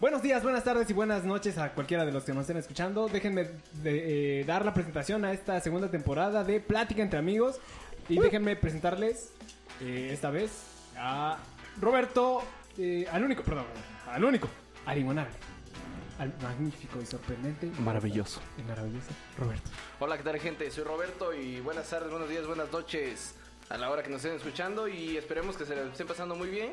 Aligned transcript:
Buenos 0.00 0.22
días, 0.22 0.44
buenas 0.44 0.62
tardes 0.62 0.88
y 0.90 0.92
buenas 0.92 1.24
noches 1.24 1.58
a 1.58 1.72
cualquiera 1.72 2.04
de 2.04 2.12
los 2.12 2.22
que 2.22 2.32
nos 2.32 2.42
estén 2.42 2.56
escuchando. 2.56 3.08
Déjenme 3.08 3.48
de, 3.82 4.40
eh, 4.40 4.44
dar 4.44 4.64
la 4.64 4.72
presentación 4.72 5.24
a 5.24 5.32
esta 5.32 5.58
segunda 5.60 5.90
temporada 5.90 6.44
de 6.44 6.60
Plática 6.60 7.02
entre 7.02 7.18
Amigos. 7.18 7.58
Y 8.08 8.20
déjenme 8.20 8.54
presentarles 8.54 9.32
eh, 9.80 10.10
esta 10.12 10.30
vez 10.30 10.52
a 10.96 11.38
Roberto, 11.80 12.44
eh, 12.78 13.08
al 13.10 13.24
único, 13.24 13.42
perdón, 13.42 13.64
al 14.06 14.22
único, 14.22 14.48
Arimonable. 14.86 15.34
Al 16.20 16.32
magnífico 16.42 17.00
y 17.02 17.06
sorprendente. 17.06 17.68
Maravilloso. 17.80 18.40
Y 18.56 18.62
maravilloso 18.62 19.08
Roberto. 19.36 19.68
Hola, 19.98 20.16
¿qué 20.16 20.22
tal 20.22 20.38
gente? 20.38 20.70
Soy 20.70 20.84
Roberto 20.84 21.34
y 21.34 21.60
buenas 21.60 21.90
tardes, 21.90 22.08
buenos 22.08 22.28
días, 22.28 22.46
buenas 22.46 22.70
noches 22.70 23.34
a 23.68 23.76
la 23.76 23.90
hora 23.90 24.04
que 24.04 24.10
nos 24.10 24.24
estén 24.24 24.36
escuchando 24.36 24.86
y 24.86 25.16
esperemos 25.16 25.56
que 25.56 25.66
se 25.66 25.74
la 25.74 25.82
estén 25.82 26.06
pasando 26.06 26.36
muy 26.36 26.50
bien. 26.50 26.70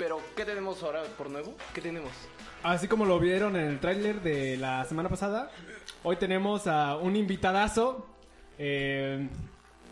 Pero, 0.00 0.18
¿qué 0.34 0.46
tenemos 0.46 0.82
ahora 0.82 1.02
por 1.18 1.28
nuevo? 1.28 1.54
¿Qué 1.74 1.82
tenemos? 1.82 2.10
Así 2.62 2.88
como 2.88 3.04
lo 3.04 3.20
vieron 3.20 3.54
en 3.54 3.66
el 3.66 3.80
tráiler 3.80 4.22
de 4.22 4.56
la 4.56 4.82
semana 4.86 5.10
pasada, 5.10 5.50
hoy 6.02 6.16
tenemos 6.16 6.66
a 6.66 6.96
un 6.96 7.16
invitadazo. 7.16 8.06
eh, 8.58 9.28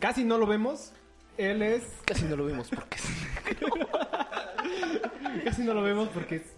casi 0.00 0.24
no 0.24 0.38
lo 0.38 0.46
vemos. 0.46 0.92
Él 1.36 1.60
es. 1.62 1.84
Casi 2.06 2.24
no 2.24 2.36
lo 2.36 2.46
vimos 2.46 2.68
porque 2.70 2.96
Casi 5.44 5.62
no 5.62 5.74
lo 5.74 5.82
vemos 5.82 6.08
porque 6.08 6.36
es- 6.36 6.54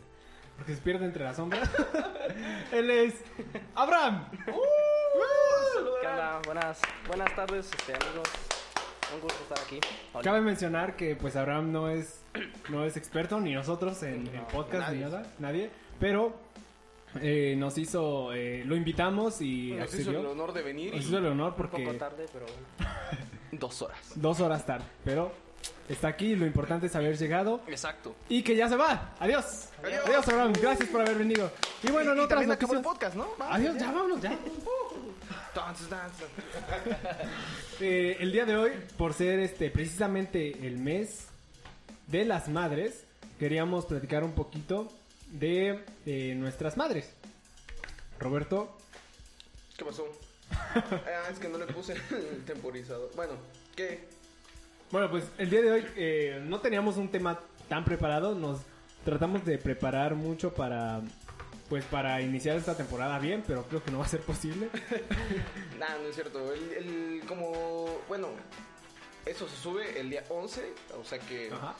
porque 0.57 0.77
se 0.77 0.81
pierde 0.83 1.07
entre 1.07 1.25
las 1.25 1.35
sombras. 1.37 1.69
Él 2.73 2.89
es 2.91 3.15
Abraham. 3.75 4.29
¿Qué 4.45 6.07
onda? 6.07 6.41
Buenas, 6.47 6.79
buenas 7.09 7.35
tardes, 7.35 7.67
este, 7.67 7.95
amigos. 7.95 8.29
Un 9.15 9.21
gusto 9.21 9.43
estar 9.43 9.59
aquí. 9.59 9.81
Hola. 10.13 10.23
Cabe 10.23 10.41
mencionar 10.41 10.97
que 10.97 11.17
pues 11.17 11.37
Abraham 11.37 11.73
no 11.73 11.89
es 11.91 12.21
no 12.69 12.85
es 12.85 12.97
experto 12.97 13.41
ni 13.41 13.53
nosotros 13.55 14.03
en, 14.03 14.27
en 14.29 14.45
podcast 14.53 14.93
ni 14.93 15.01
nada, 15.01 15.25
nadie, 15.39 15.71
pero 15.99 16.35
eh, 17.21 17.55
nos 17.59 17.77
hizo 17.79 18.33
eh, 18.33 18.63
lo 18.65 18.77
invitamos 18.77 19.41
y 19.41 19.73
Nos 19.73 19.93
hizo 19.95 20.11
el 20.13 20.27
honor 20.27 20.53
de 20.53 20.63
venir 20.63 20.95
Nos 20.95 21.05
y 21.05 21.09
hizo 21.09 21.19
el 21.19 21.27
honor 21.27 21.51
Un 21.51 21.57
poco 21.57 21.71
porque 21.71 21.95
tarde, 21.99 22.27
pero 22.33 22.47
dos 23.53 23.83
horas. 23.83 23.99
dos 24.15 24.41
horas 24.41 24.65
tarde, 24.65 24.85
pero 25.05 25.33
está 25.89 26.07
aquí. 26.09 26.37
Lo 26.37 26.47
importante 26.47 26.87
es 26.87 26.95
haber 26.95 27.19
llegado 27.19 27.63
Exacto. 27.67 28.15
y 28.29 28.43
que 28.45 28.55
ya 28.55 28.69
se 28.69 28.77
va. 28.77 29.13
Adiós. 29.19 29.71
Adiós. 29.83 30.29
Abraham. 30.29 30.53
Gracias 30.61 30.89
por 30.89 31.01
haber 31.01 31.19
venido. 31.19 31.51
Y 31.83 31.91
bueno, 31.91 32.13
en 32.13 32.19
y 32.19 32.21
otras 32.21 32.39
también 32.41 32.53
acabó 32.53 32.75
el 32.75 32.83
noticias. 32.83 32.95
podcast, 32.95 33.17
¿no? 33.17 33.27
Vamos, 33.39 33.57
Adiós, 33.57 33.77
ya 33.77 33.87
vámonos, 33.91 34.21
ya. 34.21 34.31
Dance, 35.71 35.89
dance. 35.89 36.25
Eh, 37.81 38.19
el 38.21 38.31
día 38.31 38.45
de 38.45 38.57
hoy, 38.57 38.73
por 38.99 39.15
ser 39.15 39.39
este 39.41 39.71
precisamente 39.71 40.67
el 40.67 40.77
mes 40.77 41.29
de 42.09 42.27
las 42.27 42.49
madres, 42.49 43.07
queríamos 43.39 43.87
platicar 43.87 44.23
un 44.23 44.33
poquito 44.33 44.89
de 45.31 45.83
eh, 46.05 46.35
nuestras 46.35 46.77
madres. 46.77 47.11
Roberto, 48.19 48.77
¿Qué 49.79 49.85
pasó? 49.85 50.07
ah, 50.51 51.31
es 51.31 51.39
que 51.39 51.49
no 51.49 51.57
le 51.57 51.67
puse 51.69 51.95
el 51.95 52.45
temporizador. 52.45 53.11
Bueno, 53.17 53.33
¿qué? 53.75 54.09
bueno, 54.91 55.09
pues 55.09 55.25
el 55.39 55.49
día 55.49 55.63
de 55.63 55.71
hoy 55.71 55.87
eh, 55.97 56.43
no 56.45 56.61
teníamos 56.61 56.99
un 56.99 57.11
tema 57.11 57.41
tan 57.69 57.85
preparado, 57.85 58.35
nos 58.35 58.61
tratamos 59.07 59.45
de 59.47 59.57
preparar 59.57 60.17
mucho 60.17 60.53
para 60.53 61.01
pues 61.71 61.85
para 61.87 62.21
iniciar 62.21 62.57
esta 62.59 62.77
temporada 62.77 63.19
bien, 63.19 63.43
pero 63.47 63.63
creo 63.65 63.83
que 63.83 63.91
no 63.91 64.01
va 64.01 64.05
a 64.05 64.09
ser 64.09 64.21
posible. 64.21 64.69
Nah, 65.79 65.97
no 66.03 66.09
es 66.09 66.15
cierto. 66.15 66.53
El, 66.53 66.73
el- 66.75 67.23
como, 67.27 68.03
bueno, 68.07 68.29
eso 69.25 69.49
se 69.49 69.57
sube 69.57 69.99
el 69.99 70.11
día 70.11 70.23
11, 70.29 70.63
o 71.01 71.05
sea 71.05 71.19
que 71.21 71.49
Ajá. 71.51 71.75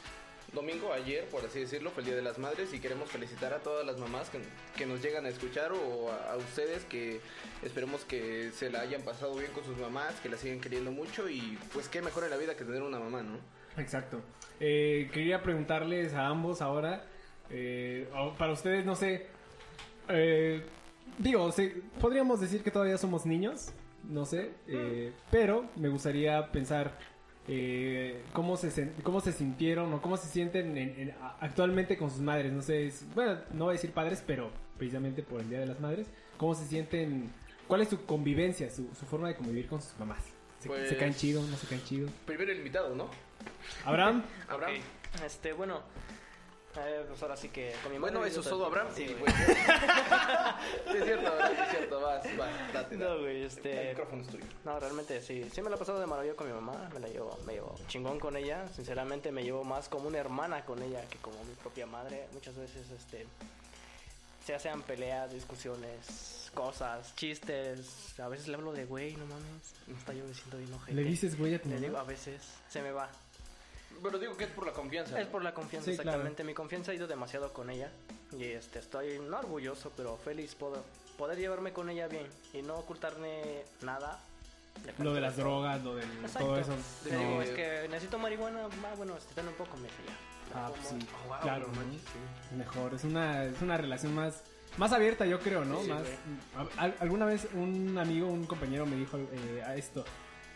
domingo, 0.55 0.91
ayer, 0.95 1.27
por 1.27 1.45
así 1.45 1.61
decirlo, 1.61 1.91
fue 1.91 2.01
el 2.03 2.07
Día 2.07 2.17
de 2.17 2.23
las 2.23 2.39
Madres 2.39 2.73
y 2.73 2.79
queremos 2.81 3.11
felicitar 3.11 3.53
a 3.53 3.59
todas 3.59 3.85
las 3.85 3.99
mamás 3.99 4.31
que, 4.31 4.41
que 4.77 4.87
nos 4.87 5.03
llegan 5.03 5.27
a 5.27 5.29
escuchar 5.29 5.73
o 5.73 6.11
a, 6.11 6.33
a 6.33 6.37
ustedes 6.39 6.85
que 6.87 7.21
esperemos 7.63 8.05
que 8.07 8.53
se 8.53 8.71
la 8.71 8.81
hayan 8.81 9.03
pasado 9.03 9.35
bien 9.35 9.51
con 9.53 9.65
sus 9.65 9.77
mamás, 9.77 10.15
que 10.23 10.31
la 10.31 10.39
siguen 10.39 10.63
queriendo 10.63 10.93
mucho 10.93 11.29
y 11.29 11.59
pues 11.75 11.89
qué 11.89 12.01
mejor 12.01 12.25
en 12.25 12.31
la 12.31 12.37
vida 12.39 12.57
que 12.57 12.65
tener 12.65 12.81
una 12.83 12.99
mamá, 13.01 13.23
¿no? 13.23 13.39
Exacto. 13.77 14.23
Eh, 14.61 15.11
quería 15.13 15.43
preguntarles 15.43 16.15
a 16.15 16.27
ambos 16.29 16.63
ahora, 16.63 17.05
eh, 17.51 18.09
para 18.39 18.53
ustedes, 18.53 18.87
no 18.87 18.97
sé, 18.97 19.27
eh, 20.13 20.63
digo, 21.19 21.51
se- 21.53 21.83
podríamos 22.01 22.41
decir 22.41 22.63
que 22.63 22.71
todavía 22.71 22.99
somos 22.99 23.27
niños, 23.27 23.73
no 24.09 24.25
sé, 24.25 24.51
eh, 24.67 25.13
pero 25.31 25.69
me 25.77 25.89
gustaría 25.89 26.51
pensar 26.53 26.99
eh, 27.49 28.23
cómo, 28.33 28.57
se, 28.57 28.93
cómo 29.03 29.21
se 29.21 29.33
sintieron 29.33 29.93
o 29.93 30.01
cómo 30.03 30.17
se 30.17 30.29
sienten 30.29 30.77
en- 30.77 31.15
actualmente 31.41 31.97
con 31.97 32.11
sus 32.11 32.21
madres, 32.21 32.53
no 32.53 32.63
sé, 32.63 32.87
es- 32.87 33.05
bueno, 33.15 33.39
no 33.53 33.65
voy 33.65 33.73
a 33.73 33.75
decir 33.75 33.93
padres, 33.93 34.23
pero 34.27 34.51
precisamente 34.79 35.23
por 35.23 35.41
el 35.41 35.49
Día 35.51 35.59
de 35.61 35.67
las 35.67 35.81
Madres, 35.81 36.07
cómo 36.37 36.55
se 36.55 36.65
sienten, 36.67 37.31
cuál 37.67 37.81
es 37.83 37.89
su 37.89 38.05
convivencia, 38.07 38.71
su, 38.71 38.89
su 38.95 39.05
forma 39.07 39.29
de 39.29 39.35
convivir 39.37 39.67
con 39.67 39.83
sus 39.83 39.99
mamás. 39.99 40.25
¿Se, 40.61 40.69
Pues- 40.69 40.89
se 40.91 40.97
caen 40.97 41.15
chido, 41.15 41.43
no 41.43 41.57
se 41.57 41.67
caen 41.67 41.83
chido? 41.85 42.09
Primero 42.27 42.53
el 42.53 42.59
invitado, 42.59 42.95
¿no? 42.95 43.09
Abraham. 43.85 44.23
Abraham. 44.49 44.75
Este, 45.25 45.53
bueno, 45.53 45.81
eh, 46.77 47.05
pues 47.09 47.21
ahora 47.23 47.37
sí 47.37 47.49
que 47.49 47.75
con 47.83 47.91
mi 47.93 47.99
Bueno, 47.99 48.25
eso 48.25 48.43
todo, 48.43 48.67
Abraham. 48.67 48.89
Sí, 48.95 49.07
Sí, 49.09 49.15
güey. 49.15 49.33
güey. 49.33 49.57
Sí, 50.91 50.97
es 50.99 51.05
cierto, 51.05 51.27
Abraham, 51.29 51.53
es 51.63 51.71
cierto. 51.71 52.01
Vas, 52.01 52.37
vas, 52.37 52.73
date, 52.73 52.97
No, 52.97 53.19
güey, 53.19 53.41
El 53.41 53.47
este... 53.47 53.89
micrófono 53.91 54.23
es 54.23 54.29
tuyo. 54.29 54.45
No, 54.65 54.79
realmente 54.81 55.21
sí. 55.21 55.49
Sí 55.53 55.63
me 55.63 55.71
la 55.71 55.77
he 55.77 55.79
pasado 55.79 55.99
de 56.01 56.07
maravilla 56.07 56.35
con 56.35 56.47
mi 56.47 56.53
mamá. 56.53 56.89
Me 56.95 57.01
la 57.01 57.09
llevo, 57.09 57.39
me 57.47 57.55
llevo 57.55 57.75
chingón 57.89 58.19
con 58.21 58.37
ella. 58.37 58.69
Sinceramente 58.69 59.33
me 59.33 59.43
llevo 59.43 59.65
más 59.65 59.89
como 59.89 60.09
una 60.09 60.19
hermana 60.19 60.65
con 60.65 60.81
ella 60.83 61.03
que 61.09 61.19
como 61.19 61.43
mi 61.45 61.55
propia 61.55 61.87
madre. 61.87 62.29
Muchas 62.33 62.55
veces, 62.57 62.89
este... 62.91 63.27
Se 64.47 64.55
hacen 64.55 64.81
peleas, 64.83 65.31
discusiones, 65.33 66.51
cosas, 66.55 67.15
chistes. 67.15 68.19
A 68.19 68.29
veces 68.29 68.49
le 68.49 68.55
hablo 68.55 68.73
de 68.73 68.85
güey, 68.87 69.15
no 69.17 69.27
mames. 69.27 69.75
Hasta 69.99 70.13
yo 70.15 70.25
me 70.25 70.33
siento 70.35 70.57
bien 70.57 70.73
ojete. 70.73 70.95
¿Le 70.95 71.05
dices 71.05 71.39
güey 71.39 71.55
a 71.55 71.61
tu 71.63 71.69
Le 71.69 71.75
mamá? 71.75 71.87
digo 71.87 71.99
a 71.99 72.05
veces, 72.05 72.43
se 72.69 72.81
me 72.81 72.91
va. 72.91 73.11
Pero 74.03 74.19
digo 74.19 74.37
que 74.37 74.45
es 74.45 74.51
por 74.51 74.67
la 74.67 74.73
confianza. 74.73 75.19
Es 75.21 75.27
¿no? 75.27 75.33
por 75.33 75.43
la 75.45 75.53
confianza, 75.55 75.91
Sí, 75.91 75.97
claro. 75.97 76.11
exactamente. 76.11 76.45
Mi 76.45 76.55
confianza 76.55 76.93
ha 76.93 76.95
ido 76.95 77.07
demasiado 77.07 77.53
con 77.53 77.71
ella. 77.71 77.91
Y 78.37 78.45
este, 78.45 78.79
estoy 78.79 79.19
no 79.19 79.39
orgulloso, 79.39 79.93
pero 79.97 80.17
feliz 80.17 80.55
por 80.55 80.83
poder 81.19 81.39
llevarme 81.39 81.73
con 81.73 81.91
ella 81.91 82.07
bien 82.09 82.27
y 82.53 82.63
no 82.63 82.77
ocultarle 82.77 83.65
nada. 83.83 84.21
Lo 84.99 85.13
de 85.13 85.21
las 85.21 85.37
drogas, 85.37 85.83
lo 85.83 85.97
del 85.97 86.09
Exacto. 86.23 86.39
todo 86.49 86.59
eso. 86.59 86.73
No. 87.11 87.19
digo, 87.19 87.43
es 87.43 87.51
que 87.51 87.89
necesito 87.89 88.19
marihuana. 88.19 88.67
Ah, 88.85 88.95
bueno, 88.97 89.17
este, 89.17 89.41
un 89.41 89.53
poco, 89.55 89.77
me 89.77 89.85
dice 89.85 89.97
ya. 90.07 90.15
Ah, 90.55 90.69
Como- 90.71 90.77
pues 90.77 90.89
sí, 90.89 91.09
Oh, 91.25 91.29
wow, 91.29 91.41
claro, 91.43 91.69
no 91.69 91.83
¿no? 91.83 91.93
sí. 91.93 92.55
Mejor, 92.57 92.95
es 92.95 93.05
una, 93.05 93.45
es 93.45 93.61
una 93.63 93.77
relación 93.77 94.15
más, 94.15 94.43
más 94.79 94.93
abierta, 94.93 95.27
yo 95.27 95.39
creo, 95.41 95.65
¿no? 95.65 95.83
Sí, 95.83 95.89
más, 95.89 96.03
a- 96.77 96.85
a- 96.85 96.95
alguna 97.01 97.27
vez 97.27 97.47
un 97.55 97.99
amigo, 97.99 98.29
un 98.29 98.47
compañero 98.47 98.87
me 98.87 98.97
dijo 98.97 99.19
eh, 99.19 99.63
a 99.67 99.75
esto, 99.77 100.05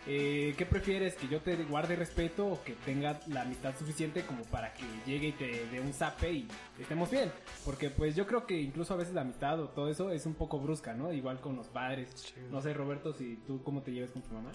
eh, 0.07 0.55
¿qué 0.59 0.67
prefieres? 0.67 1.15
¿Que 1.15 1.29
yo 1.29 1.41
te 1.41 1.57
guarde 1.65 1.97
respeto 1.97 2.47
o 2.47 2.63
que 2.65 2.73
tenga 2.85 3.21
la 3.29 3.43
amistad 3.43 3.75
suficiente 3.79 4.23
como 4.27 4.43
para 4.45 4.73
que 4.75 4.85
llegue 5.07 5.29
y 5.29 5.33
te 5.33 5.67
dé 5.67 5.81
un 5.81 5.93
zape 5.93 6.31
y 6.33 6.49
estemos 6.79 7.11
bien? 7.11 7.31
Porque 7.65 7.91
pues 7.91 8.15
yo 8.15 8.27
creo 8.27 8.47
que 8.47 8.61
incluso 8.61 8.95
a 8.95 8.97
veces 8.97 9.15
la 9.15 9.23
amistad 9.23 9.61
o 9.61 9.69
todo 9.69 9.89
eso 9.89 10.11
es 10.11 10.27
un 10.27 10.35
poco 10.35 10.59
brusca, 10.61 10.95
¿no? 10.95 11.13
Igual 11.13 11.41
con 11.41 11.57
los 11.57 11.69
padres. 11.69 12.35
No 12.51 12.61
sé, 12.61 12.75
Roberto, 12.75 13.13
si 13.13 13.37
tú 13.47 13.63
cómo 13.63 13.83
te 13.83 13.93
llevas 13.93 14.11
con 14.11 14.23
tu 14.23 14.35
mamá. 14.35 14.53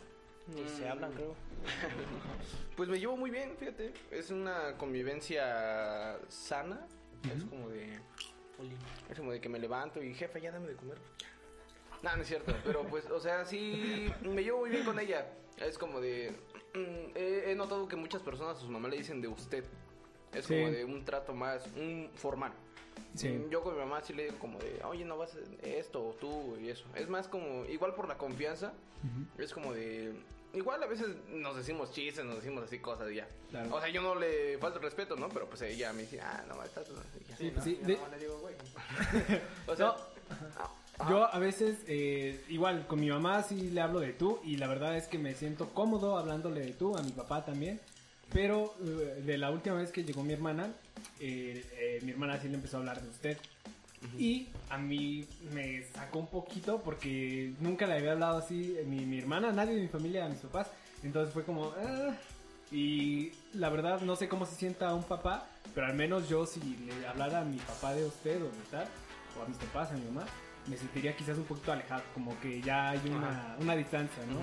Ni 0.47 0.67
se 0.67 0.85
Mm. 0.87 0.91
hablan, 0.91 1.11
creo. 1.13 1.35
Pues 2.75 2.87
me 2.89 2.97
llevo 2.99 3.17
muy 3.17 3.29
bien, 3.29 3.55
fíjate. 3.59 3.93
Es 4.09 4.31
una 4.31 4.77
convivencia 4.77 6.17
sana. 6.29 6.87
Es 7.35 7.43
como 7.43 7.69
de. 7.69 7.99
Es 9.09 9.17
como 9.17 9.31
de 9.31 9.39
que 9.41 9.49
me 9.49 9.59
levanto 9.59 10.01
y 10.03 10.13
jefe, 10.13 10.41
ya 10.41 10.51
dame 10.51 10.67
de 10.69 10.75
comer. 10.75 10.97
No, 12.01 12.15
no 12.15 12.21
es 12.21 12.27
cierto. 12.27 12.53
Pero 12.63 12.83
pues, 12.83 13.05
o 13.09 13.19
sea, 13.19 13.45
sí. 13.45 14.11
Me 14.21 14.43
llevo 14.43 14.59
muy 14.59 14.69
bien 14.69 14.83
con 14.85 14.99
ella. 14.99 15.27
Es 15.57 15.77
como 15.77 15.99
de. 15.99 16.31
mm, 16.73 17.11
He, 17.15 17.51
he 17.51 17.55
notado 17.55 17.87
que 17.87 17.95
muchas 17.95 18.21
personas 18.21 18.57
a 18.57 18.59
sus 18.59 18.69
mamás 18.69 18.91
le 18.91 18.97
dicen 18.97 19.21
de 19.21 19.27
usted. 19.27 19.63
Es 20.33 20.45
Sí. 20.45 20.55
como 20.55 20.71
de 20.71 20.85
un 20.85 21.03
trato 21.05 21.33
más. 21.33 21.65
Un 21.75 22.09
formal. 22.15 22.53
Sí. 23.15 23.29
Mm, 23.29 23.49
Yo 23.49 23.61
con 23.63 23.73
mi 23.73 23.79
mamá 23.79 24.01
sí 24.01 24.13
le 24.13 24.25
digo 24.25 24.37
como 24.39 24.59
de, 24.59 24.79
oye, 24.83 25.03
no 25.05 25.17
vas 25.17 25.35
a 25.35 25.65
esto 25.67 26.01
o 26.09 26.13
tú 26.13 26.55
y 26.57 26.69
eso. 26.69 26.85
Es 26.95 27.09
más 27.09 27.27
como, 27.27 27.65
igual 27.65 27.95
por 27.95 28.07
la 28.07 28.17
confianza, 28.17 28.73
es 29.37 29.53
como 29.53 29.73
de, 29.73 30.13
igual 30.53 30.83
a 30.83 30.85
veces 30.85 31.07
nos 31.29 31.55
decimos 31.55 31.91
chistes, 31.91 32.23
nos 32.25 32.35
decimos 32.35 32.63
así 32.65 32.79
cosas 32.79 33.09
y 33.11 33.15
ya. 33.15 33.27
Claro. 33.49 33.73
O 33.75 33.79
sea, 33.79 33.89
yo 33.89 34.01
no 34.01 34.15
le 34.15 34.57
falta 34.59 34.77
el 34.79 34.83
respeto, 34.83 35.15
¿no? 35.15 35.29
Pero 35.29 35.47
pues 35.47 35.61
ella 35.63 35.91
me 35.93 36.01
dice, 36.03 36.19
ah, 36.21 36.43
no, 36.47 36.61
estás... 36.63 36.87
y 37.19 37.29
ya. 37.29 37.37
Sí, 37.37 37.51
¿no? 37.55 37.61
sí, 37.63 37.75
de- 37.83 37.97
le 38.11 38.19
digo, 38.19 38.37
güey. 38.39 38.53
O 39.67 39.75
sea, 39.75 39.87
No. 39.87 39.95
Yo 41.07 41.33
a 41.33 41.39
veces, 41.39 41.77
eh, 41.87 42.43
igual, 42.49 42.85
con 42.87 42.99
mi 42.99 43.09
mamá 43.09 43.41
sí 43.43 43.69
le 43.69 43.79
hablo 43.79 43.99
de 44.01 44.11
tú 44.11 44.39
y 44.43 44.57
la 44.57 44.67
verdad 44.67 44.97
es 44.97 45.07
que 45.07 45.17
me 45.17 45.33
siento 45.33 45.69
cómodo 45.69 46.17
hablándole 46.17 46.61
de 46.61 46.73
tú, 46.73 46.97
a 46.97 47.01
mi 47.03 47.11
papá 47.11 47.45
también. 47.45 47.79
Pero 48.33 48.75
eh, 48.85 49.21
de 49.25 49.37
la 49.37 49.49
última 49.49 49.75
vez 49.75 49.91
que 49.91 50.03
llegó 50.03 50.23
mi 50.23 50.33
hermana, 50.33 50.71
eh, 51.19 51.99
mi 52.03 52.11
hermana 52.11 52.39
sí 52.41 52.49
le 52.49 52.55
empezó 52.55 52.77
a 52.77 52.79
hablar 52.81 53.01
de 53.01 53.09
usted. 53.09 53.37
Y 54.17 54.47
a 54.69 54.77
mí 54.77 55.25
me 55.53 55.83
sacó 55.83 56.19
un 56.19 56.27
poquito 56.27 56.81
porque 56.81 57.53
nunca 57.59 57.85
le 57.85 57.93
había 57.95 58.13
hablado 58.13 58.37
así 58.37 58.77
mi, 58.85 59.05
mi 59.05 59.19
hermana, 59.19 59.51
nadie 59.51 59.75
de 59.75 59.81
mi 59.81 59.87
familia, 59.87 60.25
a 60.25 60.29
mis 60.29 60.39
papás. 60.39 60.67
Entonces 61.03 61.33
fue 61.33 61.43
como... 61.43 61.73
"Ah". 61.77 62.13
Y 62.71 63.31
la 63.53 63.69
verdad 63.69 64.01
no 64.01 64.15
sé 64.15 64.29
cómo 64.29 64.45
se 64.45 64.53
sienta 64.55 64.93
un 64.93 65.01
papá 65.01 65.47
Pero 65.73 65.87
al 65.87 65.95
menos 65.95 66.29
yo 66.29 66.45
si 66.45 66.59
le 66.59 67.07
hablara 67.07 67.39
a 67.39 67.43
mi 67.43 67.57
papá 67.57 67.95
de 67.95 68.05
usted 68.05 68.39
o 68.43 68.45
de 68.45 68.51
tal, 68.69 68.87
o 69.39 69.43
a 69.43 69.47
mis 69.47 69.57
papás, 69.57 69.89
a 69.91 69.93
mi 69.95 70.05
mamá, 70.05 70.25
me 70.69 70.77
sentiría 70.77 71.15
quizás 71.15 71.37
un 71.37 71.45
poquito 71.45 71.71
alejado, 71.71 72.03
como 72.13 72.39
que 72.39 72.61
ya 72.61 72.91
hay 72.91 73.01
una, 73.09 73.55
una 73.59 73.75
distancia, 73.75 74.23
¿no? 74.27 74.39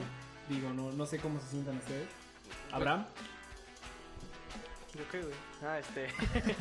Digo, 0.53 0.73
no, 0.73 0.93
no 0.93 1.07
sé 1.07 1.19
cómo 1.19 1.41
se 1.41 1.49
sientan 1.49 1.77
ustedes. 1.77 2.09
¿Abraham? 2.73 3.07
¿Yo 4.95 5.09
qué, 5.11 5.21
güey? 5.21 5.35
Ah, 5.63 5.79
este. 5.79 6.09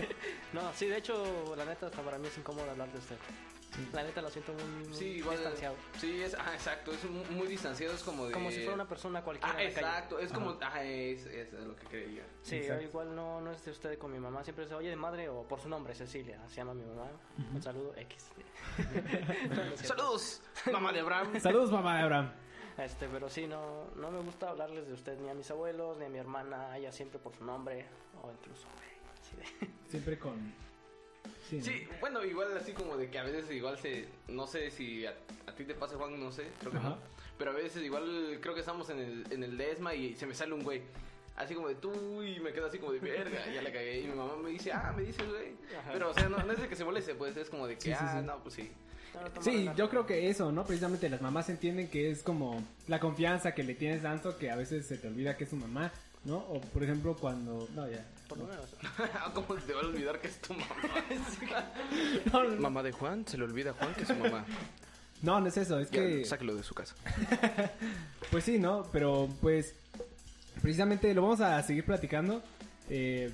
no, 0.53 0.71
sí, 0.73 0.87
de 0.87 0.97
hecho, 0.97 1.55
la 1.55 1.65
neta, 1.65 1.87
hasta 1.87 2.01
para 2.01 2.17
mí 2.17 2.27
es 2.27 2.37
incómodo 2.37 2.69
hablar 2.69 2.91
de 2.91 2.99
usted. 2.99 3.17
La 3.93 4.03
neta 4.03 4.21
lo 4.21 4.29
siento 4.29 4.53
muy, 4.53 4.87
muy 4.87 4.93
Sí, 4.93 5.05
igual. 5.17 5.35
distanciado. 5.37 5.75
Sí, 5.99 6.21
es, 6.21 6.35
ah, 6.35 6.53
exacto, 6.53 6.91
es 6.91 7.03
mu- 7.05 7.23
muy, 7.31 7.47
distanciado, 7.47 7.93
es 7.93 8.03
como 8.03 8.25
de... 8.27 8.33
Como 8.33 8.49
si 8.51 8.57
fuera 8.59 8.73
una 8.75 8.87
persona 8.87 9.21
cualquiera. 9.21 9.53
Ah, 9.57 9.61
en 9.63 9.73
la 9.73 9.73
calle. 9.73 9.87
exacto, 9.87 10.19
es 10.19 10.31
como... 10.31 10.57
Ah, 10.61 10.83
es, 10.83 11.25
es 11.25 11.53
lo 11.53 11.75
que 11.75 11.85
creía. 11.87 12.23
Sí, 12.41 12.57
Exacto. 12.57 12.83
igual 12.83 13.15
no, 13.15 13.41
no 13.41 13.51
es 13.51 13.63
de 13.65 13.71
usted 13.71 13.97
con 13.97 14.11
mi 14.11 14.19
mamá. 14.19 14.43
Siempre 14.43 14.67
se 14.67 14.75
oye 14.75 14.89
de 14.89 14.95
madre 14.95 15.27
o 15.29 15.43
por 15.47 15.59
su 15.59 15.67
nombre, 15.69 15.93
Cecilia. 15.95 16.39
Se 16.47 16.55
llama 16.57 16.73
mi 16.73 16.83
mamá. 16.85 17.07
Un 17.53 17.61
saludo, 17.61 17.93
X. 17.95 18.27
No. 19.49 19.77
Saludos, 19.77 20.41
mamá 20.71 20.91
de 20.91 20.99
Abraham. 20.99 21.39
Saludos, 21.39 21.71
mamá 21.71 21.97
de 21.97 22.03
Abraham. 22.03 22.31
Este, 22.77 23.07
pero 23.07 23.29
sí, 23.29 23.47
no, 23.47 23.85
no 23.95 24.11
me 24.11 24.19
gusta 24.21 24.49
hablarles 24.49 24.85
de 24.87 24.93
usted 24.93 25.17
ni 25.19 25.29
a 25.29 25.33
mis 25.33 25.49
abuelos, 25.49 25.97
ni 25.97 26.05
a 26.05 26.09
mi 26.09 26.17
hermana, 26.17 26.77
ella 26.77 26.91
siempre 26.91 27.19
por 27.19 27.33
su 27.33 27.43
nombre, 27.45 27.85
o 28.21 28.31
incluso. 28.31 28.67
Siempre 29.87 30.17
con... 30.19 30.53
Sí, 31.49 31.57
¿no? 31.57 31.63
Sí, 31.63 31.87
bueno, 31.99 32.23
igual 32.25 32.55
así 32.57 32.71
como 32.73 32.97
de 32.97 33.09
que 33.09 33.19
a 33.19 33.23
veces 33.23 33.49
igual 33.51 33.77
se... 33.77 34.05
No 34.27 34.47
sé 34.47 34.71
si 34.71 35.05
a, 35.05 35.13
a 35.47 35.51
ti 35.55 35.63
te 35.63 35.75
pasa, 35.75 35.95
Juan, 35.95 36.19
no 36.19 36.31
sé, 36.31 36.47
creo 36.59 36.71
que 36.71 36.77
Ajá. 36.79 36.89
no. 36.89 36.97
Pero 37.37 37.51
a 37.51 37.53
veces 37.53 37.83
igual 37.83 38.39
creo 38.41 38.53
que 38.53 38.61
estamos 38.61 38.89
en 38.89 38.99
el, 38.99 39.23
en 39.31 39.43
el 39.43 39.57
Desma 39.57 39.93
y 39.93 40.15
se 40.15 40.25
me 40.25 40.33
sale 40.33 40.53
un 40.53 40.63
güey. 40.63 40.81
Así 41.35 41.53
como 41.53 41.67
de 41.67 41.75
tú 41.75 42.23
y 42.23 42.39
me 42.39 42.53
quedo 42.53 42.67
así 42.67 42.79
como 42.79 42.93
de 42.93 42.99
verga, 42.99 43.45
ya 43.53 43.61
la 43.61 43.71
cagué. 43.71 43.99
Y 43.99 44.07
mi 44.07 44.15
mamá 44.15 44.37
me 44.37 44.51
dice, 44.51 44.71
ah, 44.71 44.93
me 44.95 45.03
dice 45.03 45.21
güey. 45.25 45.51
Pero 45.91 46.11
o 46.11 46.13
sea, 46.13 46.29
no, 46.29 46.37
no 46.37 46.53
es 46.53 46.61
de 46.61 46.67
que 46.69 46.75
se 46.77 46.85
moleste, 46.85 47.13
pues 47.13 47.35
es 47.35 47.49
como 47.49 47.67
de 47.67 47.75
que, 47.75 47.81
Sí, 47.81 47.89
sí, 47.89 47.95
ah, 47.99 48.19
sí. 48.21 48.25
no, 48.25 48.41
pues 48.41 48.55
sí. 48.55 48.71
No, 49.13 49.21
no, 49.21 49.41
Sí, 49.41 49.51
tomarla. 49.51 49.75
yo 49.75 49.89
creo 49.89 50.05
que 50.05 50.29
eso, 50.29 50.51
¿no? 50.53 50.65
Precisamente 50.65 51.09
las 51.09 51.21
mamás 51.21 51.49
entienden 51.49 51.89
que 51.89 52.09
es 52.09 52.23
como 52.23 52.63
la 52.87 53.01
confianza 53.01 53.53
que 53.53 53.63
le 53.63 53.75
tienes 53.75 54.01
tanto 54.01 54.37
que 54.37 54.49
a 54.49 54.55
veces 54.55 54.85
se 54.87 54.97
te 54.97 55.09
olvida 55.09 55.35
que 55.35 55.43
es 55.43 55.49
tu 55.49 55.57
mamá, 55.57 55.91
¿no? 56.23 56.37
O 56.37 56.61
por 56.61 56.83
ejemplo 56.83 57.17
cuando... 57.17 57.67
No, 57.75 57.85
ya. 57.89 58.05
Por 58.27 58.37
lo 58.39 58.45
menos. 58.45 58.65
¿Cómo 59.33 59.55
te 59.55 59.73
va 59.73 59.81
a 59.81 59.85
olvidar 59.85 60.19
que 60.19 60.27
es 60.27 60.39
tu 60.41 60.53
mamá? 60.53 60.65
No, 62.31 62.43
no, 62.43 62.61
mamá 62.61 62.83
de 62.83 62.91
Juan, 62.91 63.25
se 63.27 63.37
le 63.37 63.43
olvida 63.43 63.71
a 63.71 63.73
Juan 63.73 63.93
que 63.93 64.01
es 64.01 64.07
su 64.07 64.15
mamá. 64.15 64.45
no, 65.21 65.39
no 65.39 65.47
es 65.47 65.57
eso, 65.57 65.79
es 65.79 65.89
que... 65.89 66.25
Sáquelo 66.25 66.55
de 66.55 66.63
su 66.63 66.73
casa. 66.73 66.95
Pues 68.31 68.43
sí, 68.43 68.57
¿no? 68.57 68.83
Pero 68.91 69.29
pues 69.39 69.75
precisamente 70.61 71.13
lo 71.13 71.21
vamos 71.21 71.41
a 71.41 71.61
seguir 71.61 71.85
platicando. 71.85 72.41
Eh, 72.89 73.31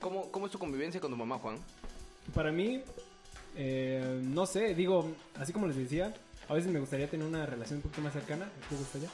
¿Cómo, 0.00 0.30
¿Cómo 0.32 0.46
es 0.46 0.52
tu 0.52 0.58
convivencia 0.58 1.00
con 1.00 1.10
tu 1.10 1.16
mamá, 1.16 1.38
Juan? 1.38 1.58
para 2.34 2.52
mí, 2.52 2.82
eh, 3.56 4.20
no 4.22 4.46
sé, 4.46 4.74
digo, 4.74 5.12
así 5.38 5.52
como 5.52 5.66
les 5.66 5.76
decía, 5.76 6.14
a 6.48 6.54
veces 6.54 6.70
me 6.72 6.80
gustaría 6.80 7.08
tener 7.08 7.26
una 7.26 7.44
relación 7.46 7.78
un 7.78 7.82
poquito 7.82 8.02
más 8.02 8.12
cercana. 8.12 8.48
¿Te 8.68 8.76
gustaría? 8.76 9.08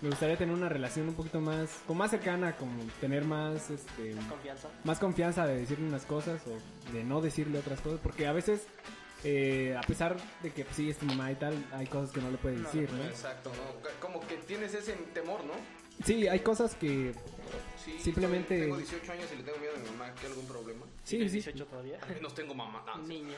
Me 0.00 0.10
gustaría 0.10 0.36
tener 0.36 0.54
una 0.54 0.68
relación 0.68 1.08
un 1.08 1.14
poquito 1.14 1.40
más, 1.40 1.70
como 1.86 2.00
más 2.00 2.10
cercana, 2.10 2.56
como 2.56 2.82
tener 3.00 3.24
más, 3.24 3.70
este, 3.70 4.12
Confianza. 4.28 4.68
más 4.84 4.98
confianza 4.98 5.46
de 5.46 5.56
decirle 5.60 5.86
unas 5.88 6.04
cosas 6.04 6.42
o 6.46 6.92
de 6.92 7.04
no 7.04 7.20
decirle 7.22 7.58
otras 7.58 7.80
cosas, 7.80 8.00
porque 8.02 8.26
a 8.26 8.32
veces, 8.32 8.66
eh, 9.24 9.74
a 9.76 9.80
pesar 9.86 10.16
de 10.42 10.50
que 10.52 10.64
pues, 10.64 10.76
sí 10.76 10.90
es 10.90 10.98
tu 10.98 11.06
mamá 11.06 11.32
y 11.32 11.36
tal, 11.36 11.54
hay 11.72 11.86
cosas 11.86 12.10
que 12.12 12.20
no 12.20 12.30
le 12.30 12.36
puedes 12.36 12.58
No, 12.60 12.66
decir, 12.66 12.92
¿no? 12.92 13.02
Exacto, 13.04 13.50
¿no? 13.50 13.90
Como 14.06 14.20
que 14.26 14.36
tienes 14.38 14.74
ese 14.74 14.92
temor, 15.14 15.42
¿no? 15.44 15.54
Sí, 16.04 16.26
hay 16.28 16.40
cosas 16.40 16.74
que, 16.74 17.14
Sí, 17.84 17.98
Simplemente- 18.00 18.58
tengo 18.60 18.78
18 18.78 19.12
años 19.12 19.26
y 19.32 19.36
le 19.36 19.42
tengo 19.42 19.58
miedo 19.58 19.74
a 19.76 19.78
mi 19.78 19.90
mamá. 19.90 20.14
¿Qué 20.18 20.26
algún 20.26 20.46
problema? 20.46 20.86
sí, 21.04 21.16
¿Tienes 21.16 21.32
sí, 21.32 21.36
18 21.38 21.66
todavía? 21.66 21.98
No 22.22 22.28
tengo 22.28 22.54
mamá. 22.54 22.82
No, 22.86 22.94
sí. 23.06 23.08
Niño. 23.08 23.34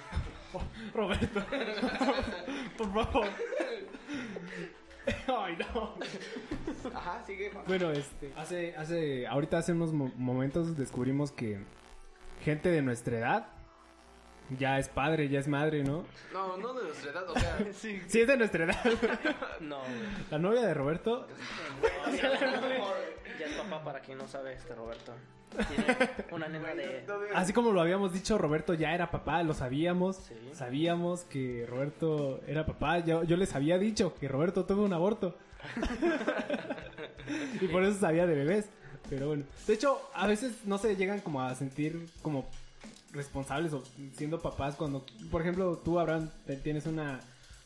Roberto, 0.95 1.45
por 2.79 2.93
favor. 2.95 3.27
Ay, 5.29 5.57
no. 5.57 5.95
Ajá, 6.95 7.23
sigue. 7.27 7.51
Bueno, 7.67 7.91
este, 7.91 8.33
hace, 8.37 8.75
hace, 8.77 9.27
ahorita 9.27 9.59
hace 9.59 9.73
unos 9.73 9.93
mo- 9.93 10.13
momentos 10.17 10.77
descubrimos 10.77 11.33
que 11.33 11.59
gente 12.45 12.69
de 12.71 12.83
nuestra 12.83 13.19
edad 13.19 13.47
ya 14.59 14.79
es 14.79 14.89
padre, 14.89 15.29
ya 15.29 15.41
es 15.41 15.49
madre, 15.49 15.83
¿no? 15.83 16.05
No, 16.33 16.57
no 16.57 16.73
de 16.75 16.85
nuestra 16.85 17.11
edad, 17.11 17.29
o 17.29 17.39
sea... 17.39 17.59
Sí. 17.73 18.01
Sí, 18.07 18.21
es 18.21 18.29
de 18.29 18.37
nuestra 18.37 18.65
edad. 18.65 18.81
No, 19.61 19.79
güey. 19.81 20.27
La 20.31 20.39
novia 20.39 20.63
de 20.63 20.75
Roberto, 20.75 21.27
Ya 22.13 23.47
es 23.47 23.53
papá 23.55 23.83
para 23.85 24.01
quien 24.01 24.19
no 24.19 24.29
sabe 24.29 24.53
este 24.55 24.75
Roberto. 24.75 25.13
Tiene 25.69 26.11
una 26.33 26.49
nena 26.49 26.75
de... 26.75 27.05
así 27.35 27.53
como 27.53 27.73
lo 27.73 27.81
habíamos 27.81 28.13
dicho, 28.13 28.37
Roberto 28.37 28.75
ya 28.75 28.95
era 28.95 29.11
papá, 29.11 29.43
lo 29.43 29.55
sabíamos. 29.55 30.17
Sí. 30.17 30.35
Sabíamos 30.53 31.23
que 31.23 31.67
Roberto 31.67 32.41
era 32.47 32.67
papá. 32.67 32.99
Yo, 32.99 33.25
yo 33.25 33.37
les 33.37 33.55
había 33.55 33.79
dicho 33.79 34.15
que 34.15 34.29
Roberto 34.29 34.65
tuvo 34.65 34.85
un 34.85 34.93
aborto. 34.93 35.37
y 37.61 37.67
por 37.69 37.83
eso 37.85 37.99
sabía 37.99 38.27
de 38.27 38.35
bebés. 38.35 38.67
Pero 39.09 39.29
bueno. 39.29 39.45
De 39.67 39.75
hecho, 39.75 40.01
a 40.15 40.27
veces 40.27 40.65
no 40.65 40.79
se 40.79 40.97
llegan 40.97 41.21
como 41.21 41.43
a 41.43 41.55
sentir 41.55 42.09
como 42.23 42.49
responsables 43.13 43.73
o 43.73 43.83
siendo 44.15 44.41
papás 44.41 44.75
cuando, 44.77 45.05
por 45.31 45.41
ejemplo, 45.41 45.81
tú, 45.85 45.99
Abraham, 45.99 46.31
tienes 46.63 46.87
una, 46.87 47.21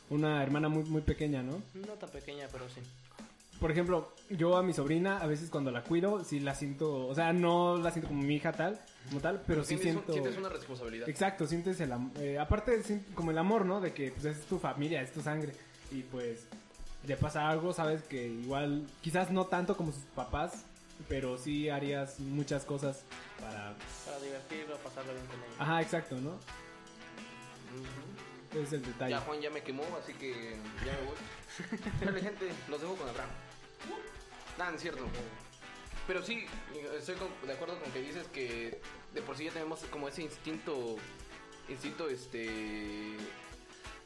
una 0.09 0.43
hermana 0.43 0.69
muy, 0.69 0.85
muy 0.85 1.03
pequeña, 1.03 1.43
¿no? 1.43 1.63
No 1.75 1.95
tan 1.95 2.11
pequeña, 2.11 2.47
pero 2.53 2.69
sí. 2.69 2.81
Por 3.61 3.71
ejemplo, 3.71 4.15
yo 4.31 4.57
a 4.57 4.63
mi 4.63 4.73
sobrina, 4.73 5.19
a 5.19 5.27
veces 5.27 5.51
cuando 5.51 5.71
la 5.71 5.83
cuido, 5.85 6.25
sí 6.25 6.41
la 6.41 6.55
siento, 6.55 7.07
o 7.07 7.15
sea, 7.15 7.33
no 7.35 7.77
la 7.77 7.91
siento 7.91 8.09
como 8.09 8.23
mi 8.23 8.35
hija 8.37 8.53
tal, 8.53 8.81
como 9.09 9.21
tal, 9.21 9.43
pero 9.47 9.63
sí 9.65 9.75
un- 9.75 9.83
siento... 9.83 10.13
Sientes 10.15 10.37
una 10.39 10.49
responsabilidad. 10.49 11.09
Exacto, 11.09 11.47
sientes 11.47 11.79
el 11.81 11.93
amor. 11.93 12.13
aparte, 12.41 12.83
sien- 12.83 13.05
como 13.15 13.31
el 13.33 13.39
amor, 13.39 13.67
¿no? 13.67 13.81
De 13.83 13.93
que 13.93 14.13
pues, 14.13 14.25
es 14.25 14.41
tu 14.47 14.59
familia, 14.59 15.03
es 15.03 15.13
tu 15.13 15.21
sangre. 15.21 15.53
Y 15.93 16.03
pues, 16.05 16.47
le 17.07 17.17
pasa 17.19 17.49
algo, 17.51 17.75
sabes 17.75 18.03
que 18.05 18.27
igual, 18.29 18.87
quizás 19.03 19.31
no 19.31 19.45
tanto 19.47 19.77
como 19.77 19.93
sus 19.93 20.05
papás, 20.15 20.65
pero 21.09 21.37
sí 21.37 21.69
harías 21.69 22.19
muchas 22.21 22.65
cosas 22.65 23.05
para. 23.41 23.75
Para 24.07 24.21
divertirlo, 24.21 24.77
pasarlo 24.79 25.13
bien 25.13 25.27
con 25.27 25.37
ella. 25.37 25.55
Ajá, 25.59 25.83
exacto, 25.83 26.17
¿no? 26.17 26.39
Ese 28.53 28.63
es 28.63 28.73
el 28.73 28.83
detalle. 28.83 29.11
Ya 29.13 29.21
Juan 29.21 29.41
ya 29.41 29.51
me 29.51 29.63
quemó, 29.63 29.83
así 30.03 30.13
que 30.15 30.57
ya 30.85 30.93
me 30.99 31.07
voy. 31.07 32.01
Dale, 32.05 32.21
gente, 32.23 32.49
los 32.69 32.81
dejo 32.81 32.95
con 32.97 33.09
Abraham. 33.09 33.31
Nada, 34.59 34.71
no 34.71 34.77
es 34.77 34.83
cierto. 34.83 35.05
Pero 36.07 36.23
sí, 36.23 36.45
estoy 36.97 37.15
con- 37.17 37.29
de 37.47 37.53
acuerdo 37.53 37.79
con 37.79 37.91
que 37.93 38.01
dices 38.01 38.27
que 38.29 38.81
de 39.15 39.23
por 39.23 39.37
sí 39.37 39.45
ya 39.45 39.53
tenemos 39.53 39.81
como 39.85 40.09
ese 40.09 40.23
instinto, 40.23 40.97
instinto 41.69 42.09
este, 42.09 43.17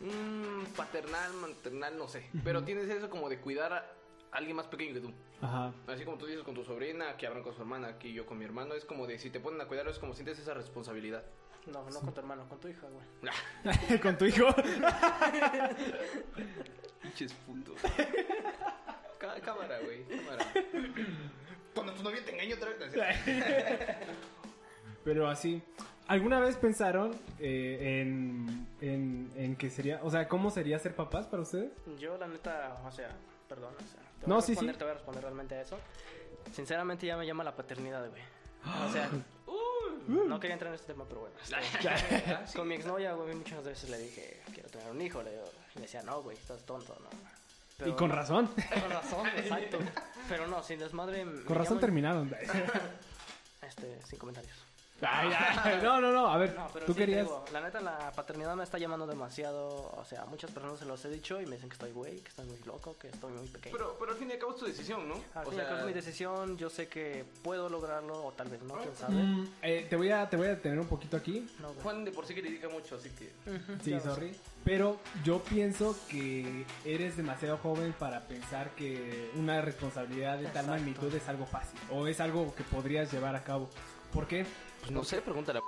mm, 0.00 0.64
paternal, 0.76 1.32
maternal, 1.34 1.96
no 1.98 2.08
sé. 2.08 2.28
Pero 2.44 2.62
tienes 2.64 2.88
eso 2.90 3.08
como 3.08 3.28
de 3.28 3.38
cuidar 3.40 3.72
a 3.72 3.86
alguien 4.32 4.56
más 4.56 4.66
pequeño 4.66 4.94
que 4.94 5.00
tú. 5.00 5.12
Ajá. 5.40 5.72
Así 5.86 6.04
como 6.04 6.18
tú 6.18 6.26
dices 6.26 6.42
con 6.44 6.54
tu 6.54 6.64
sobrina, 6.64 7.16
que 7.16 7.26
Abraham 7.26 7.44
con 7.44 7.54
su 7.54 7.62
hermana, 7.62 7.88
aquí 7.88 8.12
yo 8.12 8.26
con 8.26 8.38
mi 8.38 8.44
hermano, 8.44 8.74
es 8.74 8.84
como 8.84 9.06
de 9.06 9.18
si 9.18 9.30
te 9.30 9.40
ponen 9.40 9.60
a 9.60 9.66
cuidar 9.66 9.88
es 9.88 9.98
como 9.98 10.14
sientes 10.14 10.38
esa 10.38 10.52
responsabilidad. 10.54 11.24
No, 11.66 11.88
no 11.88 12.00
con 12.00 12.12
tu 12.12 12.20
hermano, 12.20 12.46
con 12.48 12.60
tu 12.60 12.68
hija, 12.68 12.86
güey. 12.88 14.00
Con 14.02 14.18
tu 14.18 14.26
hijo. 14.26 14.46
Pinches 17.02 17.32
puntos. 17.46 17.76
Cá- 19.26 19.40
cámara, 19.40 19.78
güey, 19.80 20.04
cámara. 20.04 20.44
Cuando 21.74 21.92
tu 21.94 22.02
novia 22.02 22.24
te 22.24 22.32
engaña 22.32 22.54
otra 22.56 22.70
vez. 22.70 23.96
pero 25.04 25.28
así. 25.28 25.62
¿Alguna 26.06 26.38
vez 26.38 26.56
pensaron 26.56 27.18
eh, 27.38 28.00
en, 28.02 28.66
en, 28.82 29.32
en 29.36 29.56
que 29.56 29.70
sería, 29.70 30.00
o 30.02 30.10
sea, 30.10 30.28
cómo 30.28 30.50
sería 30.50 30.78
ser 30.78 30.94
papás 30.94 31.26
para 31.26 31.42
ustedes? 31.42 31.72
Yo, 31.98 32.18
la 32.18 32.26
neta, 32.28 32.78
o 32.86 32.92
sea, 32.92 33.08
perdón, 33.48 33.72
o 33.74 33.80
sea, 33.86 34.00
te 34.20 34.26
No, 34.26 34.34
voy 34.34 34.38
a 34.38 34.42
sí, 34.42 34.52
responder, 34.52 34.74
sí. 34.74 34.78
te 34.78 34.84
voy 34.84 34.90
a 34.90 34.94
responder 34.94 35.22
realmente 35.22 35.54
a 35.54 35.62
eso. 35.62 35.78
Sinceramente 36.52 37.06
ya 37.06 37.16
me 37.16 37.26
llama 37.26 37.42
la 37.42 37.56
paternidad, 37.56 38.06
güey. 38.10 38.20
O 38.86 38.92
sea, 38.92 39.08
no 40.08 40.38
quería 40.40 40.54
entrar 40.54 40.68
en 40.68 40.74
este 40.74 40.92
tema, 40.92 41.06
pero 41.08 41.20
bueno. 41.22 41.36
este, 41.42 42.52
Con 42.58 42.68
mi 42.68 42.74
exnovia, 42.74 43.14
güey, 43.14 43.34
muchas 43.34 43.64
veces 43.64 43.88
le 43.88 43.96
dije, 43.98 44.42
quiero 44.52 44.68
tener 44.68 44.90
un 44.90 45.00
hijo. 45.00 45.22
Le, 45.22 45.30
digo, 45.30 45.44
y 45.74 45.78
me 45.78 45.82
decía, 45.82 46.02
no, 46.02 46.22
güey, 46.22 46.36
estás 46.36 46.64
tonto, 46.66 46.94
no. 47.00 47.08
Pero 47.76 47.90
y 47.90 47.94
con 47.94 48.10
razón. 48.10 48.46
Con 48.80 48.90
razón, 48.90 49.26
exacto. 49.36 49.78
Pero 50.28 50.46
no, 50.46 50.62
sin 50.62 50.78
desmadre. 50.78 51.24
Con 51.44 51.56
razón 51.56 51.76
llaman- 51.76 51.80
terminaron. 51.80 52.34
Este, 53.62 53.98
sin 54.06 54.18
comentarios. 54.18 54.63
Ay, 55.06 55.30
ay, 55.64 55.78
no, 55.82 56.00
no, 56.00 56.12
no. 56.12 56.26
A 56.28 56.36
ver, 56.38 56.54
No, 56.56 56.68
pero 56.72 56.86
tú 56.86 56.92
sí 56.92 56.98
querías. 57.00 57.22
digo, 57.24 57.44
la 57.52 57.60
neta, 57.60 57.80
la 57.80 58.10
paternidad 58.12 58.54
me 58.56 58.64
está 58.64 58.78
llamando 58.78 59.06
demasiado. 59.06 59.92
O 59.96 60.04
sea, 60.04 60.22
a 60.22 60.26
muchas 60.26 60.50
personas 60.50 60.78
se 60.78 60.84
los 60.86 61.04
he 61.04 61.08
dicho 61.10 61.40
y 61.40 61.46
me 61.46 61.52
dicen 61.56 61.68
que 61.68 61.74
estoy 61.74 61.92
güey, 61.92 62.16
que 62.20 62.28
estoy 62.28 62.46
muy 62.46 62.58
loco, 62.64 62.96
que 62.98 63.08
estoy 63.08 63.32
muy 63.32 63.46
pequeño. 63.48 63.76
Pero, 63.76 63.96
pero 63.98 64.12
al 64.12 64.18
fin 64.18 64.30
y 64.30 64.32
al 64.32 64.38
cabo 64.38 64.52
es 64.52 64.58
tu 64.58 64.66
decisión, 64.66 65.08
¿no? 65.08 65.14
Al 65.34 65.46
O 65.46 65.50
fin 65.50 65.58
y 65.58 65.62
al 65.62 65.66
cabo 65.68 65.80
es 65.80 65.86
mi 65.86 65.92
decisión, 65.92 66.56
yo 66.56 66.70
sé 66.70 66.88
que 66.88 67.24
puedo 67.42 67.68
lograrlo 67.68 68.24
o 68.26 68.32
tal 68.32 68.48
vez 68.48 68.62
no, 68.62 68.74
quién 68.76 68.94
sabe. 68.96 69.14
Mm, 69.14 69.48
eh, 69.62 69.86
te 69.88 69.96
voy 69.96 70.10
a 70.10 70.28
te 70.28 70.36
voy 70.36 70.46
a 70.46 70.50
detener 70.50 70.78
un 70.78 70.86
poquito 70.88 71.16
aquí. 71.16 71.48
No. 71.60 71.68
Juan 71.82 72.04
de 72.04 72.10
por 72.12 72.26
sí 72.26 72.34
critica 72.34 72.68
mucho, 72.68 72.96
así 72.96 73.10
que... 73.10 73.32
Sí, 73.82 73.98
sorry. 74.00 74.34
Pero 74.64 74.98
yo 75.24 75.40
pienso 75.40 75.94
que 76.08 76.64
eres 76.84 77.16
demasiado 77.16 77.58
joven 77.58 77.94
para 77.98 78.20
pensar 78.22 78.70
que 78.70 79.30
una 79.36 79.60
responsabilidad 79.60 80.38
de 80.38 80.44
tal 80.46 80.64
Exacto. 80.64 80.70
magnitud 80.72 81.14
es 81.14 81.28
algo 81.28 81.44
fácil 81.44 81.78
o 81.90 82.06
es 82.06 82.18
algo 82.20 82.54
que 82.54 82.62
podrías 82.64 83.12
llevar 83.12 83.36
a 83.36 83.44
cabo. 83.44 83.68
¿Por 84.12 84.26
qué? 84.26 84.46
Pues 84.84 84.90
no 84.92 85.02
sé, 85.04 85.20
pregúntale. 85.22 85.60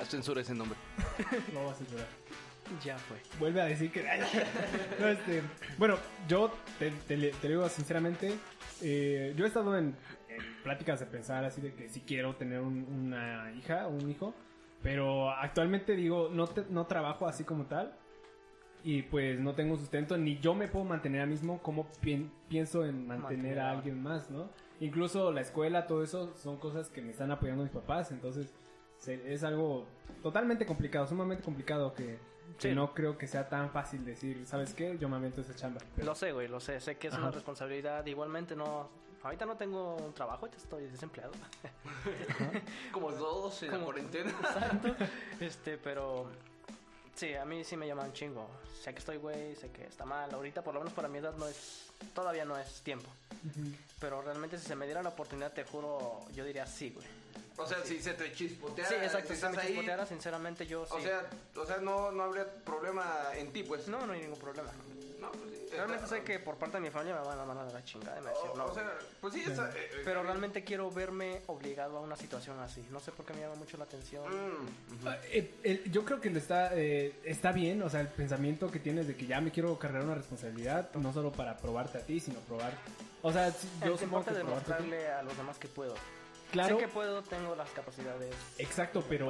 ah, 0.00 0.04
censura 0.04 0.40
ese 0.40 0.54
nombre. 0.54 0.78
No 1.52 1.64
vas 1.64 1.74
a 1.74 1.78
censurar. 1.78 2.06
Ya 2.84 2.98
fue. 2.98 3.16
Vuelve 3.38 3.62
a 3.62 3.64
decir 3.64 3.90
que... 3.90 4.04
No, 5.00 5.08
este, 5.08 5.42
bueno, 5.78 5.96
yo 6.28 6.52
te, 6.78 6.90
te 7.08 7.48
digo 7.48 7.66
sinceramente, 7.70 8.34
eh, 8.82 9.32
yo 9.36 9.44
he 9.46 9.48
estado 9.48 9.76
en, 9.78 9.96
en 10.28 10.62
pláticas 10.62 11.00
de 11.00 11.06
pensar 11.06 11.44
así 11.44 11.62
de 11.62 11.72
que 11.74 11.88
si 11.88 12.00
quiero 12.00 12.36
tener 12.36 12.60
un- 12.60 12.84
una 12.90 13.50
hija 13.52 13.86
o 13.86 13.90
un 13.92 14.10
hijo, 14.10 14.34
pero 14.82 15.30
actualmente 15.30 15.96
digo, 15.96 16.28
no, 16.30 16.46
te- 16.46 16.66
no 16.68 16.86
trabajo 16.86 17.26
así 17.26 17.42
como 17.44 17.64
tal 17.64 17.94
y 18.84 19.00
pues 19.02 19.40
no 19.40 19.54
tengo 19.54 19.76
sustento, 19.78 20.18
ni 20.18 20.38
yo 20.38 20.54
me 20.54 20.68
puedo 20.68 20.84
mantener 20.84 21.22
a 21.22 21.26
mismo 21.26 21.62
como 21.62 21.90
pien- 22.02 22.30
pienso 22.50 22.84
en 22.84 23.06
mantener 23.06 23.56
Mantener 23.56 23.60
a 23.60 23.68
a- 23.68 23.70
alguien 23.72 24.02
más, 24.02 24.28
¿no? 24.30 24.50
Incluso 24.80 25.32
la 25.32 25.40
escuela, 25.40 25.86
todo 25.86 26.02
eso 26.04 26.34
son 26.36 26.56
cosas 26.58 26.88
que 26.88 27.02
me 27.02 27.10
están 27.10 27.30
apoyando 27.30 27.62
mis 27.64 27.72
papás, 27.72 28.10
entonces 28.12 28.54
se- 28.98 29.32
es 29.32 29.42
algo 29.44 29.86
totalmente 30.22 30.66
complicado, 30.66 31.06
sumamente 31.06 31.42
complicado 31.42 31.94
que, 31.94 32.18
que 32.58 32.70
Sí. 32.70 32.74
no 32.74 32.94
creo 32.94 33.18
que 33.18 33.26
sea 33.26 33.48
tan 33.48 33.70
fácil 33.70 34.04
decir, 34.04 34.46
¿sabes 34.46 34.74
qué? 34.74 34.96
Yo 34.98 35.08
me 35.08 35.16
avento 35.16 35.40
esa 35.40 35.54
chamba. 35.54 35.80
Lo 35.96 36.14
sé, 36.14 36.32
güey, 36.32 36.48
lo 36.48 36.60
sé. 36.60 36.80
Sé 36.80 36.96
que 36.96 37.08
es 37.08 37.14
Ajá. 37.14 37.22
una 37.22 37.30
responsabilidad. 37.32 38.04
Igualmente 38.06 38.54
no... 38.56 38.88
Ahorita 39.22 39.46
no 39.46 39.56
tengo 39.56 39.96
un 39.96 40.12
trabajo, 40.14 40.46
ahorita 40.46 40.58
estoy 40.62 40.84
desempleado. 40.84 41.32
Como 42.92 43.12
todos 43.12 43.62
en 43.64 43.72
la 43.72 43.78
cuarentena. 43.84 44.30
Exacto. 44.40 44.94
Este, 45.40 45.76
pero... 45.78 46.30
Sí, 47.18 47.34
a 47.34 47.44
mí 47.44 47.64
sí 47.64 47.76
me 47.76 47.86
llaman 47.86 48.12
chingo. 48.12 48.48
Sé 48.80 48.92
que 48.92 49.00
estoy 49.00 49.16
güey, 49.16 49.56
sé 49.56 49.70
que 49.72 49.84
está 49.84 50.04
mal. 50.04 50.32
Ahorita, 50.32 50.62
por 50.62 50.72
lo 50.72 50.80
menos 50.80 50.92
para 50.92 51.08
mi 51.08 51.18
edad, 51.18 51.34
no 51.34 51.48
es... 51.48 51.90
Todavía 52.14 52.44
no 52.44 52.56
es 52.56 52.80
tiempo. 52.82 53.10
Pero 53.98 54.22
realmente 54.22 54.56
si 54.56 54.66
se 54.66 54.76
me 54.76 54.84
diera 54.86 55.02
la 55.02 55.08
oportunidad, 55.08 55.52
te 55.52 55.64
juro, 55.64 56.20
yo 56.32 56.44
diría 56.44 56.64
sí, 56.64 56.90
güey. 56.90 57.06
O 57.56 57.66
sea, 57.66 57.84
si 57.84 58.00
se 58.00 58.14
te 58.14 58.32
chispoteara. 58.32 58.88
Sí, 58.88 58.94
exacto. 58.94 59.34
si 59.34 59.40
Si 59.40 59.46
me 59.48 59.58
ahí, 59.58 59.66
chispoteara, 59.66 60.06
sinceramente, 60.06 60.64
yo 60.64 60.86
sí. 60.86 60.92
O 60.94 61.00
sea, 61.00 61.28
o 61.56 61.66
sea 61.66 61.78
no, 61.78 62.12
no 62.12 62.22
habría 62.22 62.46
problema 62.64 63.30
en 63.34 63.52
ti, 63.52 63.64
pues. 63.64 63.88
No, 63.88 64.06
no 64.06 64.12
hay 64.12 64.20
ningún 64.20 64.38
problema. 64.38 64.70
No, 65.20 65.30
pues 65.32 65.50
sí. 65.50 65.66
Realmente 65.72 66.04
está- 66.04 66.16
sé 66.16 66.22
que 66.22 66.38
por 66.38 66.56
parte 66.56 66.76
de 66.76 66.80
mi 66.82 66.90
familia 66.90 67.16
me 67.20 67.26
van 67.26 67.38
a 67.38 67.44
mandar 67.44 67.66
a 67.68 67.70
la 67.72 67.84
chingada 67.84 68.18
y 68.18 68.22
me 68.24 68.30
decir 68.30 68.50
O, 68.52 68.56
no. 68.56 68.64
o 68.66 68.74
sea, 68.74 68.94
pues 69.20 69.34
sí, 69.34 69.42
está, 69.46 69.68
eh, 69.70 69.72
eh, 69.76 69.90
pero 70.04 70.20
está 70.20 70.22
realmente 70.22 70.64
quiero 70.64 70.90
verme 70.90 71.42
obligado 71.46 71.98
a 71.98 72.00
una 72.00 72.16
situación 72.16 72.58
así. 72.60 72.86
No 72.90 73.00
sé 73.00 73.12
por 73.12 73.26
qué 73.26 73.34
me 73.34 73.40
llama 73.40 73.56
mucho 73.56 73.76
la 73.76 73.84
atención. 73.84 74.24
Mm. 74.30 75.06
Ah, 75.06 75.16
eh, 75.24 75.54
el- 75.64 75.90
yo 75.90 76.04
creo 76.04 76.20
que 76.20 76.30
lo 76.30 76.38
está, 76.38 76.70
eh, 76.74 77.20
está 77.24 77.52
bien, 77.52 77.82
o 77.82 77.90
sea, 77.90 78.00
el 78.00 78.08
pensamiento 78.08 78.70
que 78.70 78.78
tienes 78.78 79.06
de 79.08 79.16
que 79.16 79.26
ya 79.26 79.40
me 79.40 79.50
quiero 79.50 79.78
cargar 79.78 80.02
una 80.04 80.14
responsabilidad, 80.14 80.90
no 80.94 81.12
solo 81.12 81.32
para 81.32 81.56
probarte 81.56 81.98
a 81.98 82.00
ti, 82.02 82.20
sino 82.20 82.38
probar. 82.40 82.72
O 83.22 83.32
sea, 83.32 83.48
yo 83.84 83.96
supongo 83.96 84.18
importante 84.20 84.30
que 84.40 84.46
demostrarle 84.46 85.08
a 85.08 85.22
los 85.22 85.36
demás 85.36 85.58
que 85.58 85.68
puedo. 85.68 85.94
Claro, 86.52 86.76
Sé 86.78 86.84
que 86.86 86.88
puedo, 86.88 87.22
tengo 87.22 87.54
las 87.56 87.68
capacidades. 87.70 88.34
exacto, 88.56 89.04
pero 89.08 89.28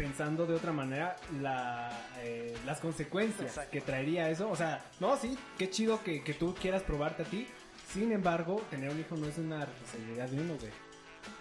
pensando 0.00 0.46
de 0.46 0.54
otra 0.54 0.72
manera, 0.72 1.14
la, 1.42 1.90
eh, 2.22 2.56
las 2.64 2.80
consecuencias 2.80 3.48
Exacto. 3.50 3.70
que 3.70 3.82
traería 3.82 4.30
eso, 4.30 4.48
o 4.50 4.56
sea, 4.56 4.82
no, 4.98 5.14
sí, 5.18 5.36
qué 5.58 5.68
chido 5.68 6.02
que, 6.02 6.24
que 6.24 6.32
tú 6.32 6.54
quieras 6.54 6.82
probarte 6.82 7.22
a 7.22 7.26
ti, 7.26 7.46
sin 7.92 8.10
embargo, 8.10 8.62
tener 8.70 8.88
un 8.90 8.98
hijo 8.98 9.14
no 9.16 9.26
es 9.26 9.36
una 9.36 9.66
responsabilidad 9.66 10.28
de 10.30 10.40
uno, 10.40 10.54
güey. 10.58 10.72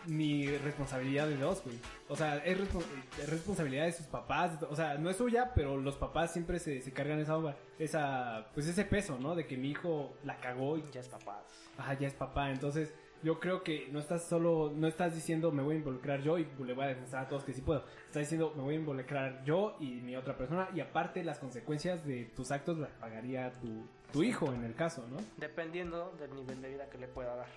Ni 0.07 0.47
responsabilidad 0.57 1.27
de 1.27 1.37
dos, 1.37 1.63
güey. 1.63 1.79
O 2.09 2.15
sea, 2.17 2.37
es, 2.39 2.57
respo- 2.59 2.83
es 3.17 3.29
responsabilidad 3.29 3.85
de 3.85 3.93
sus 3.93 4.07
papás. 4.07 4.61
O 4.69 4.75
sea, 4.75 4.95
no 4.97 5.09
es 5.09 5.15
suya, 5.17 5.53
pero 5.55 5.77
los 5.77 5.95
papás 5.95 6.33
siempre 6.33 6.59
se, 6.59 6.81
se 6.81 6.91
cargan 6.91 7.19
esa, 7.19 7.37
esa, 7.77 8.47
pues 8.53 8.67
ese 8.67 8.83
peso, 8.83 9.17
¿no? 9.19 9.35
De 9.35 9.45
que 9.47 9.55
mi 9.55 9.69
hijo 9.69 10.17
la 10.23 10.37
cagó 10.41 10.77
y 10.77 10.83
Ya 10.91 10.99
es 10.99 11.07
papás. 11.07 11.43
Ajá, 11.77 11.93
ya 11.97 12.07
es 12.07 12.13
papá. 12.13 12.49
Entonces, 12.51 12.93
yo 13.21 13.39
creo 13.39 13.63
que 13.63 13.89
no 13.91 13.99
estás 13.99 14.27
solo, 14.27 14.71
no 14.75 14.87
estás 14.87 15.13
diciendo 15.13 15.51
me 15.51 15.61
voy 15.61 15.75
a 15.75 15.79
involucrar 15.79 16.21
yo 16.21 16.37
y 16.37 16.47
le 16.65 16.73
voy 16.73 16.85
a 16.85 16.87
demostrar 16.87 17.25
a 17.25 17.27
todos 17.27 17.43
que 17.43 17.53
sí 17.53 17.61
puedo. 17.61 17.83
Estás 18.07 18.21
diciendo 18.21 18.53
me 18.55 18.63
voy 18.63 18.75
a 18.75 18.79
involucrar 18.79 19.43
yo 19.43 19.75
y 19.79 20.01
mi 20.01 20.15
otra 20.15 20.37
persona 20.37 20.69
y 20.73 20.79
aparte 20.79 21.23
las 21.23 21.39
consecuencias 21.39 22.05
de 22.05 22.25
tus 22.35 22.51
actos 22.51 22.77
las 22.77 22.91
pagaría 22.91 23.51
tu, 23.59 23.85
tu 24.11 24.23
hijo 24.23 24.51
en 24.53 24.63
el 24.63 24.75
caso, 24.75 25.05
¿no? 25.09 25.17
Dependiendo 25.37 26.11
del 26.19 26.33
nivel 26.35 26.61
de 26.61 26.69
vida 26.69 26.89
que 26.89 26.97
le 26.97 27.07
pueda 27.07 27.35
dar. 27.35 27.47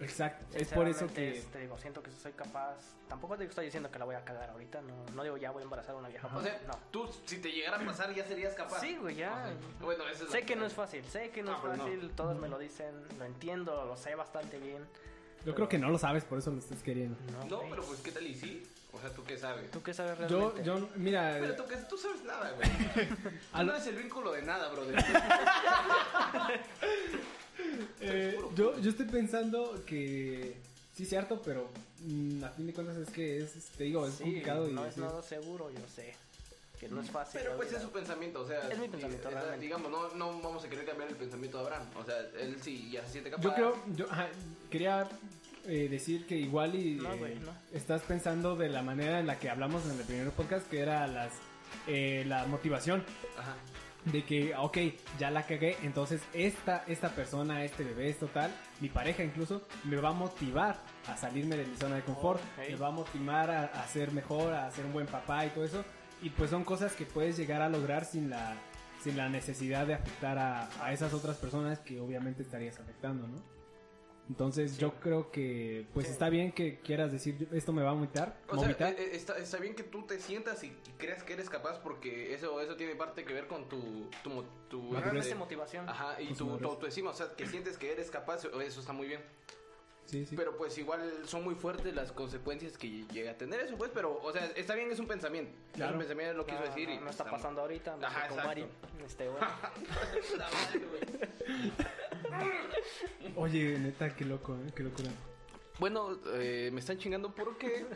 Exacto. 0.00 0.44
Es 0.56 0.68
por 0.68 0.88
eso 0.88 1.06
que... 1.06 1.38
es- 1.38 1.46
te 1.46 1.60
digo, 1.60 1.78
siento 1.78 2.02
que 2.02 2.10
soy 2.10 2.32
capaz. 2.32 2.76
Tampoco 3.08 3.36
te 3.36 3.44
estoy 3.44 3.66
diciendo 3.66 3.90
que 3.90 3.98
la 3.98 4.04
voy 4.04 4.14
a 4.16 4.24
cagar 4.24 4.50
ahorita. 4.50 4.80
No, 4.82 4.94
no 5.14 5.22
digo 5.22 5.36
ya 5.36 5.50
voy 5.50 5.60
a 5.60 5.64
embarazar 5.64 5.94
a 5.94 5.98
una 5.98 6.08
vieja. 6.08 6.26
O 6.34 6.42
sea, 6.42 6.60
no. 6.66 6.74
tú, 6.90 7.08
si 7.26 7.38
te 7.38 7.50
llegara 7.52 7.76
a 7.80 7.84
pasar, 7.84 8.12
ya 8.14 8.24
serías 8.24 8.54
capaz. 8.54 8.80
Sí, 8.80 8.96
güey, 8.96 9.16
ya. 9.16 9.32
Ajá. 9.44 9.52
Bueno, 9.80 10.04
eso 10.08 10.24
es 10.24 10.30
Sé 10.30 10.40
lo 10.40 10.46
que 10.46 10.56
no 10.56 10.66
es 10.66 10.72
fácil, 10.72 11.04
sé 11.04 11.30
que 11.30 11.42
no 11.42 11.56
es 11.56 11.62
no. 11.62 11.76
fácil, 11.76 12.10
todos 12.16 12.38
me 12.38 12.48
lo 12.48 12.58
dicen, 12.58 12.94
lo 13.18 13.24
entiendo, 13.24 13.84
lo 13.84 13.96
sé 13.96 14.14
bastante 14.14 14.58
bien. 14.58 14.84
Yo 15.46 15.54
creo 15.54 15.68
que 15.68 15.78
no 15.78 15.88
lo 15.88 15.98
sabes, 15.98 16.24
por 16.24 16.38
eso 16.38 16.50
lo 16.50 16.58
estás 16.58 16.82
queriendo. 16.82 17.16
No, 17.48 17.62
No, 17.62 17.70
pero 17.70 17.82
pues, 17.82 18.00
¿qué 18.00 18.12
tal 18.12 18.26
y 18.26 18.34
sí? 18.34 18.62
O 18.92 19.00
sea, 19.00 19.10
¿tú 19.10 19.24
qué 19.24 19.38
sabes? 19.38 19.70
¿Tú 19.70 19.82
qué 19.82 19.94
sabes 19.94 20.18
Yo, 20.28 20.52
realmente? 20.52 20.64
yo, 20.64 20.88
mira, 20.96 21.36
Pero 21.40 21.56
tú, 21.56 21.66
que, 21.66 21.76
tú 21.76 21.96
sabes 21.96 22.22
nada, 22.24 22.50
güey. 22.52 22.68
Tú 23.52 23.58
lo- 23.58 23.64
no 23.64 23.72
eres 23.74 23.86
el 23.86 23.96
vínculo 23.96 24.32
de 24.32 24.42
nada, 24.42 24.68
brother. 24.70 24.96
eh, 28.00 28.38
yo, 28.54 28.78
yo 28.80 28.90
estoy 28.90 29.06
pensando 29.06 29.82
que 29.86 30.56
sí 30.94 31.02
es 31.04 31.08
cierto, 31.08 31.40
pero 31.42 31.68
mm, 32.04 32.44
a 32.44 32.48
fin 32.50 32.66
de 32.66 32.72
cuentas 32.74 32.96
es 32.96 33.10
que 33.10 33.38
es, 33.38 33.52
te 33.76 33.84
digo, 33.84 34.06
es 34.06 34.14
Sí, 34.14 34.24
complicado 34.24 34.68
y 34.68 34.72
no 34.72 34.84
es 34.86 34.94
sí. 34.94 35.00
nada 35.00 35.22
seguro, 35.22 35.70
yo 35.70 35.80
sé. 35.94 36.14
Que 36.78 36.88
no 36.88 37.02
es 37.02 37.10
fácil. 37.10 37.40
Pero 37.42 37.56
pues 37.56 37.72
es 37.72 37.82
su 37.82 37.90
pensamiento, 37.90 38.40
o 38.40 38.48
sea... 38.48 38.60
Es 38.70 38.78
mi 38.78 38.88
pensamiento, 38.88 39.28
sea, 39.28 39.38
realmente. 39.38 39.66
Digamos, 39.66 39.90
no, 39.90 40.08
no 40.14 40.40
vamos 40.40 40.64
a 40.64 40.68
querer 40.68 40.86
cambiar 40.86 41.10
el 41.10 41.16
pensamiento 41.16 41.58
de 41.58 41.64
Abraham. 41.64 41.86
O 41.94 42.04
sea, 42.04 42.18
él 42.40 42.56
sí 42.62 42.88
ya 42.90 43.04
se 43.04 43.12
siente 43.12 43.30
capaz. 43.30 43.42
Yo 43.42 43.54
creo, 43.54 43.76
yo 43.94 44.06
ajá, 44.10 44.28
quería 44.70 45.06
eh, 45.70 45.88
decir 45.88 46.26
que 46.26 46.36
igual 46.36 46.74
y 46.74 46.94
No, 46.96 47.12
eh, 47.14 47.18
güey, 47.18 47.38
no. 47.38 47.52
estás 47.72 48.02
pensando 48.02 48.56
de 48.56 48.68
la 48.68 48.82
manera 48.82 49.20
en 49.20 49.26
la 49.26 49.38
que 49.38 49.48
hablamos 49.48 49.84
en 49.86 49.98
el 49.98 50.04
primer 50.04 50.30
podcast, 50.30 50.68
que 50.68 50.80
era 50.80 51.06
las 51.06 51.32
eh, 51.86 52.24
la 52.26 52.46
motivación 52.46 53.04
Ajá. 53.38 53.54
de 54.06 54.24
que, 54.24 54.54
ok, 54.56 54.78
ya 55.18 55.30
la 55.30 55.46
cagué, 55.46 55.76
entonces 55.84 56.20
esta, 56.34 56.84
esta 56.88 57.10
persona, 57.10 57.64
este 57.64 57.84
bebé, 57.84 58.08
esto 58.08 58.26
tal, 58.26 58.50
mi 58.80 58.88
pareja 58.88 59.22
incluso, 59.22 59.62
me 59.84 59.96
va 59.96 60.08
a 60.08 60.12
motivar 60.12 60.80
a 61.06 61.16
salirme 61.16 61.56
de 61.56 61.66
mi 61.66 61.76
zona 61.76 61.96
de 61.96 62.02
confort, 62.02 62.40
me 62.58 62.74
va 62.74 62.88
a 62.88 62.90
motivar 62.90 63.50
a, 63.50 63.64
a 63.66 63.86
ser 63.86 64.10
mejor, 64.12 64.52
a 64.52 64.70
ser 64.72 64.84
un 64.86 64.92
buen 64.92 65.06
papá 65.06 65.46
y 65.46 65.50
todo 65.50 65.64
eso, 65.64 65.84
y 66.22 66.30
pues 66.30 66.50
son 66.50 66.64
cosas 66.64 66.94
que 66.94 67.04
puedes 67.06 67.36
llegar 67.36 67.62
a 67.62 67.68
lograr 67.68 68.04
sin 68.04 68.30
la, 68.30 68.56
sin 69.04 69.16
la 69.16 69.28
necesidad 69.28 69.86
de 69.86 69.94
afectar 69.94 70.38
a, 70.38 70.68
a 70.84 70.92
esas 70.92 71.14
otras 71.14 71.36
personas 71.36 71.78
que 71.78 72.00
obviamente 72.00 72.42
estarías 72.42 72.78
afectando, 72.80 73.28
¿no? 73.28 73.59
Entonces 74.30 74.78
yo 74.78 74.94
creo 75.00 75.32
que 75.32 75.86
pues 75.92 76.06
Sí. 76.06 76.12
está 76.12 76.28
bien 76.28 76.52
que 76.52 76.78
quieras 76.78 77.10
decir 77.10 77.48
esto 77.52 77.72
me 77.72 77.82
va 77.82 77.90
a 77.90 77.94
vomitar, 77.94 78.38
O 78.48 78.54
vomitar. 78.56 78.92
eh, 78.92 78.96
eh, 78.98 79.10
está, 79.14 79.36
está 79.36 79.56
bien 79.58 79.74
que 79.74 79.82
tú 79.82 80.02
te 80.06 80.20
sientas 80.20 80.62
y, 80.62 80.68
y 80.68 80.92
creas 80.98 81.24
que 81.24 81.32
eres 81.32 81.50
capaz 81.50 81.80
porque 81.80 82.32
eso 82.32 82.60
eso 82.60 82.76
tiene 82.76 82.94
parte 82.94 83.24
que 83.24 83.32
ver 83.34 83.48
con 83.48 83.68
tu... 83.68 84.08
tu, 84.22 84.30
mo- 84.30 84.44
tu 84.68 84.94
Realmente 84.94 85.34
motivación. 85.34 85.88
Ajá, 85.88 86.20
y 86.22 86.32
tu, 86.34 86.56
tu 86.58 86.68
autoestima, 86.68 87.10
o 87.10 87.14
sea, 87.14 87.34
que 87.36 87.44
sientes 87.46 87.76
que 87.76 87.90
eres 87.90 88.08
capaz, 88.08 88.44
eso 88.44 88.80
está 88.80 88.92
muy 88.92 89.08
bien. 89.08 89.20
sí, 90.06 90.24
sí. 90.24 90.36
Pero 90.36 90.56
pues 90.56 90.78
igual 90.78 91.12
son 91.24 91.42
muy 91.42 91.56
fuertes 91.56 91.92
las 91.92 92.12
consecuencias 92.12 92.78
que 92.78 93.04
llega 93.12 93.32
a 93.32 93.36
tener 93.36 93.58
eso, 93.60 93.76
pues, 93.76 93.90
pero, 93.92 94.20
o 94.22 94.32
sea, 94.32 94.46
está 94.54 94.76
bien, 94.76 94.92
es 94.92 95.00
un 95.00 95.08
pensamiento. 95.08 95.50
Es 95.72 95.76
Claro. 95.76 95.94
un 95.94 95.98
pensamiento, 95.98 96.34
lo 96.34 96.46
quiso 96.46 96.62
decir 96.62 96.88
no, 96.88 96.94
y... 96.94 96.98
no 96.98 97.10
está 97.10 97.24
está- 97.24 97.36
pasando 97.36 97.62
ahorita, 97.62 97.96
me 97.96 98.06
Ajá, 98.06 98.28
con. 98.28 98.36
Mari, 98.44 98.64
este 99.04 99.28
güey. 99.28 99.40
Oye, 103.36 103.78
neta, 103.78 104.14
qué 104.14 104.24
loco, 104.24 104.54
¿eh? 104.56 104.72
qué 104.74 104.82
locura. 104.82 105.10
Bueno, 105.78 106.18
eh, 106.34 106.70
me 106.72 106.80
están 106.80 106.98
chingando 106.98 107.34
porque 107.34 107.86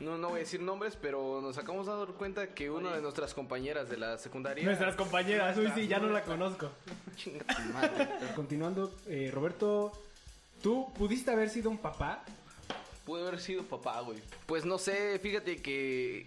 no, 0.00 0.18
no 0.18 0.28
voy 0.30 0.36
a 0.36 0.40
decir 0.40 0.60
nombres, 0.60 0.96
pero 1.00 1.40
nos 1.40 1.56
acabamos 1.58 1.86
de 1.86 1.92
dar 1.96 2.08
cuenta 2.14 2.54
que 2.54 2.70
una 2.70 2.94
de 2.96 3.02
nuestras 3.02 3.34
compañeras 3.34 3.88
de 3.88 3.96
la 3.98 4.18
secundaria. 4.18 4.64
Nuestras 4.64 4.96
compañeras, 4.96 5.56
uy, 5.58 5.70
sí, 5.74 5.86
ya 5.86 5.98
no 6.00 6.08
la 6.08 6.22
conozco. 6.24 6.70
Chinga 7.16 7.44
tu 7.44 7.62
madre. 7.72 8.08
Pero 8.18 8.34
continuando, 8.34 8.94
eh, 9.06 9.30
Roberto, 9.32 9.92
¿tú 10.62 10.92
pudiste 10.94 11.30
haber 11.30 11.50
sido 11.50 11.70
un 11.70 11.78
papá? 11.78 12.24
Pude 13.04 13.22
haber 13.26 13.40
sido 13.40 13.62
papá, 13.62 14.00
güey. 14.00 14.18
Pues 14.46 14.64
no 14.64 14.76
sé, 14.78 15.18
fíjate 15.20 15.62
que 15.62 16.26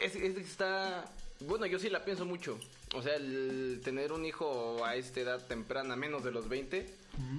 es, 0.00 0.14
es- 0.14 0.36
está... 0.36 1.04
Bueno, 1.40 1.66
yo 1.66 1.78
sí 1.80 1.90
la 1.90 2.04
pienso 2.04 2.24
mucho. 2.24 2.58
O 2.94 3.00
sea, 3.00 3.14
el 3.16 3.80
tener 3.82 4.12
un 4.12 4.26
hijo 4.26 4.84
a 4.84 4.96
esta 4.96 5.20
edad 5.20 5.40
temprana, 5.46 5.96
menos 5.96 6.22
de 6.24 6.30
los 6.30 6.48
20, 6.48 6.86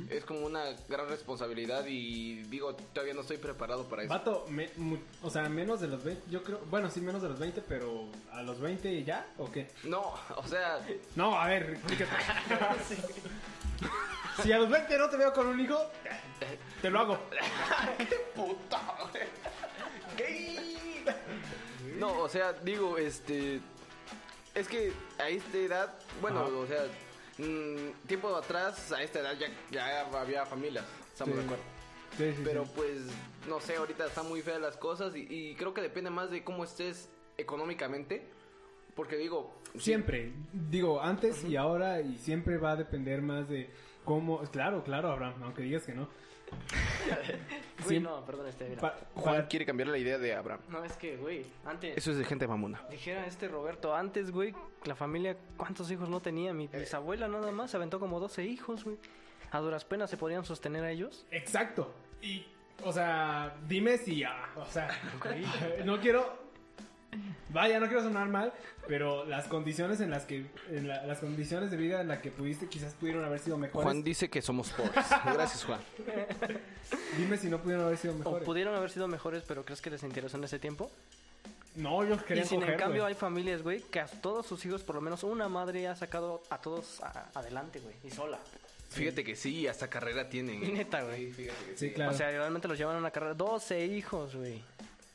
es 0.10 0.26
como 0.26 0.42
una 0.46 0.64
gran 0.90 1.08
responsabilidad 1.08 1.86
y 1.88 2.42
digo, 2.44 2.76
todavía 2.76 3.14
no 3.14 3.22
estoy 3.22 3.38
preparado 3.38 3.88
para 3.88 4.04
eso. 4.04 4.14
Vato, 4.14 4.46
me- 4.50 4.72
mu- 4.78 4.98
o 5.22 5.30
sea, 5.30 5.48
menos 5.50 5.80
de 5.80 5.88
los 5.88 6.04
20, 6.04 6.24
yo 6.32 6.44
creo, 6.44 6.60
bueno, 6.72 6.90
sí, 6.90 7.02
menos 7.02 7.22
de 7.22 7.30
los 7.30 7.40
20, 7.40 7.62
pero 7.68 8.08
¿a 8.32 8.42
los 8.42 8.60
20 8.60 9.04
ya 9.04 9.28
o 9.38 9.52
qué? 9.52 9.68
No, 9.84 10.14
o 10.36 10.48
sea, 10.48 10.80
No, 11.16 11.40
a 11.40 11.48
ver, 11.48 11.70
explícate. 11.72 12.12
si 14.44 14.52
a 14.52 14.58
los 14.58 14.70
20 14.70 14.98
no 14.98 15.10
te 15.10 15.18
veo 15.18 15.34
con 15.34 15.48
un 15.48 15.60
hijo, 15.60 15.78
te 16.82 16.90
lo 16.90 17.00
hago. 17.00 17.20
puta, 18.36 18.82
güey. 19.12 19.24
Gay. 20.18 21.06
No, 22.00 22.20
o 22.22 22.30
sea, 22.30 22.54
digo, 22.54 22.98
este. 22.98 23.60
Es 24.56 24.68
que 24.68 24.92
a 25.20 25.30
esta 25.30 25.58
edad, 25.58 25.94
bueno, 26.22 26.42
Ajá. 26.42 26.50
o 26.50 26.68
sea, 26.68 26.84
mm, 27.40 28.08
tiempo 28.08 28.36
atrás, 28.36 28.92
a 28.92 29.02
esta 29.02 29.20
edad 29.20 29.34
ya, 29.38 29.48
ya 29.72 30.02
había 30.20 30.46
familias, 30.46 30.86
estamos 31.12 31.34
Sí. 31.36 31.40
de 31.40 31.46
acuerdo. 31.46 31.64
Sí, 32.18 32.32
sí, 32.38 32.42
pero 32.44 32.64
pues, 32.66 33.02
no 33.50 33.60
sé, 33.60 33.76
ahorita 33.76 34.06
están 34.06 34.28
muy 34.28 34.42
feas 34.44 34.62
las 34.62 34.78
cosas 34.78 35.16
y, 35.16 35.26
y 35.30 35.56
creo 35.56 35.74
que 35.74 35.82
depende 35.82 36.12
más 36.12 36.30
de 36.30 36.44
cómo 36.44 36.64
estés 36.64 37.10
económicamente. 37.38 38.28
Porque 38.96 39.18
digo, 39.18 39.60
Siempre, 39.80 40.32
digo, 40.54 41.02
antes 41.02 41.44
y 41.44 41.56
ahora 41.56 42.00
y 42.02 42.16
siempre 42.20 42.58
va 42.58 42.74
a 42.74 42.76
depender 42.76 43.24
más 43.24 43.50
de 43.50 43.72
cómo... 44.06 44.38
Claro, 44.52 44.84
claro, 44.84 45.10
Abraham, 45.12 45.42
aunque 45.42 45.64
digas 45.64 45.84
que 45.84 45.94
no. 45.94 46.08
Güey, 47.84 47.98
Siem- 48.00 48.04
no, 48.04 48.26
perdón, 48.26 48.48
este, 48.48 48.70
mira. 48.70 48.82
Pa- 48.82 48.96
Juan 49.16 49.46
quiere 49.50 49.66
cambiar 49.66 49.90
la 49.90 49.98
idea 49.98 50.18
de 50.18 50.34
Abraham. 50.34 50.62
No, 50.70 50.84
es 50.84 50.94
que, 50.98 51.18
güey, 51.18 51.46
antes... 51.66 51.98
Eso 51.98 52.12
es 52.12 52.18
de 52.18 52.26
gente 52.26 52.48
mamona. 52.48 52.82
Dijera 52.90 53.26
este 53.26 53.48
Roberto, 53.48 53.96
antes, 53.96 54.32
güey, 54.32 54.54
la 54.86 54.96
familia, 54.96 55.38
¿cuántos 55.58 55.90
hijos 55.92 56.10
no 56.10 56.20
tenía? 56.20 56.54
Mi 56.54 56.68
bisabuela 56.68 57.28
nada 57.28 57.52
más 57.52 57.72
se 57.72 57.78
aventó 57.78 58.00
como 58.00 58.20
12 58.20 58.44
hijos, 58.44 58.84
güey. 58.84 58.98
A 59.52 59.60
duras 59.60 59.86
penas 59.86 60.10
se 60.10 60.18
podían 60.18 60.44
sostener 60.46 60.84
a 60.84 60.92
ellos. 60.92 61.26
Exacto. 61.32 61.94
Y, 62.22 62.46
o 62.84 62.92
sea, 62.92 63.56
dime 63.68 63.98
si, 63.98 64.24
ah, 64.24 64.50
o 64.56 64.66
sea, 64.66 64.90
no 65.86 66.00
quiero, 66.00 66.43
vaya, 67.50 67.80
no 67.80 67.88
quiero 67.88 68.04
sonar 68.04 68.28
mal, 68.28 68.54
pero 68.88 69.26
las 69.26 69.48
condiciones 69.48 70.00
en 70.02 70.10
las 70.12 70.26
que, 70.26 70.46
en 70.70 70.88
la- 70.88 71.06
las 71.06 71.20
condiciones 71.20 71.72
de 71.72 71.78
vida 71.78 72.02
en 72.02 72.08
las 72.08 72.20
que 72.20 72.32
pudiste, 72.32 72.68
quizás 72.68 72.94
pudieron 72.94 73.24
haber 73.26 73.40
sido 73.40 73.58
mejores. 73.58 73.84
Juan 73.84 74.04
dice 74.04 74.30
que 74.30 74.42
somos 74.42 74.70
pobres. 74.72 74.94
Gracias, 75.26 75.64
Juan. 75.66 75.80
Dime 77.18 77.38
si 77.38 77.48
no 77.50 77.60
pudieron 77.60 77.86
haber 77.86 77.98
sido 77.98 78.14
O 78.14 78.18
mejores. 78.18 78.46
pudieron 78.46 78.76
haber 78.76 78.90
sido 78.90 79.08
mejores, 79.08 79.44
pero 79.48 79.64
¿crees 79.66 79.82
que 79.82 79.90
les 79.90 80.04
interesó 80.04 80.38
en 80.38 80.44
ese 80.44 80.60
tiempo? 80.60 80.92
No, 81.76 82.04
yo 82.06 82.24
quería 82.24 82.44
y 82.44 82.46
sin 82.46 82.60
coger, 82.60 82.74
en 82.76 82.80
cambio 82.80 83.02
güey. 83.04 83.14
hay 83.14 83.20
familias, 83.20 83.64
güey, 83.64 83.82
que 83.82 84.00
a 84.00 84.06
todos 84.06 84.46
sus 84.46 84.64
hijos, 84.66 84.84
por 84.84 84.96
lo 84.96 85.02
menos 85.02 85.24
una 85.24 85.50
madre 85.50 85.88
ha 85.88 85.96
sacado 85.96 86.44
a 86.50 86.60
todos 86.60 87.02
a- 87.02 87.30
adelante, 87.34 87.80
güey, 87.80 87.96
y 88.04 88.12
sola. 88.12 88.38
Fíjate 88.90 89.24
que 89.24 89.36
sí, 89.36 89.66
hasta 89.68 89.90
carrera 89.90 90.30
tienen. 90.30 90.64
Y 90.64 90.68
neta, 90.72 91.02
güey. 91.02 91.32
Fíjate 91.32 91.66
que 91.66 91.78
Sí, 91.78 91.92
claro. 91.94 92.12
O 92.12 92.14
sea, 92.14 92.30
realmente 92.30 92.68
los 92.68 92.78
llevan 92.78 92.96
a 92.96 93.00
una 93.00 93.10
carrera. 93.10 93.34
12 93.34 93.86
hijos, 93.88 94.36
güey. 94.36 94.64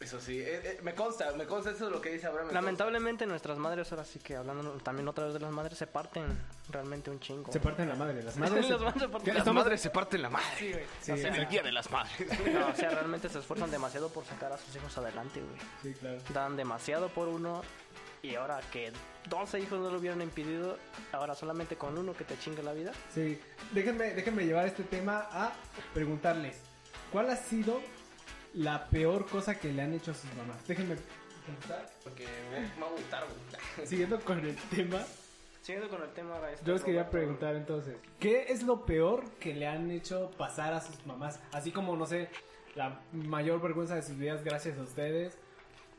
Eso 0.00 0.20
sí, 0.20 0.38
eh, 0.38 0.60
eh, 0.62 0.80
me 0.82 0.94
consta, 0.94 1.32
me 1.32 1.44
consta 1.44 1.72
eso 1.72 1.86
es 1.86 1.92
lo 1.92 2.00
que 2.00 2.10
dice 2.10 2.28
Abraham. 2.28 2.48
me 2.48 2.52
Lamentablemente 2.52 3.26
nuestras 3.26 3.58
madres, 3.58 3.90
ahora 3.90 4.04
sí 4.04 4.20
que 4.20 4.36
hablando 4.36 4.70
también 4.74 5.08
otra 5.08 5.24
vez 5.24 5.34
de 5.34 5.40
las 5.40 5.50
madres, 5.50 5.76
se 5.76 5.88
parten 5.88 6.24
realmente 6.70 7.10
un 7.10 7.18
chingo. 7.18 7.50
se 7.50 7.58
parten 7.58 7.88
la 7.88 7.96
madre, 7.96 8.22
las 8.22 8.36
madres. 8.36 8.68
Las 8.70 8.80
madres 8.80 9.02
se 9.02 9.08
parten 9.08 9.10
consta. 9.10 9.32
la 9.32 9.44
Las 9.44 9.54
madres 9.54 9.80
se 9.80 9.90
parten 9.90 10.22
la 10.22 10.30
madre. 10.30 10.46
Sí, 10.56 10.70
güey. 10.70 10.84
Sí, 11.00 11.12
o, 11.12 11.16
sea. 11.16 11.46
Día 11.48 11.62
de 11.62 11.72
las 11.72 11.90
madres. 11.90 12.12
no, 12.52 12.68
o 12.68 12.74
sea, 12.74 12.90
realmente 12.90 13.28
se 13.28 13.40
esfuerzan 13.40 13.72
demasiado 13.72 14.08
por 14.08 14.24
sacar 14.24 14.52
a 14.52 14.58
sus 14.58 14.76
hijos 14.76 14.96
adelante, 14.98 15.40
güey. 15.40 15.60
Sí, 15.82 15.98
claro. 15.98 16.18
Dan 16.32 16.56
demasiado 16.56 17.08
por 17.08 17.26
uno 17.26 17.62
y 18.22 18.36
ahora 18.36 18.60
que 18.72 18.92
12 19.28 19.60
hijos 19.60 19.80
no 19.80 19.90
lo 19.90 19.98
hubieran 19.98 20.22
impedido, 20.22 20.78
ahora 21.12 21.34
solamente 21.34 21.76
con 21.76 21.98
uno 21.98 22.14
que 22.14 22.24
te 22.24 22.38
chingue 22.38 22.62
la 22.62 22.72
vida. 22.72 22.92
Sí, 23.12 23.40
déjenme, 23.72 24.14
déjenme 24.14 24.44
llevar 24.44 24.66
este 24.66 24.84
tema 24.84 25.26
a 25.30 25.52
preguntarles, 25.92 26.58
¿cuál 27.12 27.30
ha 27.30 27.36
sido 27.36 27.80
la 28.54 28.88
peor 28.88 29.26
cosa 29.26 29.58
que 29.58 29.72
le 29.72 29.82
han 29.82 29.92
hecho 29.94 30.10
a 30.10 30.14
sus 30.14 30.32
mamás? 30.34 30.66
Déjenme 30.66 30.96
contestar. 31.46 31.86
Porque 32.04 32.26
me, 32.50 32.80
va 32.82 32.86
a 32.88 32.90
gustar, 32.92 33.24
güey. 33.76 33.86
Siguiendo 33.86 34.20
con 34.20 34.38
el 34.40 34.56
tema, 34.56 34.98
Siguiendo 35.62 35.90
con 35.90 36.02
el 36.02 36.10
tema, 36.14 36.34
este 36.50 36.64
yo 36.64 36.72
les 36.72 36.82
quería 36.82 37.10
preguntar 37.10 37.54
entonces, 37.54 37.96
¿qué 38.18 38.46
es 38.48 38.62
lo 38.62 38.86
peor 38.86 39.28
que 39.38 39.54
le 39.54 39.66
han 39.66 39.90
hecho 39.90 40.30
pasar 40.38 40.72
a 40.72 40.80
sus 40.80 41.04
mamás? 41.04 41.40
Así 41.52 41.72
como, 41.72 41.94
no 41.94 42.06
sé, 42.06 42.30
la 42.74 43.00
mayor 43.12 43.60
vergüenza 43.60 43.94
de 43.94 44.02
sus 44.02 44.16
vidas 44.16 44.42
gracias 44.44 44.78
a 44.78 44.82
ustedes. 44.82 45.36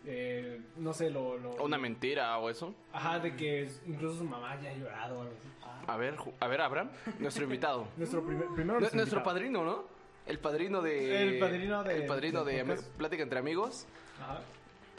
eh, 0.06 0.60
no 0.78 0.94
sé, 0.94 1.10
lo... 1.12 1.38
lo 1.38 1.52
Una 1.64 1.78
mentira 1.78 2.36
o 2.40 2.50
eso. 2.50 2.74
Ajá, 2.94 3.20
de 3.20 3.36
que 3.36 3.70
incluso 3.86 4.18
su 4.20 4.24
mamá 4.24 4.54
haya 4.54 4.74
llorado 4.74 5.20
o 5.20 5.22
algo 5.22 5.34
así. 5.38 5.48
A 5.88 5.98
ver, 5.98 6.16
a 6.40 6.48
ver, 6.48 6.62
Abraham, 6.62 6.90
nuestro 7.20 7.44
invitado. 7.44 7.88
Nuestro 7.98 8.24
primer, 8.26 8.48
primero 8.56 8.74
Nu- 8.76 8.80
nuestro 8.82 8.98
nuestro 8.98 9.20
invitado. 9.20 9.24
padrino, 9.24 9.64
¿no? 9.66 9.84
El 10.26 10.40
padrino 10.40 10.82
de. 10.82 11.24
El 11.24 11.40
padrino 11.40 11.84
de- 11.84 11.96
El 11.96 12.06
padrino 12.06 12.44
de 12.46 12.54
de, 12.54 12.66
podcast. 12.66 12.88
Plática 12.98 13.24
entre 13.24 13.40
amigos. 13.40 13.86
Ajá. 14.22 14.42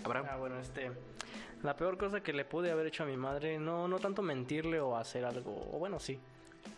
Abraham. 0.05 0.27
Ah, 0.31 0.37
bueno, 0.37 0.59
este. 0.59 0.91
La 1.63 1.77
peor 1.77 1.99
cosa 1.99 2.23
que 2.23 2.33
le 2.33 2.45
pude 2.45 2.71
haber 2.71 2.87
hecho 2.87 3.03
a 3.03 3.07
mi 3.07 3.17
madre, 3.17 3.59
no, 3.59 3.87
no 3.87 3.99
tanto 3.99 4.23
mentirle 4.23 4.81
o 4.81 4.97
hacer 4.97 5.25
algo, 5.25 5.69
o 5.73 5.79
bueno, 5.79 5.99
sí. 6.01 6.19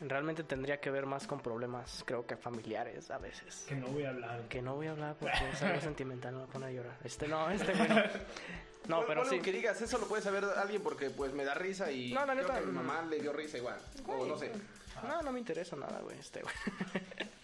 Realmente 0.01 0.43
tendría 0.43 0.81
que 0.81 0.91
ver 0.91 1.07
más 1.07 1.27
con 1.27 1.41
problemas, 1.41 2.03
creo 2.05 2.27
que 2.27 2.37
familiares 2.37 3.11
a 3.11 3.19
veces. 3.19 3.65
Que 3.69 3.77
no 3.77 3.87
voy 3.89 4.05
a 4.05 4.11
hablar. 4.11 4.41
Que 4.49 4.61
no 4.61 4.75
voy 4.75 4.89
a 4.89 4.93
hablar 4.93 5.17
porque 5.19 5.39
es 5.53 5.63
algo 5.63 5.81
sentimental, 5.81 6.35
me 6.35 6.59
va 6.61 6.67
a 6.67 6.71
llorar. 6.71 6.99
Este, 7.05 7.29
no, 7.29 7.49
este, 7.51 7.73
bueno. 7.75 7.97
No, 8.89 9.05
pero 9.07 9.23
ponle 9.23 9.37
sí. 9.37 9.43
que 9.43 9.53
digas, 9.53 9.81
eso 9.81 9.99
lo 9.99 10.07
puede 10.07 10.23
saber 10.23 10.45
alguien 10.57 10.83
porque 10.83 11.11
pues 11.11 11.33
me 11.33 11.45
da 11.45 11.55
risa 11.55 11.93
y 11.93 12.13
No, 12.13 12.27
la 12.27 12.33
creo 12.33 12.43
neta, 12.43 12.55
que 12.55 12.59
a 12.59 12.67
mi 12.67 12.73
mm. 12.73 12.75
mamá 12.75 13.03
le 13.09 13.21
dio 13.21 13.33
risa 13.33 13.59
igual. 13.59 13.79
O 14.09 14.27
no 14.27 14.37
sé. 14.37 14.51
No, 15.07 15.23
no 15.23 15.31
me 15.33 15.39
interesa 15.39 15.77
nada, 15.77 16.01
güey, 16.01 16.19
este, 16.19 16.43
güey. 16.43 16.55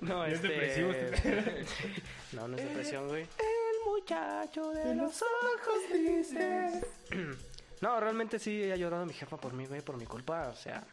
No, 0.00 0.24
Es 0.24 0.34
este... 0.34 0.48
depresivo 0.48 0.90
este 0.90 1.64
No, 2.32 2.48
no 2.48 2.56
es 2.56 2.64
depresión, 2.64 3.08
güey. 3.08 3.22
El 3.22 3.92
muchacho 3.92 4.70
de 4.72 4.94
los 4.94 5.22
ojos 5.22 5.78
tristes. 5.90 6.86
No, 7.80 8.00
realmente 8.00 8.38
sí 8.38 8.70
ha 8.70 8.76
llorado 8.76 9.06
mi 9.06 9.12
jefa 9.12 9.36
por 9.36 9.52
mí, 9.52 9.66
güey, 9.66 9.80
por 9.80 9.96
mi 9.96 10.06
culpa. 10.06 10.48
O 10.48 10.56
sea, 10.56 10.84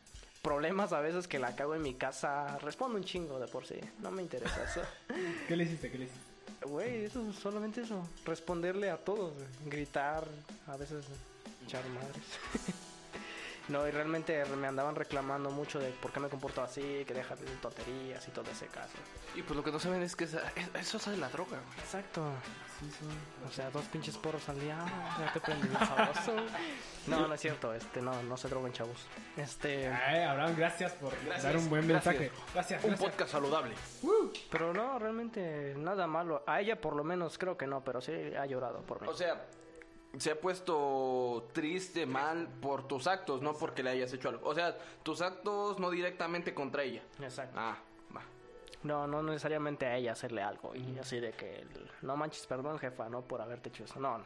problemas 0.41 0.93
a 0.93 0.99
veces 1.01 1.27
que 1.27 1.39
la 1.39 1.55
cago 1.55 1.75
en 1.75 1.81
mi 1.81 1.95
casa. 1.95 2.57
Respondo 2.59 2.97
un 2.97 3.03
chingo 3.03 3.39
de 3.39 3.47
por 3.47 3.65
sí. 3.65 3.79
No 3.99 4.11
me 4.11 4.21
interesa 4.21 4.63
eso. 4.63 4.81
¿Qué 5.47 5.55
le 5.55 5.63
hiciste? 5.63 5.91
¿Qué 5.91 5.97
le 5.97 6.05
hiciste? 6.05 6.33
Güey, 6.65 7.05
eso, 7.05 7.33
solamente 7.33 7.81
eso. 7.81 8.07
Responderle 8.25 8.89
a 8.89 8.97
todos, 8.97 9.33
güey. 9.33 9.47
gritar, 9.65 10.25
a 10.67 10.77
veces 10.77 11.05
echar 11.65 11.83
madres. 11.89 12.73
No, 13.69 13.87
y 13.87 13.91
realmente 13.91 14.43
me 14.57 14.67
andaban 14.67 14.93
reclamando 14.95 15.49
mucho 15.49 15.79
de 15.79 15.89
por 15.91 16.11
qué 16.11 16.19
me 16.19 16.27
comporto 16.27 16.61
así, 16.61 17.05
que 17.07 17.13
deja 17.13 17.33
de 17.35 17.45
tonterías 17.61 18.27
y 18.27 18.31
todo 18.31 18.51
ese 18.51 18.67
caso. 18.67 18.91
Y 19.35 19.41
pues 19.41 19.55
lo 19.55 19.63
que 19.63 19.71
no 19.71 19.79
saben 19.79 20.01
es 20.03 20.15
que 20.17 20.25
esa- 20.25 20.51
eso 20.77 20.97
es 20.97 21.05
de 21.05 21.15
la 21.17 21.29
droga, 21.29 21.57
güey. 21.65 21.79
Exacto. 21.79 22.21
O 23.47 23.51
sea, 23.51 23.69
dos 23.71 23.85
pinches 23.85 24.17
porros 24.17 24.49
al 24.49 24.59
día. 24.59 24.77
ah, 24.79 25.17
Ya 25.25 25.31
te 25.33 25.39
prendí 25.39 25.67
sabroso. 25.77 26.35
No, 27.07 27.27
no 27.27 27.33
es 27.33 27.41
cierto. 27.41 27.73
Este, 27.73 28.01
no, 28.01 28.23
no 28.23 28.37
se 28.37 28.47
droguen, 28.47 28.71
chavos. 28.71 29.05
Este, 29.35 29.87
Ay, 29.89 30.21
Abraham, 30.23 30.55
gracias 30.57 30.93
por 30.93 31.11
Gracias, 31.25 31.43
dar 31.43 31.57
un 31.57 31.69
buen 31.69 31.85
gracias. 31.85 32.15
mensaje. 32.15 32.31
Gracias, 32.53 32.81
Un 32.83 32.89
gracias. 32.91 33.09
podcast 33.11 33.31
saludable. 33.31 33.75
pero 34.49 34.73
no, 34.73 34.97
realmente 34.99 35.73
nada 35.77 36.07
malo. 36.07 36.43
A 36.47 36.61
ella 36.61 36.79
por 36.79 36.95
lo 36.95 37.03
menos 37.03 37.37
creo 37.37 37.57
que 37.57 37.67
no, 37.67 37.83
pero 37.83 37.99
sí 37.99 38.13
ha 38.39 38.45
llorado 38.45 38.79
por 38.83 39.01
mí. 39.01 39.07
O 39.09 39.13
sea, 39.13 39.45
se 40.17 40.31
ha 40.31 40.39
puesto 40.39 41.49
triste, 41.53 42.05
mal 42.05 42.47
por 42.61 42.87
tus 42.87 43.07
actos, 43.07 43.41
no 43.41 43.53
porque 43.53 43.81
le 43.83 43.89
hayas 43.91 44.13
hecho 44.13 44.29
algo. 44.29 44.47
O 44.47 44.53
sea, 44.53 44.77
tus 45.03 45.21
actos 45.21 45.79
no 45.79 45.89
directamente 45.89 46.53
contra 46.53 46.83
ella. 46.83 47.01
Exacto. 47.21 47.55
Ah, 47.59 47.77
va. 48.15 48.21
No, 48.83 49.07
no 49.07 49.23
necesariamente 49.23 49.85
a 49.85 49.95
ella 49.97 50.11
hacerle 50.11 50.41
algo 50.43 50.75
y 50.75 50.97
así 50.99 51.19
de 51.19 51.31
que 51.31 51.55
el- 51.61 51.89
no 52.01 52.15
manches, 52.17 52.45
perdón, 52.45 52.77
jefa, 52.79 53.09
no 53.09 53.21
por 53.21 53.41
haberte 53.41 53.69
hecho 53.69 53.85
eso. 53.85 53.99
No, 53.99 54.17
no. 54.17 54.25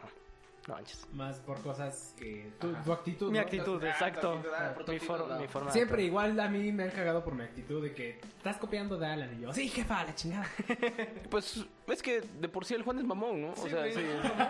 No 0.68 0.74
manches. 0.74 1.08
Más 1.14 1.38
por 1.40 1.62
cosas 1.62 2.14
que... 2.20 2.52
Tu, 2.60 2.70
Ajá. 2.70 2.84
tu 2.84 2.92
actitud, 2.92 3.32
Mi 3.32 3.38
¿no? 3.38 3.44
actitud, 3.46 3.82
Ah, 3.86 3.90
exacto. 3.90 4.32
tu 4.32 4.38
actitud, 4.40 4.54
ah, 4.60 4.74
por 4.74 4.84
tu 4.86 4.92
Mi, 4.92 4.98
actitud, 4.98 5.16
for- 5.16 5.28
no. 5.30 5.40
mi 5.40 5.48
forma 5.48 5.68
de 5.68 5.74
Siempre 5.74 5.94
actuar. 6.04 6.08
igual 6.28 6.40
a 6.42 6.50
mí 6.50 6.72
me 6.74 6.84
han 6.84 6.90
cagado 6.90 7.24
por 7.24 7.34
mi 7.36 7.44
actitud 7.44 7.82
de 7.82 7.94
que 7.94 8.20
estás 8.20 8.58
copiando 8.58 8.98
de 8.98 9.08
Alan 9.08 9.34
y 9.40 9.44
yo, 9.44 9.54
sí, 9.54 9.70
jefa, 9.70 10.04
la 10.04 10.14
chingada. 10.14 10.46
Pues 11.30 11.66
es 11.88 12.02
que 12.04 12.22
de 12.22 12.50
por 12.50 12.66
sí 12.66 12.74
el 12.74 12.84
Juan 12.84 13.00
es 13.00 13.06
mamón, 13.06 13.42
¿no? 13.42 13.52
o 13.54 13.56
sea, 13.56 13.80
güey. 13.80 13.94
sí. 13.94 14.02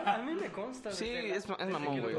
A 0.06 0.18
mí 0.26 0.34
me 0.34 0.48
consta. 0.52 0.92
Sí, 0.92 1.10
es 1.10 1.46
es 1.46 1.70
mamón, 1.70 2.02
güey. 2.02 2.16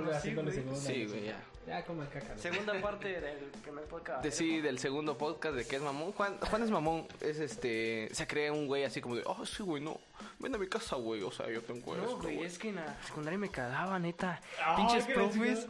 Sí, 0.77 1.07
güey, 1.07 1.25
ya. 1.27 1.41
Ya, 1.67 1.85
como 1.85 2.03
el 2.03 2.09
caca. 2.09 2.39
Segunda 2.39 2.81
parte 2.81 3.21
del 3.21 3.39
primer 3.63 3.85
podcast. 3.85 4.23
De 4.23 4.31
sí, 4.31 4.61
del 4.63 4.79
segundo 4.79 5.19
podcast 5.19 5.55
de 5.55 5.67
que 5.67 5.77
es 5.77 5.83
mamón. 5.83 6.13
Juan, 6.13 6.39
Juan 6.41 6.63
es 6.63 6.71
mamón. 6.71 7.07
Es 7.21 7.39
este. 7.41 8.09
Se 8.13 8.27
cree 8.27 8.51
un 8.51 8.67
güey 8.67 8.85
así 8.85 9.03
como 9.03 9.17
de. 9.17 9.23
Oh, 9.27 9.45
sí, 9.45 9.63
güey, 9.63 9.83
no. 9.83 10.01
Ven 10.39 10.55
a 10.55 10.59
mi 10.59 10.67
casa, 10.67 10.97
güey. 10.97 11.23
O 11.23 11.31
sea, 11.31 11.47
yo 11.51 11.61
tengo 11.63 11.95
No, 11.95 12.03
esto, 12.05 12.17
güey, 12.21 12.37
güey. 12.37 12.47
es 12.47 12.59
que 12.59 12.71
en 12.71 12.77
la 12.77 12.97
secundaria 13.03 13.39
me 13.39 13.51
cagaba, 13.51 13.99
neta. 13.99 14.41
Ay, 14.65 14.77
Pinches 14.77 15.05
profes. 15.07 15.67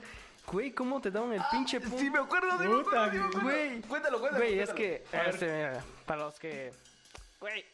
Güey, 0.53 0.71
¿cómo 0.71 1.01
te 1.01 1.11
daban 1.11 1.33
el 1.33 1.43
pinche 1.51 1.81
pu- 1.81 1.99
Sí, 1.99 2.09
me 2.11 2.21
acuerdo, 2.21 2.53
sí, 2.53 2.69
me 2.69 2.81
acuerdo, 2.81 3.11
sí, 3.11 3.17
acuerdo. 3.19 3.41
Güey. 3.43 3.81
Cuéntalo, 3.83 4.21
cuéntalo. 4.21 4.45
Güey, 4.45 4.61
es 4.61 4.71
que. 4.71 5.05
Este, 5.27 5.47
mira, 5.53 5.85
para 6.07 6.23
los 6.25 6.39
que. 6.39 6.71
Güey. 7.41 7.65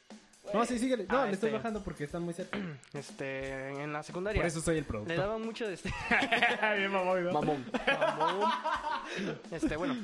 No, 0.52 0.64
sí, 0.66 0.78
síguele. 0.78 1.06
No, 1.08 1.20
Ah, 1.22 1.26
le 1.26 1.32
estoy 1.32 1.48
este. 1.48 1.56
bajando 1.58 1.82
porque 1.82 2.04
está 2.04 2.20
muy 2.20 2.34
cerca. 2.34 2.58
Este, 2.92 3.70
en 3.82 3.92
la 3.92 4.02
secundaria. 4.02 4.40
Por 4.42 4.46
eso 4.48 4.60
soy 4.60 4.76
el 4.78 4.82
Le 4.82 4.88
productor. 4.88 5.16
daban 5.16 5.42
mucho 5.42 5.66
de 5.66 5.74
este. 5.74 5.92
Bien 6.76 6.90
mamón, 6.92 7.24
¿no? 7.24 7.32
Mamón. 7.32 7.64
Mamón. 8.18 8.50
Este, 9.50 9.76
bueno. 9.76 9.96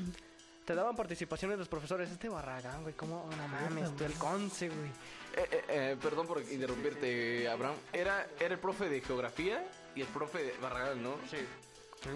Te 0.65 0.75
daban 0.75 0.95
participaciones 0.95 1.59
los 1.59 1.69
profesores. 1.69 2.11
Este 2.11 2.29
Barragán, 2.29 2.83
güey. 2.83 2.95
¿Cómo? 2.95 3.29
No 3.37 3.49
mames, 3.49 3.95
tú 3.97 4.05
el 4.05 4.13
conce, 4.15 4.69
güey. 4.69 4.89
Eh, 5.37 5.49
eh, 5.51 5.65
eh, 5.69 5.97
perdón 6.01 6.27
por 6.27 6.41
interrumpirte, 6.43 7.49
Abraham. 7.49 7.75
Era, 7.93 8.27
era 8.39 8.55
el 8.55 8.61
profe 8.61 8.89
de 8.89 9.01
geografía 9.01 9.65
y 9.95 10.01
el 10.03 10.07
profe 10.09 10.43
de 10.43 10.53
Barragán, 10.63 11.03
¿no? 11.03 11.17
Sí. 11.31 11.39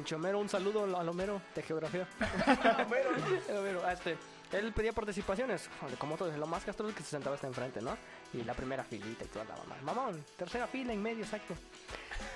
Chomero, 0.05 0.39
un 0.39 0.49
saludo 0.49 0.85
al 0.97 1.09
Homero 1.09 1.43
de 1.55 1.63
geografía. 1.63 2.09
El 3.49 3.57
Homero, 3.59 3.83
ah, 3.85 3.93
este, 3.93 4.17
él 4.59 4.73
pedía 4.73 4.93
participaciones, 4.93 5.69
como 5.99 6.17
todos, 6.17 6.37
lo 6.37 6.47
más 6.47 6.65
castroso 6.65 6.91
es 6.91 6.97
que 6.97 7.03
se 7.03 7.11
sentaba 7.11 7.35
hasta 7.35 7.47
enfrente, 7.47 7.81
¿no? 7.81 7.97
Y 8.33 8.43
la 8.43 8.55
primera 8.55 8.85
filita 8.85 9.25
y 9.25 9.29
toda 9.29 9.45
la 9.45 9.57
mamá. 9.57 9.77
Mamón, 9.83 10.25
tercera 10.37 10.67
fila 10.67 10.93
en 10.93 11.03
medio, 11.03 11.25
exacto. 11.25 11.55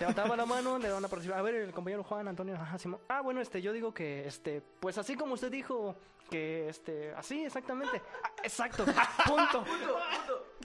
Levantaba 0.01 0.37
la 0.37 0.47
mano, 0.47 0.79
le 0.79 0.89
daban 0.89 1.05
a 1.05 1.09
participar. 1.09 1.39
A 1.39 1.43
ver, 1.43 1.55
el 1.55 1.73
compañero 1.73 2.03
Juan 2.05 2.29
Antonio, 2.29 2.55
ajá. 2.55 2.77
Ah, 3.09 3.21
bueno, 3.21 3.41
este, 3.41 3.63
yo 3.63 3.73
digo 3.73 3.93
que, 3.93 4.27
este, 4.27 4.63
pues 4.81 4.99
así 4.99 5.17
como 5.17 5.35
usted 5.35 5.51
dijo, 5.51 5.97
que, 6.31 6.69
este, 6.69 7.13
así, 7.15 7.45
exactamente. 7.45 8.01
Ah, 8.39 8.43
exacto, 8.45 8.85
punto. 9.27 9.65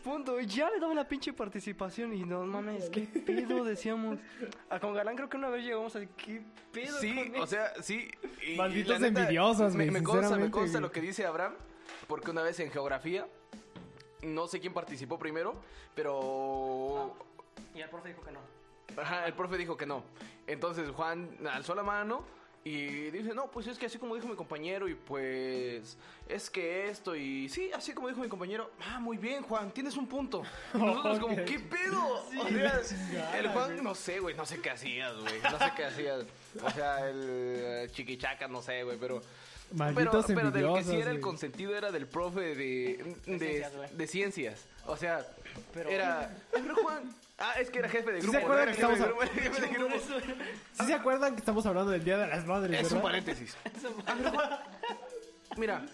Punto. 0.03 0.39
Y 0.39 0.45
ya 0.45 0.69
le 0.69 0.79
daba 0.79 0.93
la 0.93 1.07
pinche 1.07 1.33
participación 1.33 2.13
y 2.13 2.23
no 2.23 2.45
mames, 2.45 2.89
qué 2.89 3.01
pedo, 3.01 3.63
decíamos. 3.63 4.19
Ah, 4.69 4.79
con 4.79 4.93
Galán 4.93 5.15
creo 5.15 5.27
que 5.27 5.37
una 5.37 5.49
vez 5.49 5.63
llegamos 5.63 5.95
a 5.95 6.05
qué 6.05 6.43
pedo. 6.71 6.99
Sí, 6.99 7.31
con 7.31 7.41
o 7.41 7.47
sea, 7.47 7.73
sí. 7.81 8.09
y- 8.45 8.55
Malditos 8.55 8.99
neta, 8.99 9.21
envidiosos, 9.21 9.73
Me, 9.73 9.85
güey, 9.85 10.01
me 10.01 10.03
consta, 10.03 10.35
me 10.37 10.51
consta 10.51 10.79
lo 10.79 10.91
que 10.91 11.01
dice 11.01 11.25
Abraham, 11.25 11.53
porque 12.07 12.29
una 12.31 12.43
vez 12.43 12.59
en 12.59 12.69
geografía, 12.69 13.27
no 14.21 14.47
sé 14.47 14.59
quién 14.59 14.73
participó 14.73 15.17
primero, 15.17 15.55
pero 15.95 17.15
Y 17.73 17.81
el 17.81 17.89
profe 17.89 18.09
dijo 18.09 18.21
que 18.21 18.31
no. 18.31 18.39
Ajá, 19.01 19.25
el 19.25 19.33
profe 19.33 19.57
dijo 19.57 19.75
que 19.77 19.85
no. 19.87 20.03
Entonces 20.45 20.89
Juan 20.91 21.37
alzó 21.51 21.73
la 21.73 21.83
mano 21.83 22.23
y 22.65 23.11
dice, 23.11 23.33
no, 23.33 23.51
pues 23.51 23.67
es 23.67 23.77
que 23.77 23.87
así 23.87 23.97
como 23.97 24.15
dijo 24.15 24.27
mi 24.27 24.35
compañero 24.35 24.87
y 24.87 24.95
pues 24.95 25.97
es 26.29 26.49
que 26.49 26.89
esto 26.89 27.13
y 27.13 27.49
sí, 27.49 27.71
así 27.73 27.93
como 27.93 28.07
dijo 28.07 28.21
mi 28.21 28.29
compañero, 28.29 28.71
ah, 28.87 28.99
muy 28.99 29.17
bien 29.17 29.43
Juan, 29.43 29.71
tienes 29.71 29.97
un 29.97 30.07
punto. 30.07 30.43
Y 30.73 30.77
nosotros 30.79 31.19
como. 31.19 31.35
¿qué 31.35 31.59
pedo? 31.59 32.25
O 32.39 32.47
sea, 32.47 33.37
el 33.37 33.49
Juan, 33.49 33.83
no 33.83 33.93
sé, 33.93 34.19
güey, 34.19 34.35
no 34.35 34.45
sé 34.45 34.61
qué 34.61 34.69
hacías, 34.69 35.13
güey, 35.17 35.41
no 35.41 35.59
sé 35.59 35.71
qué 35.75 35.85
hacías. 35.85 36.25
O 36.63 36.69
sea, 36.69 37.09
el 37.09 37.25
eh, 37.27 37.87
chiquichaca, 37.91 38.47
no 38.47 38.61
sé, 38.61 38.83
güey, 38.83 38.97
pero... 38.97 39.21
Malditos 39.71 40.25
pero, 40.27 40.39
pero 40.39 40.51
del 40.51 40.73
que 40.75 40.83
sí 40.83 40.95
era 40.95 41.09
el 41.09 41.19
consentido 41.19 41.75
era 41.75 41.91
del 41.91 42.05
profe 42.05 42.55
de, 42.55 43.15
de, 43.25 43.39
ciencias, 43.39 43.75
güey. 43.75 43.89
de 43.91 44.07
ciencias. 44.07 44.67
O 44.85 44.95
sea, 44.95 45.25
Pero- 45.73 45.89
era... 45.89 46.37
Pero 46.51 46.75
Juan... 46.75 47.11
Ah, 47.45 47.55
es 47.59 47.69
que 47.69 47.79
era 47.79 47.89
jefe 47.89 48.09
de 48.09 48.21
¿Sí 48.21 48.27
grupo. 48.27 48.39
se 48.39 48.43
acuerdan 48.45 48.69
no 48.69 48.71
que 48.73 48.81
jefe 48.81 48.87
de 48.87 48.93
estamos 48.93 49.07
grupo, 49.09 49.23
era 49.23 49.33
jefe 49.43 49.61
de 49.61 49.67
grupo. 49.67 49.95
¿Sí 50.79 50.85
se 50.85 50.93
acuerdan 50.93 51.33
que 51.33 51.39
estamos 51.39 51.65
hablando 51.65 51.91
del 51.91 52.01
Día 52.05 52.17
de 52.17 52.27
las 52.27 52.45
Madres, 52.45 52.85
Es 52.85 52.91
un 52.93 53.01
paréntesis. 53.09 53.57
Mira, 55.57 55.85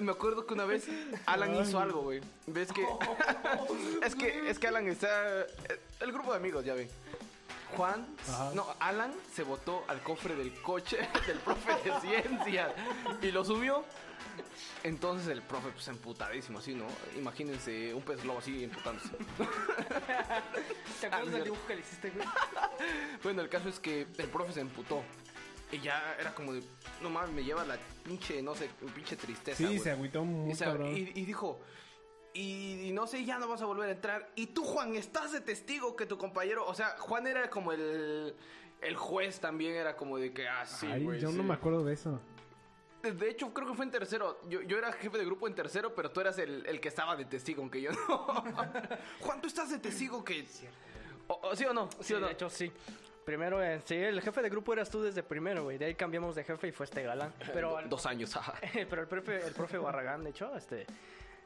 me 0.00 0.12
acuerdo 0.12 0.46
que 0.46 0.54
una 0.54 0.66
vez 0.66 0.86
Alan 1.26 1.52
hizo 1.60 1.80
algo, 1.80 2.02
güey. 2.02 2.20
¿Ves 2.46 2.72
que? 2.72 2.86
es 4.06 4.14
que 4.14 4.48
es 4.48 4.58
que 4.60 4.68
Alan 4.68 4.86
está 4.86 5.08
el 5.98 6.12
grupo 6.12 6.30
de 6.30 6.36
amigos, 6.36 6.64
ya 6.64 6.74
ven. 6.74 6.88
Juan, 7.76 8.06
Ajá. 8.28 8.52
no, 8.54 8.64
Alan 8.78 9.12
se 9.34 9.42
botó 9.42 9.84
al 9.88 10.00
cofre 10.02 10.36
del 10.36 10.52
coche 10.62 10.96
del 11.26 11.38
profe 11.38 11.72
de 11.84 12.00
ciencias 12.00 12.70
y 13.20 13.32
lo 13.32 13.44
subió. 13.44 13.84
Entonces 14.84 15.28
el 15.28 15.42
profe, 15.42 15.70
pues 15.70 15.86
emputadísimo, 15.88 16.58
así, 16.58 16.74
¿no? 16.74 16.86
Imagínense 17.16 17.92
un 17.94 18.02
pez 18.02 18.22
globo 18.22 18.38
así 18.38 18.64
emputándose. 18.64 19.10
¿Te 21.00 21.06
acuerdas 21.06 21.32
del 21.32 21.44
dibujo 21.44 21.66
que 21.66 21.74
le 21.74 21.80
hiciste, 21.80 22.10
güey? 22.10 22.26
Bueno, 23.22 23.42
el 23.42 23.48
caso 23.48 23.68
es 23.68 23.78
que 23.80 24.02
el 24.18 24.28
profe 24.28 24.52
se 24.52 24.60
emputó. 24.60 25.02
Y 25.70 25.80
ya 25.80 26.16
era 26.18 26.34
como 26.34 26.54
de, 26.54 26.62
no 27.02 27.10
mames, 27.10 27.30
me 27.32 27.44
lleva 27.44 27.64
la 27.64 27.76
pinche, 28.02 28.40
no 28.42 28.54
sé, 28.54 28.70
pinche 28.94 29.16
tristeza. 29.16 29.58
Sí, 29.58 29.64
güey. 29.64 29.78
se 29.78 29.90
agüitó 29.90 30.24
muy 30.24 30.52
Y, 30.52 30.54
se- 30.54 30.64
cabrón. 30.64 30.96
y- 30.96 31.12
y 31.14 31.24
dijo, 31.26 31.60
y, 32.32 32.86
y 32.88 32.92
no 32.92 33.06
sé, 33.06 33.24
ya 33.26 33.38
no 33.38 33.48
vas 33.48 33.60
a 33.60 33.66
volver 33.66 33.90
a 33.90 33.92
entrar. 33.92 34.30
Y 34.34 34.46
tú, 34.48 34.64
Juan, 34.64 34.94
estás 34.96 35.32
de 35.32 35.42
testigo 35.42 35.94
que 35.94 36.06
tu 36.06 36.16
compañero, 36.16 36.66
o 36.66 36.74
sea, 36.74 36.96
Juan 36.98 37.26
era 37.26 37.50
como 37.50 37.72
el, 37.72 38.34
el 38.80 38.96
juez 38.96 39.40
también, 39.40 39.74
era 39.74 39.94
como 39.94 40.16
de 40.16 40.32
que, 40.32 40.48
ah, 40.48 40.64
sí, 40.64 40.86
Ay, 40.90 41.04
güey. 41.04 41.20
yo 41.20 41.30
sí". 41.30 41.36
no 41.36 41.42
me 41.42 41.52
acuerdo 41.52 41.84
de 41.84 41.92
eso. 41.92 42.18
De 43.02 43.30
hecho, 43.30 43.52
creo 43.54 43.68
que 43.68 43.74
fue 43.74 43.84
en 43.84 43.90
tercero. 43.90 44.40
Yo, 44.48 44.60
yo 44.62 44.76
era 44.78 44.92
jefe 44.92 45.18
de 45.18 45.24
grupo 45.24 45.46
en 45.46 45.54
tercero, 45.54 45.94
pero 45.94 46.10
tú 46.10 46.20
eras 46.20 46.36
el, 46.38 46.66
el 46.66 46.80
que 46.80 46.88
estaba 46.88 47.14
de 47.16 47.24
testigo, 47.24 47.62
aunque 47.62 47.80
yo 47.80 47.90
no. 47.92 48.26
Juan, 49.20 49.40
tú 49.40 49.46
estás 49.46 49.70
de 49.70 49.78
testigo 49.78 50.24
que... 50.24 50.44
O- 51.28 51.40
o 51.50 51.56
¿Sí 51.56 51.64
o 51.64 51.72
no? 51.72 51.88
¿Sí, 51.92 51.96
Sí, 52.04 52.14
o 52.14 52.20
no? 52.20 52.26
de 52.26 52.32
hecho, 52.32 52.50
sí. 52.50 52.72
Primero, 53.24 53.62
eh, 53.62 53.80
sí, 53.84 53.94
el 53.94 54.20
jefe 54.22 54.40
de 54.42 54.48
grupo 54.48 54.72
eras 54.72 54.88
tú 54.90 55.02
desde 55.02 55.22
primero, 55.22 55.64
güey. 55.64 55.76
De 55.78 55.84
ahí 55.84 55.94
cambiamos 55.94 56.34
de 56.34 56.44
jefe 56.44 56.68
y 56.68 56.72
fue 56.72 56.84
este 56.84 57.02
galán. 57.02 57.32
Pero, 57.52 57.76
al- 57.76 57.88
Dos 57.88 58.04
años, 58.06 58.34
ajá. 58.36 58.54
pero 58.88 59.02
el 59.02 59.08
profe, 59.08 59.46
el 59.46 59.52
profe 59.52 59.76
Barragán, 59.78 60.24
de 60.24 60.30
hecho, 60.30 60.54
este, 60.56 60.86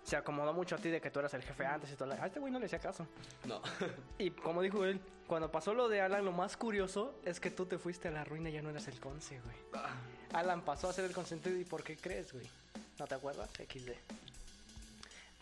se 0.05 0.17
acomodó 0.17 0.53
mucho 0.53 0.77
a 0.77 0.79
ti 0.79 0.89
de 0.91 1.01
que 1.01 1.11
tú 1.11 1.19
eras 1.19 1.35
el 1.35 1.43
jefe 1.43 1.67
antes 1.67 1.91
y 1.93 1.97
todo. 1.97 2.13
A 2.13 2.27
este 2.27 2.39
güey 2.41 2.53
no 2.53 2.59
le 2.61 2.67
hacía 2.67 2.79
caso. 2.79 3.07
No. 3.45 3.61
Y 4.19 4.31
como 4.31 4.63
dijo 4.63 4.85
él, 4.85 5.01
cuando 5.27 5.51
pasó 5.51 5.75
lo 5.75 5.89
de 5.89 6.01
Alan, 6.01 6.25
lo 6.25 6.31
más 6.33 6.57
curioso 6.57 7.17
es 7.25 7.41
que 7.41 7.51
tú 7.51 7.67
te 7.67 7.79
fuiste 7.79 8.09
a 8.09 8.11
la 8.13 8.23
ruina 8.25 8.49
y 8.51 8.53
ya 8.53 8.63
no 8.63 8.71
eras 8.71 8.87
el 8.87 9.01
conce, 9.01 9.41
güey. 9.41 9.57
Alan 10.33 10.63
pasó 10.63 10.89
a 10.89 10.93
ser 10.93 11.05
el 11.05 11.13
consentido 11.13 11.57
y 11.59 11.65
¿por 11.65 11.83
qué 11.83 11.97
crees, 11.97 12.33
güey? 12.33 12.49
¿No 12.99 13.07
te 13.07 13.15
acuerdas? 13.15 13.51
XD. 13.51 13.91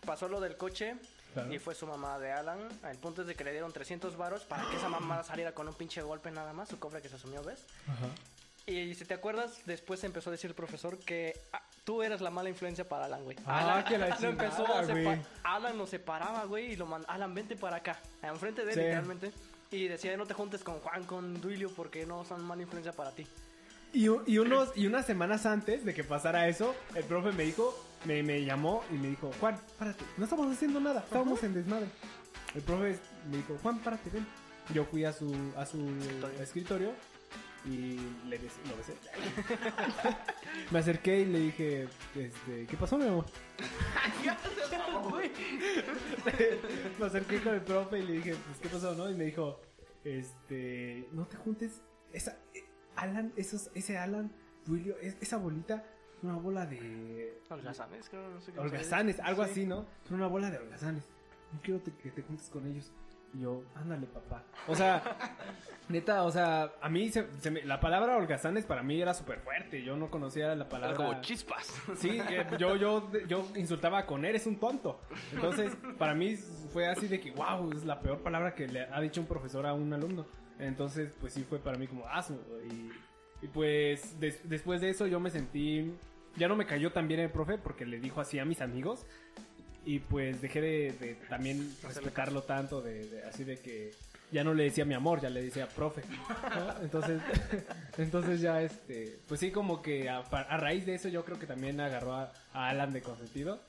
Pasó 0.05 0.27
lo 0.27 0.39
del 0.39 0.57
coche 0.57 0.95
Claro. 1.33 1.53
y 1.53 1.59
fue 1.59 1.73
su 1.75 1.87
mamá 1.87 2.19
de 2.19 2.31
Alan. 2.31 2.59
El 2.89 2.97
punto 2.97 3.21
es 3.21 3.27
de 3.27 3.35
que 3.35 3.43
le 3.45 3.51
dieron 3.51 3.71
300 3.71 4.17
varos 4.17 4.43
para 4.43 4.69
que 4.69 4.75
esa 4.75 4.89
mamá 4.89 5.23
saliera 5.23 5.53
con 5.53 5.67
un 5.67 5.73
pinche 5.73 6.01
golpe 6.01 6.29
nada 6.31 6.51
más, 6.53 6.67
su 6.69 6.77
cofre 6.79 7.01
que 7.01 7.07
se 7.09 7.15
asumió, 7.15 7.41
¿ves? 7.43 7.59
Ajá. 7.87 8.07
Y 8.65 8.93
si 8.95 9.05
te 9.05 9.13
acuerdas, 9.13 9.59
después 9.65 10.03
empezó 10.03 10.29
a 10.29 10.31
decir 10.33 10.49
el 10.49 10.55
profesor 10.55 10.99
que 10.99 11.39
ah, 11.53 11.61
tú 11.85 12.03
eras 12.03 12.19
la 12.21 12.29
mala 12.31 12.49
influencia 12.49 12.87
para 12.87 13.05
Alan, 13.05 13.23
güey. 13.23 13.37
Ah, 13.45 13.59
Alan, 13.61 13.85
que 13.85 13.97
la 13.97 14.09
lo 14.19 14.27
empezó 14.29 14.65
a 14.67 14.83
güey. 14.83 15.21
Alan 15.43 15.87
separaba, 15.87 16.43
güey, 16.45 16.73
y 16.73 16.75
lo 16.75 16.85
mandó. 16.85 17.09
Alan, 17.09 17.33
vente 17.33 17.55
para 17.55 17.77
acá. 17.77 17.97
Enfrente 18.21 18.63
de 18.65 18.71
él, 18.71 18.75
Sí. 18.75 18.81
literalmente. 18.81 19.31
Y 19.71 19.87
decía, 19.87 20.15
no 20.17 20.25
te 20.25 20.33
juntes 20.33 20.63
con 20.63 20.79
Juan, 20.81 21.05
con 21.05 21.39
Duilio, 21.39 21.71
porque 21.73 22.05
no 22.05 22.25
son 22.25 22.43
mala 22.43 22.61
influencia 22.61 22.91
para 22.91 23.11
ti. 23.11 23.25
Y, 23.93 24.07
unos, 24.37 24.71
y 24.77 24.87
unas 24.87 25.05
semanas 25.05 25.45
antes 25.45 25.83
de 25.83 25.93
que 25.93 26.03
pasara 26.03 26.47
eso, 26.47 26.73
el 26.95 27.03
profe 27.03 27.31
me 27.33 27.43
dijo, 27.43 27.75
me, 28.05 28.23
me 28.23 28.43
llamó 28.45 28.83
y 28.89 28.93
me 28.95 29.09
dijo, 29.09 29.31
Juan, 29.39 29.59
párate, 29.77 30.03
no 30.17 30.23
estamos 30.23 30.51
haciendo 30.51 30.79
nada, 30.79 31.01
estábamos 31.01 31.43
en 31.43 31.53
desmadre. 31.53 31.87
El 32.55 32.61
profe 32.61 32.97
me 33.29 33.37
dijo, 33.37 33.57
Juan, 33.61 33.79
párate, 33.79 34.09
ven. 34.09 34.25
Yo 34.73 34.85
fui 34.85 35.03
a 35.03 35.11
su, 35.11 35.35
a 35.57 35.65
su 35.65 35.89
escritorio, 36.41 36.93
y 37.65 37.97
le 38.27 38.39
besé- 38.39 38.63
lo 38.69 38.77
besé. 38.77 38.93
me 40.71 40.79
acerqué 40.79 41.19
y 41.19 41.25
le 41.25 41.39
dije, 41.39 41.87
este, 42.15 42.65
¿qué 42.67 42.77
pasó, 42.77 42.97
mi 42.97 43.07
amor? 43.07 43.25
me 46.99 47.05
acerqué 47.05 47.39
con 47.41 47.53
el 47.55 47.61
profe 47.61 47.99
y 47.99 48.03
le 48.03 48.13
dije, 48.13 48.35
pues, 48.47 48.59
¿qué 48.61 48.69
pasó, 48.69 48.93
no? 48.95 49.09
Y 49.09 49.15
me 49.15 49.25
dijo, 49.25 49.59
este, 50.03 51.07
no 51.11 51.25
te 51.27 51.37
juntes, 51.37 51.81
esa, 52.13 52.37
Alan, 53.01 53.33
esos, 53.35 53.69
ese 53.75 53.97
Alan, 53.97 54.31
Duilio, 54.65 54.95
es- 55.01 55.17
esa 55.21 55.37
bolita, 55.37 55.83
es 56.17 56.23
una 56.23 56.35
bola 56.35 56.65
de 56.65 57.41
Holgazanes, 57.49 58.07
creo, 58.09 58.29
no 58.29 58.39
sé 58.41 58.51
qué. 58.53 58.59
holgazanes, 58.59 59.19
algo 59.19 59.43
Sí. 59.45 59.51
así, 59.51 59.65
¿no? 59.65 59.85
Es 60.05 60.11
una 60.11 60.27
bola 60.27 60.49
de 60.51 60.57
holgazanes. 60.59 61.03
No 61.51 61.59
quiero 61.61 61.79
te- 61.81 61.91
que 61.93 62.11
te 62.11 62.21
juntes 62.21 62.49
con 62.49 62.65
ellos. 62.67 62.91
Y 63.33 63.39
yo, 63.41 63.63
ándale, 63.75 64.07
papá. 64.07 64.43
O 64.67 64.75
sea, 64.75 65.01
neta, 65.89 66.23
o 66.23 66.31
sea, 66.31 66.73
a 66.81 66.89
mí 66.89 67.09
se, 67.09 67.27
se 67.39 67.49
me- 67.49 67.63
la 67.63 67.79
palabra 67.79 68.17
holgazanes 68.17 68.65
para 68.65 68.83
mí 68.83 69.01
era 69.01 69.13
súper 69.13 69.39
fuerte. 69.39 69.83
Yo 69.83 69.95
no 69.95 70.09
conocía 70.11 70.47
la 70.47 70.53
Era 70.53 70.69
palabra. 70.69 70.95
como 70.97 71.21
chispas. 71.21 71.73
Sí, 71.97 72.19
eh, 72.29 72.45
yo, 72.59 72.75
yo, 72.75 73.09
yo 73.27 73.47
insultaba 73.55 74.05
con 74.05 74.25
eres 74.25 74.45
un 74.47 74.59
tonto. 74.59 74.99
Entonces, 75.33 75.75
para 75.97 76.13
mí 76.13 76.35
fue 76.35 76.87
así 76.87 77.07
de 77.07 77.19
que, 77.21 77.31
wow, 77.31 77.71
es 77.73 77.85
la 77.85 77.99
peor 78.01 78.21
palabra 78.21 78.53
que 78.53 78.67
le 78.67 78.81
ha 78.83 78.99
dicho 79.01 79.21
un 79.21 79.27
profesor 79.27 79.65
a 79.65 79.73
un 79.73 79.91
alumno. 79.93 80.25
Entonces, 80.61 81.09
pues 81.19 81.33
sí 81.33 81.43
fue 81.43 81.59
para 81.59 81.77
mí 81.77 81.87
como 81.87 82.07
asno. 82.07 82.37
Y, 82.69 83.45
y 83.45 83.47
pues 83.49 84.19
des- 84.19 84.47
después 84.47 84.79
de 84.81 84.89
eso 84.91 85.07
yo 85.07 85.19
me 85.19 85.29
sentí, 85.31 85.91
ya 86.37 86.47
no 86.47 86.55
me 86.55 86.65
cayó 86.65 86.91
tan 86.91 87.07
bien 87.07 87.19
el 87.19 87.29
profe 87.31 87.57
porque 87.57 87.85
le 87.85 87.99
dijo 87.99 88.21
así 88.21 88.39
a 88.39 88.45
mis 88.45 88.61
amigos. 88.61 89.05
Y 89.83 89.99
pues 89.99 90.41
dejé 90.41 90.61
de, 90.61 90.91
de 90.99 91.15
también 91.27 91.75
respetarlo 91.83 92.43
tanto, 92.43 92.81
de, 92.81 93.07
de- 93.07 93.23
así 93.23 93.43
de 93.43 93.57
que 93.57 93.91
ya 94.31 94.43
no 94.43 94.53
le 94.53 94.63
decía 94.65 94.85
mi 94.85 94.93
amor, 94.93 95.19
ya 95.19 95.29
le 95.31 95.41
decía 95.41 95.67
profe. 95.67 96.03
¿no? 96.07 96.81
Entonces, 96.83 97.19
entonces 97.97 98.39
ya 98.41 98.61
este, 98.61 99.17
pues 99.27 99.39
sí 99.39 99.51
como 99.51 99.81
que 99.81 100.07
a, 100.09 100.19
a 100.19 100.57
raíz 100.57 100.85
de 100.85 100.93
eso 100.95 101.09
yo 101.09 101.25
creo 101.25 101.39
que 101.39 101.47
también 101.47 101.79
agarró 101.81 102.13
a, 102.13 102.31
a 102.53 102.69
Alan 102.69 102.93
de 102.93 103.01
consentido. 103.01 103.59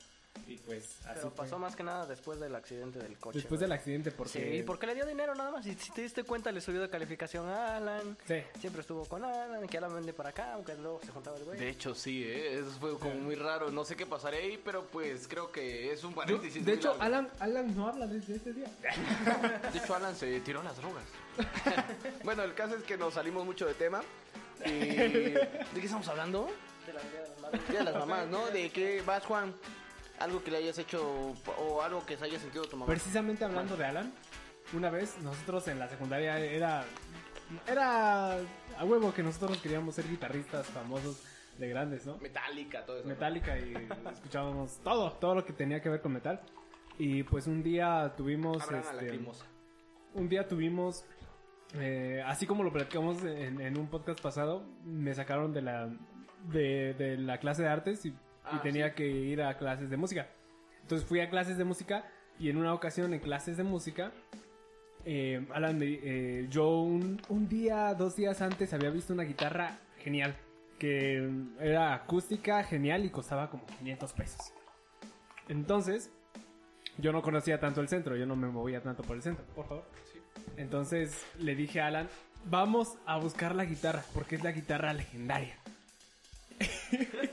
Y 0.47 0.57
pues 0.57 0.97
así 1.05 1.09
Pero 1.15 1.21
fue. 1.21 1.31
pasó 1.31 1.59
más 1.59 1.75
que 1.75 1.83
nada 1.83 2.05
después 2.07 2.39
del 2.39 2.53
accidente 2.55 2.99
del 2.99 3.17
coche. 3.17 3.37
Después 3.37 3.59
güey. 3.59 3.69
del 3.69 3.71
accidente 3.71 4.11
porque... 4.11 4.57
Sí, 4.57 4.63
porque 4.65 4.87
le 4.87 4.95
dio 4.95 5.05
dinero 5.05 5.33
nada 5.35 5.51
más. 5.51 5.65
Y 5.65 5.73
si 5.75 5.91
te 5.91 6.01
diste 6.01 6.23
cuenta, 6.23 6.51
le 6.51 6.59
subió 6.59 6.81
de 6.81 6.89
calificación 6.89 7.47
a 7.47 7.77
Alan. 7.77 8.17
Sí. 8.27 8.35
Siempre 8.59 8.81
estuvo 8.81 9.05
con 9.05 9.23
Alan, 9.23 9.67
que 9.67 9.77
Alan 9.77 9.93
vende 9.93 10.11
para 10.11 10.29
acá, 10.29 10.53
aunque 10.53 10.75
luego 10.75 10.99
se 11.05 11.11
juntaba 11.11 11.37
el 11.37 11.43
güey. 11.45 11.59
De 11.59 11.69
hecho, 11.69 11.93
sí, 11.95 12.23
¿eh? 12.25 12.59
eso 12.59 12.71
fue 12.79 12.97
como 12.99 13.13
muy 13.15 13.35
raro. 13.35 13.69
No 13.71 13.85
sé 13.85 13.95
qué 13.95 14.05
pasará 14.05 14.37
ahí, 14.37 14.59
pero 14.63 14.85
pues 14.87 15.27
creo 15.27 15.51
que 15.51 15.93
es 15.93 16.03
un 16.03 16.11
Yo- 16.11 16.15
paréntesis. 16.17 16.65
de 16.65 16.71
muy 16.71 16.79
hecho, 16.79 16.87
largo. 16.89 17.03
Alan, 17.03 17.29
Alan 17.39 17.75
no 17.75 17.87
habla 17.87 18.07
desde 18.07 18.35
ese 18.35 18.53
día. 18.53 18.67
De 19.71 19.77
hecho, 19.79 19.95
Alan 19.95 20.15
se 20.15 20.39
tiró 20.41 20.61
las 20.63 20.75
drogas. 20.77 21.05
bueno, 22.23 22.43
el 22.43 22.53
caso 22.53 22.75
es 22.75 22.83
que 22.83 22.97
nos 22.97 23.13
salimos 23.13 23.45
mucho 23.45 23.65
de 23.65 23.73
tema. 23.75 24.01
Y... 24.65 24.69
¿De 24.71 25.49
qué 25.75 25.81
estamos 25.85 26.07
hablando? 26.07 26.49
De 26.85 26.93
la 26.93 26.99
de 27.01 27.57
las. 27.59 27.67
De 27.69 27.83
las 27.83 27.95
mamás, 27.95 28.27
¿no? 28.27 28.47
¿De 28.47 28.69
qué 28.71 29.01
vas, 29.05 29.23
Juan? 29.25 29.53
Algo 30.23 30.41
que 30.41 30.51
le 30.51 30.57
hayas 30.57 30.77
hecho 30.77 31.35
o 31.59 31.81
algo 31.81 32.05
que 32.05 32.15
se 32.15 32.23
haya 32.23 32.39
sentido 32.39 32.63
tu 32.63 32.77
mamá. 32.77 32.89
Precisamente 32.89 33.43
hablando 33.43 33.75
de 33.75 33.83
Alan, 33.83 34.13
una 34.71 34.89
vez 34.89 35.17
nosotros 35.21 35.67
en 35.67 35.79
la 35.79 35.89
secundaria 35.89 36.39
era... 36.39 36.85
Era 37.67 38.37
a 38.77 38.85
huevo 38.85 39.13
que 39.13 39.21
nosotros 39.21 39.57
queríamos 39.57 39.95
ser 39.95 40.07
guitarristas 40.07 40.65
famosos 40.67 41.21
de 41.57 41.67
grandes, 41.67 42.05
¿no? 42.05 42.17
Metálica, 42.19 42.85
todo 42.85 42.99
eso. 42.99 43.07
Metallica 43.07 43.59
y 43.59 43.73
escuchábamos 44.13 44.79
todo, 44.81 45.11
todo 45.11 45.35
lo 45.35 45.45
que 45.45 45.51
tenía 45.51 45.81
que 45.81 45.89
ver 45.89 46.01
con 46.01 46.13
metal. 46.13 46.39
Y 46.97 47.23
pues 47.23 47.45
un 47.47 47.61
día 47.61 48.13
tuvimos... 48.15 48.63
Este, 48.71 49.19
un 50.13 50.29
día 50.29 50.47
tuvimos, 50.47 51.03
eh, 51.75 52.23
así 52.25 52.47
como 52.47 52.63
lo 52.63 52.71
platicamos 52.71 53.21
en, 53.23 53.59
en 53.59 53.77
un 53.77 53.87
podcast 53.87 54.21
pasado, 54.21 54.63
me 54.85 55.13
sacaron 55.13 55.51
de 55.53 55.63
la, 55.63 55.89
de, 56.47 56.93
de 56.93 57.17
la 57.17 57.39
clase 57.39 57.63
de 57.63 57.67
artes 57.67 58.05
y, 58.05 58.15
y 58.51 58.55
Ah, 58.57 58.61
tenía 58.61 58.89
sí. 58.89 58.95
que 58.95 59.07
ir 59.07 59.41
a 59.41 59.57
clases 59.57 59.89
de 59.89 59.97
música. 59.97 60.27
Entonces 60.81 61.07
fui 61.07 61.19
a 61.21 61.29
clases 61.29 61.57
de 61.57 61.63
música 61.63 62.03
y 62.39 62.49
en 62.49 62.57
una 62.57 62.73
ocasión 62.73 63.13
en 63.13 63.19
clases 63.19 63.57
de 63.57 63.63
música, 63.63 64.11
eh, 65.05 65.45
Alan, 65.53 65.77
me- 65.77 65.99
eh, 66.03 66.47
yo 66.49 66.69
un, 66.81 67.21
un 67.29 67.47
día, 67.47 67.93
dos 67.93 68.15
días 68.15 68.41
antes 68.41 68.73
había 68.73 68.89
visto 68.89 69.13
una 69.13 69.23
guitarra 69.23 69.77
genial, 69.99 70.35
que 70.79 71.29
era 71.59 71.93
acústica, 71.93 72.63
genial 72.63 73.05
y 73.05 73.09
costaba 73.09 73.49
como 73.49 73.65
500 73.65 74.13
pesos. 74.13 74.53
Entonces, 75.47 76.09
yo 76.97 77.11
no 77.11 77.21
conocía 77.21 77.59
tanto 77.59 77.81
el 77.81 77.87
centro, 77.87 78.15
yo 78.15 78.25
no 78.25 78.35
me 78.35 78.47
movía 78.47 78.81
tanto 78.81 79.03
por 79.03 79.15
el 79.15 79.21
centro. 79.23 79.45
Por 79.55 79.67
favor. 79.67 79.85
Entonces 80.57 81.25
le 81.39 81.55
dije 81.55 81.79
a 81.81 81.87
Alan, 81.87 82.09
vamos 82.45 82.97
a 83.05 83.17
buscar 83.17 83.55
la 83.55 83.65
guitarra, 83.65 84.03
porque 84.13 84.35
es 84.35 84.43
la 84.43 84.51
guitarra 84.51 84.93
legendaria. 84.93 85.57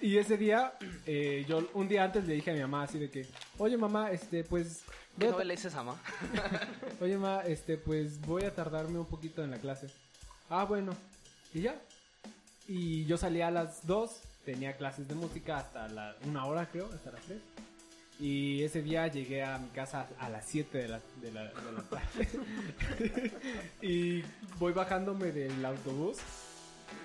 y 0.00 0.16
ese 0.16 0.36
día, 0.36 0.72
eh, 1.06 1.44
yo 1.48 1.68
un 1.74 1.88
día 1.88 2.04
antes 2.04 2.26
le 2.26 2.34
dije 2.34 2.50
a 2.50 2.54
mi 2.54 2.60
mamá 2.60 2.84
así 2.84 2.98
de 2.98 3.10
que, 3.10 3.26
oye 3.58 3.76
mamá, 3.76 4.10
este, 4.10 4.44
pues... 4.44 4.84
¿Qué 5.18 5.26
voy 5.26 5.28
a 5.28 5.32
novela 5.32 5.54
es 5.54 5.64
esa, 5.64 5.82
ma? 5.82 5.96
Oye, 7.00 7.18
ma, 7.18 7.40
este, 7.40 7.76
pues 7.76 8.20
voy 8.20 8.44
a 8.44 8.54
tardarme 8.54 8.98
un 8.98 9.06
poquito 9.06 9.42
en 9.42 9.50
la 9.50 9.58
clase. 9.58 9.88
Ah, 10.48 10.64
bueno. 10.64 10.92
Y 11.52 11.62
ya. 11.62 11.80
Y 12.68 13.04
yo 13.06 13.16
salí 13.16 13.40
a 13.40 13.50
las 13.50 13.86
2, 13.86 14.20
tenía 14.44 14.76
clases 14.76 15.08
de 15.08 15.14
música 15.14 15.58
hasta 15.58 15.88
la 15.88 16.14
una 16.26 16.44
hora, 16.44 16.68
creo, 16.70 16.88
hasta 16.94 17.10
las 17.10 17.22
3. 17.22 17.40
Y 18.20 18.62
ese 18.62 18.82
día 18.82 19.06
llegué 19.08 19.42
a 19.42 19.58
mi 19.58 19.68
casa 19.68 20.06
a 20.18 20.28
las 20.28 20.44
7 20.46 20.78
de 20.78 20.88
la, 20.88 21.00
de 21.20 21.32
la, 21.32 21.44
de 21.44 21.72
la 21.72 21.82
tarde. 21.82 22.28
y 23.82 24.22
voy 24.58 24.72
bajándome 24.72 25.32
del 25.32 25.64
autobús 25.64 26.18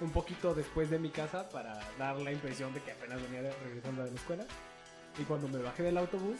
un 0.02 0.12
poquito 0.12 0.54
después 0.54 0.90
de 0.90 1.00
mi 1.00 1.10
casa 1.10 1.50
para 1.50 1.80
dar 1.98 2.18
la 2.18 2.32
impresión 2.32 2.74
de 2.74 2.82
que 2.82 2.92
apenas 2.92 3.22
venía 3.22 3.54
regresando 3.64 4.04
de 4.04 4.12
la 4.12 4.16
escuela. 4.16 4.46
Y 5.18 5.24
cuando 5.24 5.48
me 5.48 5.60
bajé 5.60 5.84
del 5.84 5.98
autobús, 5.98 6.40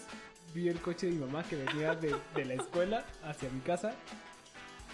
vi 0.54 0.68
el 0.68 0.80
coche 0.82 1.08
de 1.08 1.14
mi 1.14 1.20
mamá 1.20 1.44
que 1.44 1.56
venía 1.56 1.96
de, 1.96 2.16
de 2.36 2.46
la 2.46 2.56
escuela 2.56 3.06
hacia 3.24 3.50
mi 3.50 3.62
casa. 3.62 3.94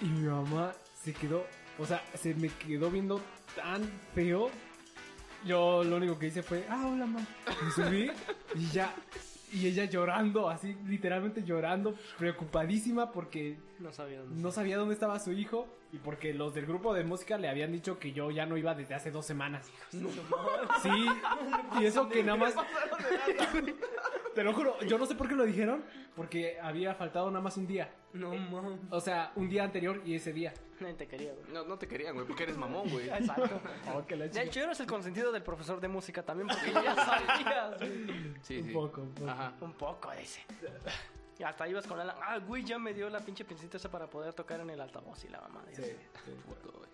Y 0.02 0.06
mi 0.06 0.28
mamá 0.28 0.74
se 1.04 1.14
quedó, 1.14 1.46
o 1.78 1.86
sea, 1.86 2.04
se 2.16 2.34
me 2.36 2.50
quedó 2.50 2.90
viendo 2.90 3.22
tan 3.56 3.84
feo. 4.14 4.50
Yo 5.46 5.84
lo 5.84 5.96
único 5.96 6.20
que 6.20 6.28
hice 6.28 6.44
fue, 6.44 6.66
ah, 6.70 6.88
hola, 6.88 7.06
mamá. 7.06 7.26
Me 7.64 7.72
subí 7.72 8.12
y 8.56 8.68
ya. 8.72 8.94
Y 9.52 9.68
ella 9.68 9.86
llorando, 9.86 10.50
así, 10.50 10.76
literalmente 10.88 11.44
llorando, 11.44 11.96
preocupadísima 12.18 13.12
porque 13.12 13.58
No 13.80 13.92
sabía 13.92 14.20
dónde. 14.20 14.42
no 14.42 14.52
sabía 14.52 14.78
dónde 14.78 14.94
estaba 14.94 15.20
su 15.20 15.32
hijo 15.32 15.68
y 15.92 15.98
porque 15.98 16.34
los 16.36 16.54
del 16.54 16.68
grupo 16.68 16.94
de 16.94 17.04
música 17.04 17.38
le 17.38 17.50
habían 17.50 17.72
dicho 17.72 17.98
que 17.98 18.12
yo 18.12 18.30
ya 18.30 18.46
no 18.46 18.58
iba 18.58 18.76
desde 18.76 18.94
hace 18.94 19.10
dos 19.10 19.26
semanas. 19.26 19.72
Sí, 19.92 21.06
y 21.80 21.86
eso 21.86 22.08
que 22.10 22.24
nada 22.24 22.38
más... 22.38 22.54
Te 24.36 24.44
lo 24.44 24.54
juro, 24.54 24.80
yo 24.82 24.98
no 24.98 25.06
sé 25.06 25.16
por 25.16 25.28
qué 25.28 25.36
lo 25.36 25.44
dijeron, 25.46 25.84
porque 26.16 26.60
había 26.62 26.94
faltado 26.96 27.30
nada 27.30 27.42
más 27.42 27.58
un 27.58 27.68
día. 27.68 27.92
No, 28.14 28.34
mames. 28.34 28.80
O 28.90 29.00
sea, 29.02 29.32
un 29.36 29.50
día 29.50 29.64
anterior 29.64 30.02
y 30.06 30.16
ese 30.16 30.34
día. 30.34 30.54
Nadie 30.80 30.94
te 30.96 31.08
quería, 31.08 31.34
güey. 31.34 31.46
No, 31.54 31.64
no 31.66 31.78
te 31.78 31.88
querían, 31.88 32.16
güey, 32.16 32.26
porque 32.26 32.44
eres 32.44 32.58
mamón, 32.58 32.90
güey. 32.90 33.10
Exacto. 33.10 33.60
Oh, 33.94 34.06
que 34.06 34.16
la 34.16 34.28
De 34.28 34.42
hecho, 34.44 34.62
eres 34.62 34.80
el 34.80 34.88
consentido 34.88 35.32
del 35.32 35.44
profesor 35.44 35.80
de 35.82 35.88
música 35.88 36.24
también, 36.24 36.48
porque 36.48 36.72
ya 36.72 36.96
sabías. 37.06 37.78
güey. 37.78 38.34
Sí, 38.42 38.58
Un 38.60 38.66
sí. 38.68 38.72
poco, 38.74 39.02
un 39.02 39.12
poco. 39.14 39.30
Ajá. 39.30 39.54
Un 39.62 39.74
poco 39.74 40.12
ese. 40.14 40.42
Y 41.38 41.44
hasta 41.44 41.68
ibas 41.68 41.86
con 41.88 42.00
Alan. 42.00 42.16
Ah, 42.22 42.38
güey, 42.40 42.64
ya 42.64 42.78
me 42.80 42.94
dio 42.94 43.10
la 43.10 43.20
pinche 43.20 43.46
pincita 43.46 43.78
esa 43.78 43.90
para 43.90 44.08
poder 44.10 44.34
tocar 44.34 44.60
en 44.60 44.70
el 44.70 44.82
altavoz 44.82 45.24
y 45.26 45.30
la 45.30 45.40
mamá. 45.42 45.64
Sí, 45.72 45.84
sí. 45.84 45.92
Puto, 46.46 46.78
güey. 46.78 46.90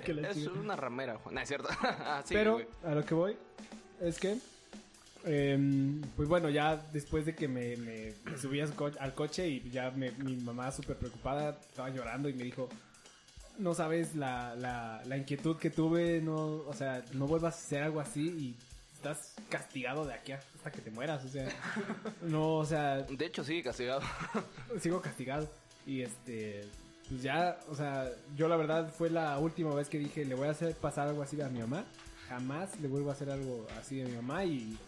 Que 0.04 0.14
la 0.14 0.28
Es 0.30 0.36
chica. 0.36 0.52
una 0.52 0.76
ramera, 0.76 1.16
Juan. 1.18 1.34
No, 1.34 1.40
es 1.40 1.48
cierto. 1.48 1.68
Ah, 1.82 2.22
sí, 2.24 2.34
Pero 2.34 2.54
güey. 2.54 2.66
a 2.84 2.94
lo 2.94 3.04
que 3.04 3.14
voy 3.14 3.36
es 4.00 4.18
que, 4.18 4.36
em, 5.24 6.00
pues 6.16 6.28
bueno, 6.28 6.48
ya 6.50 6.76
después 6.92 7.26
de 7.26 7.34
que 7.34 7.48
me, 7.48 7.76
me- 7.76 8.14
me 8.24 8.38
subí 8.38 8.60
co- 8.76 8.90
al 8.98 9.14
coche 9.14 9.48
y 9.48 9.70
ya 9.70 9.90
me- 9.90 10.12
mi 10.12 10.36
mamá 10.36 10.70
súper 10.72 10.96
preocupada 10.96 11.58
estaba 11.68 11.90
llorando 11.90 12.28
y 12.28 12.34
me 12.34 12.44
dijo, 12.44 12.68
no 13.58 13.74
sabes 13.74 14.14
la, 14.16 14.54
la, 14.56 15.02
la 15.06 15.16
inquietud 15.16 15.56
que 15.56 15.70
tuve, 15.70 16.20
no, 16.22 16.36
o 16.36 16.72
sea, 16.74 17.04
no 17.12 17.26
vuelvas 17.26 17.54
a 17.54 17.58
hacer 17.58 17.82
algo 17.82 18.00
así 18.00 18.22
y 18.28 18.56
estás 18.94 19.34
castigado 19.48 20.04
de 20.06 20.14
aquí 20.14 20.32
hasta 20.32 20.70
que 20.70 20.80
te 20.80 20.90
mueras, 20.90 21.24
o 21.24 21.28
sea, 21.28 21.48
no, 22.22 22.56
o 22.56 22.64
sea, 22.64 23.02
De 23.02 23.26
hecho, 23.26 23.44
sigue 23.44 23.62
castigado. 23.62 24.00
sigo 24.80 25.00
castigado. 25.00 25.48
Y 25.86 26.02
este, 26.02 26.64
pues 27.08 27.22
ya, 27.22 27.58
o 27.68 27.74
sea, 27.74 28.10
yo 28.36 28.48
la 28.48 28.56
verdad 28.56 28.92
fue 28.92 29.10
la 29.10 29.38
última 29.38 29.74
vez 29.74 29.88
que 29.88 29.98
dije, 29.98 30.24
le 30.24 30.34
voy 30.34 30.48
a 30.48 30.52
hacer 30.52 30.74
pasar 30.76 31.08
algo 31.08 31.22
así 31.22 31.40
a 31.40 31.48
mi 31.48 31.58
mamá. 31.60 31.84
Jamás 32.28 32.78
le 32.80 32.88
vuelvo 32.88 33.10
a 33.10 33.14
hacer 33.14 33.30
algo 33.30 33.66
así 33.80 34.00
a 34.00 34.04
mi 34.04 34.12
mamá 34.12 34.44
y 34.44 34.78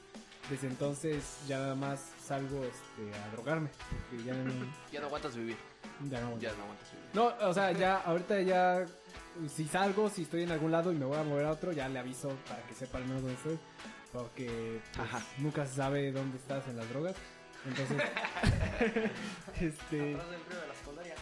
desde 0.51 0.67
entonces 0.67 1.39
ya 1.47 1.59
nada 1.59 1.75
más 1.75 2.13
salgo 2.23 2.65
este, 2.65 3.19
a 3.19 3.29
drogarme. 3.33 3.71
Porque 4.11 4.25
ya 4.25 4.35
no, 4.35 4.53
Ya 4.93 5.01
no 5.01 5.07
aguantas 5.07 5.37
vivir. 5.37 5.57
ya 6.11 6.21
no. 6.21 6.39
Ya 6.39 6.53
no 6.55 6.63
aguantas 6.65 6.93
vivir. 6.93 7.07
No, 7.15 7.33
o 7.49 7.55
sea, 7.55 7.73
ya, 7.73 7.99
ahorita 7.99 8.41
ya, 8.43 8.85
si 9.49 9.67
salgo, 9.67 10.09
si 10.11 10.23
estoy 10.23 10.43
en 10.43 10.51
algún 10.51 10.73
lado 10.73 10.93
y 10.93 10.97
me 10.97 11.05
voy 11.05 11.19
a 11.19 11.23
mover 11.23 11.47
a 11.47 11.53
otro, 11.53 11.73
ya 11.73 11.89
le 11.89 11.99
aviso 11.99 12.31
para 12.49 12.63
que 12.67 12.75
sepa 12.75 12.99
al 12.99 13.05
menos 13.05 13.23
dónde 13.23 13.37
estoy. 13.37 13.59
Porque 14.13 14.81
pues, 14.97 15.09
nunca 15.39 15.65
se 15.67 15.77
sabe 15.77 16.13
dónde 16.13 16.37
estás 16.37 16.67
en 16.69 16.77
las 16.77 16.89
drogas. 16.91 17.17
Entonces, 17.65 17.97
este... 19.61 20.15
Atrás 20.15 20.31
del 20.31 20.45
río 20.49 20.61
de 20.61 20.67
la 20.67 20.75
secundaria. 20.75 21.15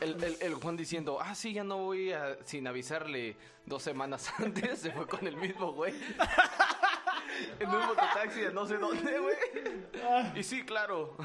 El, 0.00 0.24
el, 0.24 0.36
el 0.40 0.54
Juan 0.54 0.76
diciendo, 0.76 1.18
ah, 1.20 1.34
sí, 1.34 1.52
ya 1.52 1.64
no 1.64 1.78
voy 1.78 2.12
a, 2.12 2.36
sin 2.44 2.66
avisarle 2.66 3.36
dos 3.66 3.82
semanas 3.82 4.32
antes, 4.38 4.80
se 4.80 4.90
fue 4.92 5.06
con 5.06 5.26
el 5.26 5.36
mismo 5.36 5.72
güey. 5.72 5.94
en 7.60 7.68
un 7.68 7.78
mototaxi 7.86 8.40
de 8.40 8.52
no 8.52 8.66
sé 8.66 8.76
dónde, 8.78 9.18
güey. 9.18 9.36
Y 10.38 10.42
sí, 10.42 10.64
claro. 10.64 11.16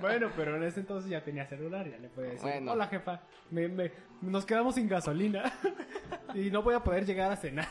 Bueno, 0.00 0.30
pero 0.36 0.56
en 0.56 0.62
ese 0.62 0.80
entonces 0.80 1.10
ya 1.10 1.22
tenía 1.22 1.46
celular, 1.46 1.88
ya 1.88 1.98
le 1.98 2.08
podía 2.08 2.30
decir, 2.30 2.42
Bueno. 2.48 2.72
hola 2.72 2.86
jefa, 2.88 3.22
me, 3.50 3.68
me- 3.68 3.92
nos 4.22 4.44
quedamos 4.46 4.74
sin 4.74 4.88
gasolina 4.88 5.52
y 6.34 6.50
no 6.50 6.62
voy 6.62 6.74
a 6.74 6.82
poder 6.82 7.04
llegar 7.06 7.30
a 7.30 7.36
cenar. 7.36 7.68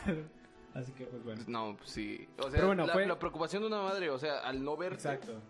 Así 0.74 0.92
que 0.92 1.04
pues 1.06 1.24
bueno. 1.24 1.42
No, 1.46 1.76
pues 1.76 1.90
sí. 1.90 2.28
O 2.38 2.42
sea, 2.42 2.52
Pero 2.52 2.66
bueno, 2.68 2.86
la, 2.86 2.92
fue- 2.92 3.06
la 3.06 3.18
preocupación 3.18 3.62
de 3.62 3.68
una 3.68 3.82
madre, 3.82 4.10
o 4.10 4.18
sea, 4.18 4.40
al 4.40 4.62
no 4.62 4.76
verte. 4.76 4.96
Exacto. 4.96 5.40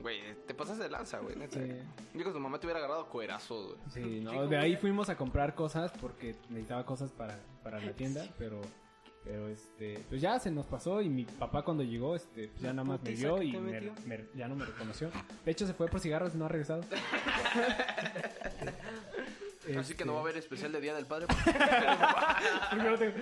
Güey, 0.00 0.20
te 0.46 0.54
pasas 0.54 0.76
de 0.78 0.90
lanza, 0.90 1.20
güey, 1.20 1.36
neta. 1.36 1.60
Sí. 1.60 1.72
Yo 2.14 2.24
que 2.24 2.32
tu 2.32 2.40
mamá 2.40 2.58
te 2.58 2.66
hubiera 2.66 2.80
agarrado 2.80 3.08
cuerazos, 3.08 3.76
güey. 3.76 3.78
Sí, 3.90 4.20
no, 4.24 4.46
de 4.48 4.58
ahí 4.58 4.76
fuimos 4.76 5.08
a 5.08 5.16
comprar 5.16 5.54
cosas 5.54 5.92
porque 6.00 6.34
necesitaba 6.48 6.84
cosas 6.84 7.12
para, 7.12 7.38
para 7.62 7.78
la 7.80 7.92
tienda, 7.92 8.26
pero 8.36 8.60
pero 9.24 9.48
este, 9.48 9.98
pues 10.08 10.20
ya 10.20 10.38
se 10.38 10.50
nos 10.50 10.66
pasó 10.66 11.00
y 11.00 11.08
mi 11.08 11.24
papá 11.24 11.62
cuando 11.62 11.82
llegó, 11.82 12.14
este, 12.14 12.48
pues 12.48 12.60
ya 12.62 12.72
nada 12.72 12.84
más 12.86 13.02
me 13.02 13.10
vio 13.12 13.42
y 13.42 13.52
me- 13.56 13.90
ya 14.34 14.48
no 14.48 14.54
me 14.56 14.64
reconoció. 14.66 15.10
De 15.44 15.52
hecho 15.52 15.66
se 15.66 15.74
fue 15.74 15.88
por 15.88 16.00
cigarros 16.00 16.34
y 16.34 16.38
no 16.38 16.44
ha 16.44 16.48
regresado. 16.48 16.82
Así 19.78 19.94
que 19.94 20.04
no 20.04 20.12
va 20.12 20.18
a 20.20 20.22
haber 20.22 20.36
especial 20.36 20.72
de 20.72 20.80
Día 20.80 20.94
del 20.94 21.06
Padre. 21.06 21.26
Porque 22.70 22.90
no 22.90 22.98
tengo- 22.98 23.14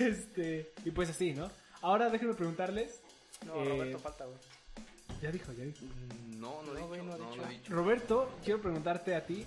Este, 0.00 0.72
y 0.84 0.90
pues 0.90 1.08
así, 1.10 1.32
¿no? 1.34 1.48
Ahora 1.82 2.10
déjenme 2.10 2.34
preguntarles. 2.34 3.00
No, 3.46 3.62
eh, 3.62 3.68
Roberto 3.68 3.98
falta, 4.00 4.24
güey. 4.24 4.38
Ya 5.22 5.30
dijo, 5.30 5.52
ya 5.52 5.64
dijo. 5.64 5.78
No, 6.36 6.62
no, 6.64 6.72
he 6.94 6.98
No, 6.98 7.16
dicho. 7.16 7.36
no 7.36 7.46
he 7.46 7.50
dicho. 7.50 7.72
Roberto, 7.72 8.28
quiero 8.44 8.60
preguntarte 8.60 9.14
a 9.14 9.24
ti. 9.24 9.46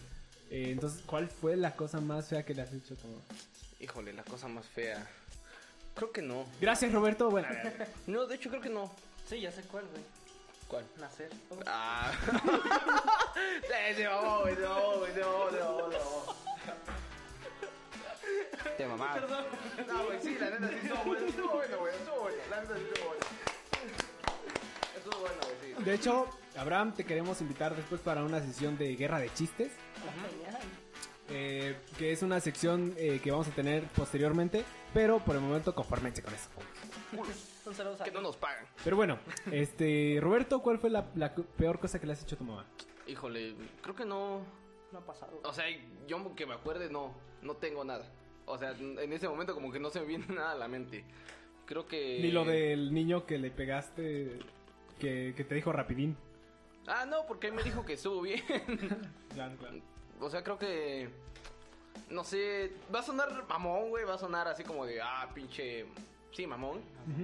eh, 0.49 0.71
entonces, 0.71 1.01
¿cuál 1.05 1.27
fue 1.27 1.57
la 1.57 1.75
cosa 1.75 1.99
más 1.99 2.29
fea 2.29 2.43
que 2.45 2.53
le 2.53 2.61
has 2.61 2.71
hecho? 2.73 2.95
Como... 3.01 3.15
Híjole, 3.81 4.13
la 4.13 4.23
cosa 4.23 4.47
más 4.47 4.65
fea. 4.67 5.05
Creo 5.95 6.11
que 6.11 6.21
no. 6.21 6.45
Gracias, 6.59 6.91
Roberto. 6.91 7.29
Bueno, 7.29 7.47
a 7.47 7.51
ver, 7.51 7.87
No, 8.07 8.25
de 8.25 8.35
hecho 8.35 8.49
creo 8.49 8.61
que 8.61 8.69
no. 8.69 8.91
Sí, 9.27 9.41
ya 9.41 9.51
sé 9.51 9.61
cuál, 9.63 9.85
güey. 9.91 10.03
¿Cuál? 10.67 10.85
Nacer. 10.99 11.29
Ah. 11.65 12.11
Sí, 13.33 13.93
se 13.95 14.07
mamó, 14.07 14.39
güey, 14.41 14.55
se 14.55 14.61
mamó, 14.61 14.97
güey, 14.99 15.13
se 15.13 15.19
mamó, 15.19 15.49
se 15.51 15.59
mamó, 15.59 15.91
se 15.91 15.97
mamó. 15.97 16.35
Te 18.77 18.85
mamá. 18.87 19.15
No, 19.87 20.05
güey, 20.05 20.21
sí, 20.21 20.37
la 20.39 20.49
neta 20.49 20.69
sí 20.69 20.75
estuvo 20.83 21.03
bueno. 21.03 21.27
Estuvo 21.27 21.49
bueno, 21.49 21.77
güey, 21.79 21.93
estuvo 21.95 22.19
bueno. 22.21 22.37
La 22.49 22.61
neta 22.61 22.75
sí 22.77 22.83
estuvo 22.93 23.07
bueno. 23.09 23.25
Estuvo 24.97 25.19
bueno, 25.19 25.35
güey, 25.41 25.75
sí. 25.77 25.83
de 25.83 25.93
hecho, 25.93 26.29
Abraham, 26.57 26.93
te 26.93 27.03
queremos 27.03 27.41
invitar 27.41 27.75
después 27.75 27.99
para 28.01 28.23
una 28.23 28.39
sesión 28.39 28.77
de 28.77 28.95
guerra 28.95 29.19
de 29.19 29.33
chistes. 29.33 29.71
Genial. 30.31 30.50
Eh, 31.31 31.77
que 31.97 32.11
es 32.11 32.21
una 32.23 32.39
sección 32.39 32.93
eh, 32.97 33.19
que 33.23 33.31
vamos 33.31 33.47
a 33.47 33.51
tener 33.51 33.83
posteriormente. 33.95 34.63
Pero 34.93 35.19
por 35.19 35.35
el 35.35 35.41
momento, 35.41 35.73
confórmense 35.73 36.21
con 36.21 36.33
eso. 36.33 36.49
Un 37.65 37.73
saludo 37.73 37.97
a 37.99 38.03
Que 38.03 38.11
no 38.11 38.21
nos 38.21 38.37
pagan. 38.37 38.65
Pero 38.83 38.95
bueno, 38.95 39.19
este, 39.51 40.17
Roberto, 40.21 40.61
¿cuál 40.61 40.79
fue 40.79 40.89
la, 40.89 41.09
la 41.15 41.33
peor 41.33 41.79
cosa 41.79 41.99
que 41.99 42.07
le 42.07 42.13
has 42.13 42.21
hecho 42.21 42.35
a 42.35 42.37
tu 42.37 42.43
mamá? 42.43 42.65
Híjole, 43.07 43.55
creo 43.81 43.95
que 43.95 44.05
no. 44.05 44.41
No 44.91 44.99
ha 44.99 45.05
pasado. 45.05 45.39
O 45.43 45.53
sea, 45.53 45.65
yo 46.07 46.35
que 46.35 46.45
me 46.45 46.53
acuerde, 46.53 46.89
no. 46.89 47.13
No 47.41 47.55
tengo 47.55 47.83
nada. 47.83 48.05
O 48.45 48.57
sea, 48.57 48.71
en 48.71 49.13
ese 49.13 49.29
momento 49.29 49.53
como 49.53 49.71
que 49.71 49.79
no 49.79 49.89
se 49.89 50.01
me 50.01 50.05
viene 50.05 50.25
nada 50.29 50.51
a 50.51 50.55
la 50.55 50.67
mente. 50.67 51.05
Creo 51.65 51.87
que... 51.87 52.19
Ni 52.21 52.31
lo 52.31 52.43
del 52.43 52.93
niño 52.93 53.25
que 53.25 53.37
le 53.37 53.49
pegaste 53.49 54.39
que, 54.99 55.33
que 55.37 55.43
te 55.45 55.55
dijo 55.55 55.71
rapidín. 55.71 56.17
Ah, 56.87 57.05
no, 57.05 57.25
porque 57.27 57.47
él 57.47 57.53
me 57.53 57.63
dijo 57.63 57.85
que 57.85 57.93
estuvo 57.93 58.21
bien. 58.21 58.41
Claro, 59.33 59.55
claro. 59.57 59.77
O 60.21 60.29
sea, 60.29 60.43
creo 60.43 60.57
que. 60.57 61.09
No 62.09 62.23
sé. 62.23 62.71
Va 62.93 62.99
a 62.99 63.03
sonar 63.03 63.45
mamón, 63.47 63.89
güey. 63.89 64.05
Va 64.05 64.15
a 64.15 64.17
sonar 64.17 64.47
así 64.47 64.63
como 64.63 64.85
de. 64.85 65.01
Ah, 65.01 65.29
pinche. 65.33 65.85
Sí, 66.33 66.47
mamón. 66.47 66.81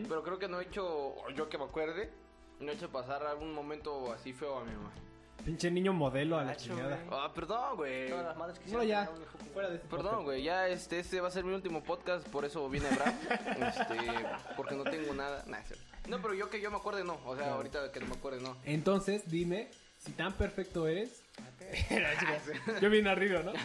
Pero 0.08 0.24
creo 0.24 0.38
que 0.40 0.48
no 0.48 0.60
he 0.60 0.64
hecho. 0.64 0.86
o 0.86 1.30
Yo 1.32 1.48
que 1.50 1.58
me 1.58 1.64
acuerde. 1.66 2.12
No 2.60 2.72
he 2.72 2.76
hecho 2.76 2.90
pasar 2.90 3.24
algún 3.26 3.54
momento 3.54 4.12
así 4.12 4.34
feo 4.34 4.58
a 4.60 4.64
mi 4.66 4.72
mamá. 4.72 4.92
Pinche 5.46 5.70
niño 5.70 5.94
modelo 5.94 6.38
a 6.40 6.44
la 6.44 6.58
chingada. 6.58 7.00
Ah, 7.12 7.32
perdón, 7.34 7.78
güey. 7.78 8.10
Todas 8.10 8.26
las 8.26 8.36
madres 8.38 8.58
No, 8.58 8.64
quisieran 8.64 8.88
ya. 8.88 9.10
Fuera 9.54 9.70
de 9.70 9.76
este 9.76 9.88
Perdón, 9.88 10.06
podcast. 10.06 10.26
güey, 10.26 10.44
ya 10.44 10.68
este, 10.68 11.00
este 11.00 11.22
va 11.22 11.28
a 11.28 11.32
ser 11.32 11.44
mi 11.46 11.54
último 11.54 11.84
podcast, 11.84 12.28
por 12.28 12.44
eso 12.44 12.68
vine 12.70 12.88
a 12.88 12.92
Abraham, 12.92 13.16
este, 13.70 14.26
porque 14.58 14.76
no 14.76 14.84
tengo 14.84 15.14
nada, 15.14 15.44
Nah, 15.48 15.60
es 15.60 15.68
cierto. 15.68 15.86
no, 16.10 16.22
pero 16.22 16.34
yo 16.34 16.50
que 16.50 16.60
yo 16.60 16.70
me 16.72 16.78
acuerde 16.78 17.04
no, 17.04 17.18
o 17.26 17.36
sea, 17.38 17.54
ahorita 17.54 17.92
que 17.92 18.00
no 18.02 18.08
me 18.08 18.16
acuerde 18.16 18.42
no. 18.42 18.58
Entonces, 18.66 19.30
dime, 19.30 19.70
si 20.00 20.12
tan 20.12 20.34
perfecto 20.34 20.88
eres. 20.88 21.24
Yo 22.82 22.90
bien 22.90 23.08
arriba, 23.08 23.42
¿no? 23.44 23.54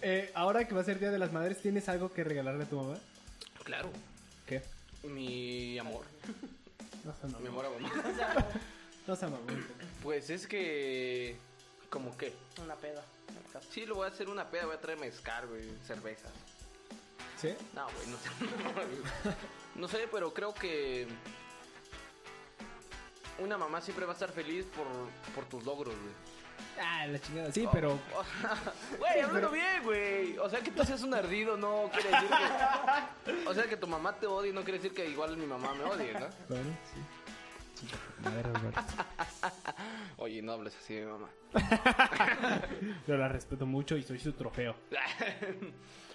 Eh, 0.00 0.30
ahora 0.34 0.64
que 0.66 0.74
va 0.76 0.80
a 0.80 0.84
ser 0.84 1.00
Día 1.00 1.10
de 1.10 1.18
las 1.18 1.32
Madres, 1.32 1.60
¿tienes 1.60 1.88
algo 1.88 2.12
que 2.12 2.22
regalarle 2.22 2.62
a 2.62 2.68
tu 2.68 2.76
mamá? 2.76 2.96
Claro, 3.64 3.90
¿Qué? 4.46 4.62
mi 5.02 5.76
amor, 5.76 6.04
No 7.04 7.12
sé, 7.12 7.36
mi 7.40 7.48
amor 7.48 7.66
a 7.66 7.70
mamá. 7.70 7.90
No 9.08 9.16
sé, 9.16 9.24
mamá. 9.26 9.40
Pues 10.02 10.30
es 10.30 10.46
que, 10.46 11.36
como 11.90 12.16
que, 12.16 12.32
Una 12.62 12.76
peda. 12.76 13.02
sí, 13.70 13.86
lo 13.86 13.96
voy 13.96 14.04
a 14.04 14.10
hacer 14.12 14.28
una 14.28 14.48
peda, 14.48 14.66
voy 14.66 14.76
a 14.76 14.80
traer 14.80 15.00
mezcal, 15.00 15.48
güey, 15.48 15.64
cerveza. 15.84 16.28
¿Sí? 17.40 17.48
No, 17.74 17.86
güey, 17.86 18.06
no 18.06 18.16
sé. 18.18 18.30
No 19.74 19.88
sé, 19.88 20.08
pero 20.12 20.32
creo 20.32 20.54
que 20.54 21.08
una 23.38 23.58
mamá 23.58 23.80
siempre 23.80 24.04
va 24.04 24.12
a 24.12 24.14
estar 24.14 24.30
feliz 24.30 24.66
por, 24.66 24.86
por 25.34 25.44
tus 25.48 25.64
logros, 25.64 25.94
güey. 25.94 26.14
Ah, 26.80 27.06
la 27.06 27.18
chingada. 27.20 27.52
Sí, 27.52 27.68
pero. 27.72 27.92
O 28.16 28.24
sea, 28.24 28.72
Güey, 28.98 29.20
háblalo 29.20 29.50
bien, 29.50 29.82
güey. 29.84 30.38
O 30.38 30.48
sea, 30.48 30.60
que 30.60 30.70
tú 30.70 30.84
seas 30.84 31.02
un 31.02 31.14
ardido 31.14 31.56
no 31.56 31.90
quiere 31.92 32.10
decir 32.10 32.28
que... 33.24 33.48
O 33.48 33.54
sea, 33.54 33.64
que 33.64 33.76
tu 33.76 33.86
mamá 33.86 34.14
te 34.14 34.26
odie 34.26 34.52
no 34.52 34.62
quiere 34.62 34.78
decir 34.78 34.94
que 34.94 35.08
igual 35.08 35.36
mi 35.36 35.46
mamá 35.46 35.74
me 35.74 35.84
odie, 35.84 36.12
¿no? 36.14 36.26
Claro, 36.48 36.64
sí. 36.92 37.86
Madre, 38.24 38.42
Roberto. 38.42 38.80
Oye, 40.16 40.42
no 40.42 40.52
hables 40.52 40.76
así 40.76 40.94
de 40.94 41.06
mi 41.06 41.12
mamá. 41.12 41.28
Pero 43.06 43.18
la 43.18 43.28
respeto 43.28 43.66
mucho 43.66 43.96
y 43.96 44.02
soy 44.02 44.18
su 44.18 44.32
trofeo. 44.32 44.74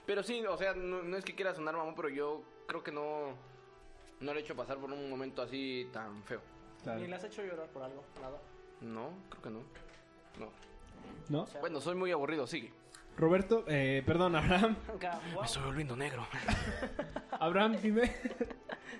Pero 0.05 0.23
sí, 0.23 0.45
o 0.45 0.57
sea, 0.57 0.73
no, 0.73 1.01
no 1.03 1.15
es 1.15 1.23
que 1.23 1.35
quiera 1.35 1.53
sonar 1.55 1.77
mamá, 1.77 1.93
pero 1.95 2.09
yo 2.09 2.43
creo 2.67 2.83
que 2.83 2.91
no... 2.91 3.37
No 4.19 4.33
le 4.33 4.39
he 4.39 4.43
hecho 4.43 4.55
pasar 4.55 4.77
por 4.77 4.91
un 4.91 5.09
momento 5.09 5.41
así 5.41 5.87
tan 5.93 6.21
feo. 6.23 6.41
Claro. 6.83 6.99
¿Ni 6.99 7.07
le 7.07 7.15
has 7.15 7.23
hecho 7.23 7.43
llorar 7.43 7.67
por 7.69 7.83
algo? 7.83 8.03
Nada. 8.21 8.37
No, 8.81 9.09
creo 9.29 9.41
que 9.41 9.49
no. 9.49 9.59
No. 10.39 10.51
¿No? 11.29 11.45
Bueno, 11.61 11.79
soy 11.81 11.95
muy 11.95 12.11
aburrido, 12.11 12.45
sigue. 12.47 12.71
Roberto, 13.15 13.63
eh, 13.67 14.01
perdón, 14.05 14.35
Abraham. 14.35 14.75
Wow. 15.33 15.43
estoy 15.43 15.63
volviendo 15.63 15.95
negro. 15.95 16.25
Abraham, 17.31 17.77
dime. 17.81 18.11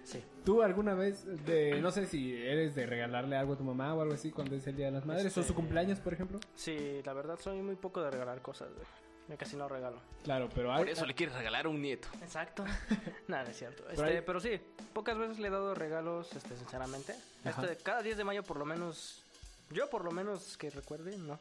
Sí. 0.03 0.21
¿Tú 0.43 0.61
alguna 0.61 0.95
vez, 0.95 1.23
de, 1.45 1.79
no 1.81 1.89
sé 1.91 2.05
si 2.07 2.33
eres 2.35 2.75
de 2.75 2.85
regalarle 2.85 3.37
algo 3.37 3.53
a 3.53 3.57
tu 3.57 3.63
mamá 3.63 3.93
o 3.93 4.01
algo 4.01 4.13
así 4.15 4.31
cuando 4.31 4.55
es 4.55 4.67
el 4.67 4.75
Día 4.75 4.87
de 4.87 4.91
las 4.91 5.05
Madres 5.05 5.25
o 5.25 5.39
Este- 5.39 5.43
su 5.43 5.55
cumpleaños, 5.55 6.01
por 6.01 6.11
ejemplo? 6.13 6.39
Sí, 6.55 7.01
la 7.05 7.13
verdad 7.13 7.39
soy 7.39 7.61
muy 7.61 7.75
poco 7.75 8.01
de 8.01 8.11
regalar 8.11 8.41
cosas, 8.41 8.69
güey. 8.73 8.85
Yo 9.29 9.37
casi 9.37 9.55
no 9.55 9.67
regalo. 9.69 10.01
Claro, 10.23 10.49
pero 10.53 10.71
hay, 10.73 10.79
Por 10.79 10.89
eso 10.89 11.05
le 11.05 11.13
quieres 11.13 11.35
regalar 11.35 11.65
a 11.65 11.69
un 11.69 11.81
nieto. 11.81 12.07
Exacto. 12.21 12.65
Nada, 13.27 13.49
es 13.49 13.57
cierto. 13.57 13.83
Pero 13.87 13.93
Este, 14.03 14.17
hay- 14.17 14.23
pero 14.25 14.39
sí, 14.39 14.59
pocas 14.93 15.17
veces 15.17 15.39
le 15.39 15.47
he 15.47 15.51
dado 15.51 15.73
regalos, 15.73 16.33
este, 16.35 16.57
sinceramente. 16.57 17.15
Este, 17.45 17.77
cada 17.77 18.01
10 18.01 18.17
de 18.17 18.23
mayo 18.23 18.43
por 18.43 18.57
lo 18.57 18.65
menos, 18.65 19.23
yo 19.69 19.89
por 19.89 20.03
lo 20.03 20.11
menos 20.11 20.57
que 20.57 20.69
recuerde, 20.69 21.17
no. 21.17 21.39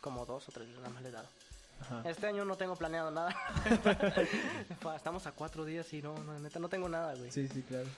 Como 0.00 0.24
dos 0.24 0.48
o 0.48 0.52
tres 0.52 0.68
nada 0.68 0.88
más 0.90 1.02
le 1.02 1.08
he 1.10 1.12
dado. 1.12 1.28
Ajá. 1.80 2.02
Este 2.08 2.26
año 2.26 2.44
no 2.44 2.56
tengo 2.56 2.74
planeado 2.76 3.10
nada. 3.10 3.34
Estamos 4.96 5.26
a 5.26 5.32
cuatro 5.32 5.64
días 5.64 5.92
y 5.92 6.02
no, 6.02 6.14
no, 6.24 6.38
neta, 6.38 6.58
no 6.58 6.68
tengo 6.68 6.88
nada, 6.88 7.14
güey. 7.14 7.30
Sí, 7.30 7.46
sí, 7.48 7.62
claro. 7.62 7.88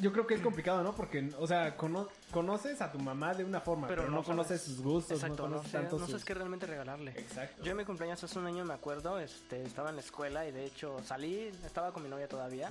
Yo 0.00 0.12
creo 0.12 0.26
que 0.26 0.34
es 0.34 0.40
complicado, 0.40 0.82
¿no? 0.82 0.94
Porque, 0.94 1.30
o 1.38 1.46
sea, 1.46 1.76
cono- 1.76 2.08
conoces 2.30 2.80
a 2.82 2.92
tu 2.92 2.98
mamá 2.98 3.34
de 3.34 3.44
una 3.44 3.60
forma, 3.60 3.86
pero, 3.88 4.08
no, 4.08 4.22
conoces 4.22 4.60
sus 4.62 4.80
gustos, 4.80 5.16
Exacto, 5.22 5.42
no 5.44 5.48
no, 5.48 5.54
conoces 5.56 5.70
sé, 5.72 5.78
tanto 5.78 5.96
no 5.98 6.02
sus... 6.04 6.10
sabes 6.10 6.24
qué 6.24 6.34
realmente 6.34 6.66
regalarle. 6.66 7.12
Exacto. 7.12 7.62
Yo 7.62 7.70
en 7.70 7.76
mi 7.78 7.84
cumpleaños 7.84 8.22
hace 8.22 8.38
un 8.38 8.46
año 8.46 8.64
me 8.64 8.74
acuerdo, 8.74 9.18
este, 9.18 9.62
estaba 9.62 9.90
en 9.90 9.96
la 9.96 10.02
escuela 10.02 10.46
y 10.46 10.52
de 10.52 10.64
hecho 10.64 10.96
salí, 11.04 11.50
estaba 11.64 11.92
con 11.92 12.02
mi 12.02 12.08
novia 12.08 12.28
todavía 12.28 12.70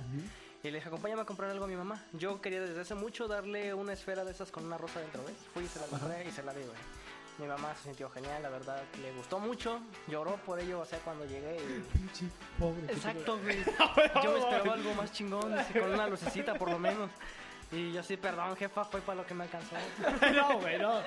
y 0.62 0.68
le 0.70 0.76
dije, 0.78 0.88
acompáñame 0.88 1.22
a 1.22 1.24
comprar 1.24 1.50
algo 1.50 1.64
a 1.64 1.68
mi 1.68 1.76
mamá. 1.76 2.02
Yo 2.12 2.40
quería 2.40 2.60
desde 2.60 2.80
hace 2.80 2.94
mucho 2.94 3.28
darle 3.28 3.74
una 3.74 3.92
esfera 3.92 4.24
de 4.24 4.30
esas 4.32 4.50
con 4.50 4.64
una 4.64 4.78
rosa 4.78 5.00
dentro, 5.00 5.22
¿ves? 5.24 5.36
Fui 5.54 5.64
y 5.64 5.68
se 5.68 5.78
la 5.80 5.86
compré 5.86 6.28
y 6.28 6.30
se 6.32 6.42
la 6.42 6.52
di, 6.52 6.62
güey. 6.62 6.76
Mi 7.38 7.46
mamá 7.46 7.74
se 7.74 7.84
sintió 7.84 8.08
genial, 8.10 8.42
la 8.42 8.48
verdad, 8.48 8.82
le 9.02 9.12
gustó 9.12 9.38
mucho, 9.38 9.80
lloró 10.08 10.36
por 10.36 10.58
ello, 10.58 10.80
o 10.80 10.84
sea, 10.84 10.98
cuando 11.00 11.26
llegué 11.26 11.56
y... 11.56 11.80
Pinche 11.98 12.26
pobre. 12.58 12.92
Exacto, 12.92 13.38
güey. 13.38 13.62
Yo 14.22 14.32
me 14.32 14.38
esperaba 14.38 14.72
algo 14.72 14.94
más 14.94 15.12
chingón, 15.12 15.58
así, 15.58 15.78
con 15.78 15.92
una 15.92 16.08
lucecita 16.08 16.54
por 16.54 16.70
lo 16.70 16.78
menos. 16.78 17.10
Y 17.72 17.92
yo 17.92 18.02
sí, 18.02 18.16
perdón, 18.16 18.54
jefa, 18.54 18.84
fue 18.84 19.00
para 19.00 19.22
lo 19.22 19.26
que 19.26 19.34
me 19.34 19.42
alcanzó. 19.42 19.74
no, 20.34 20.60
güey, 20.60 20.78
no. 20.78 21.00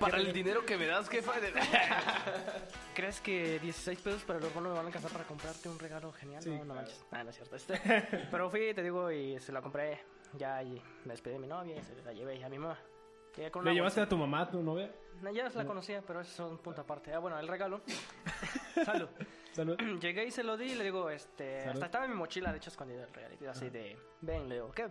Para 0.00 0.16
el 0.16 0.32
dinero 0.32 0.64
que 0.64 0.78
me 0.78 0.86
das, 0.86 1.10
jefa. 1.10 1.32
¿Crees 2.94 3.20
que 3.20 3.58
16 3.58 4.00
pesos 4.00 4.24
para 4.24 4.38
el 4.38 4.46
hormono 4.46 4.70
me 4.70 4.76
van 4.76 4.84
a 4.84 4.88
alcanzar 4.88 5.10
para 5.10 5.24
comprarte 5.24 5.68
un 5.68 5.78
regalo 5.78 6.10
genial? 6.12 6.42
Sí, 6.42 6.50
no, 6.50 6.56
no 6.56 6.64
claro. 6.64 6.80
manches. 6.80 7.04
Ah, 7.12 7.22
no 7.22 7.30
es 7.30 7.36
cierto. 7.36 7.56
Este, 7.56 7.78
pero 8.30 8.48
fui, 8.48 8.72
te 8.72 8.82
digo, 8.82 9.10
y 9.10 9.38
se 9.40 9.52
la 9.52 9.60
compré 9.60 10.00
ya 10.32 10.62
y 10.62 10.82
me 11.04 11.12
despedí 11.12 11.34
de 11.34 11.40
mi 11.40 11.48
novia 11.48 11.76
y 11.76 11.82
se 11.82 11.94
la 12.02 12.12
llevé 12.12 12.42
a 12.42 12.48
mi 12.48 12.58
mamá. 12.58 12.78
¿Le 13.36 13.74
llevaste 13.74 14.00
a 14.00 14.08
tu 14.08 14.16
mamá, 14.16 14.42
a 14.42 14.50
tu 14.50 14.62
novia? 14.62 14.90
No, 15.22 15.30
ya 15.30 15.50
se 15.50 15.58
la 15.58 15.66
conocía, 15.66 16.02
pero 16.06 16.20
eso 16.20 16.46
es 16.46 16.52
un 16.52 16.58
punto 16.58 16.82
aparte. 16.82 17.12
Ah, 17.12 17.18
bueno, 17.18 17.38
el 17.38 17.48
regalo. 17.48 17.80
Salud. 18.84 19.08
Salud. 19.52 19.76
Llegué 20.00 20.26
y 20.26 20.30
se 20.30 20.42
lo 20.42 20.56
di 20.56 20.72
y 20.72 20.74
le 20.74 20.84
digo, 20.84 21.10
este... 21.10 21.60
Salud. 21.60 21.74
Hasta 21.74 21.86
estaba 21.86 22.04
en 22.04 22.12
mi 22.12 22.16
mochila, 22.16 22.50
de 22.50 22.58
hecho, 22.58 22.70
escondido 22.70 23.02
el 23.02 23.12
regalito. 23.12 23.50
Así 23.50 23.70
de, 23.70 23.98
ven, 24.20 24.48
le 24.48 24.56
digo, 24.56 24.70
¿qué? 24.72 24.88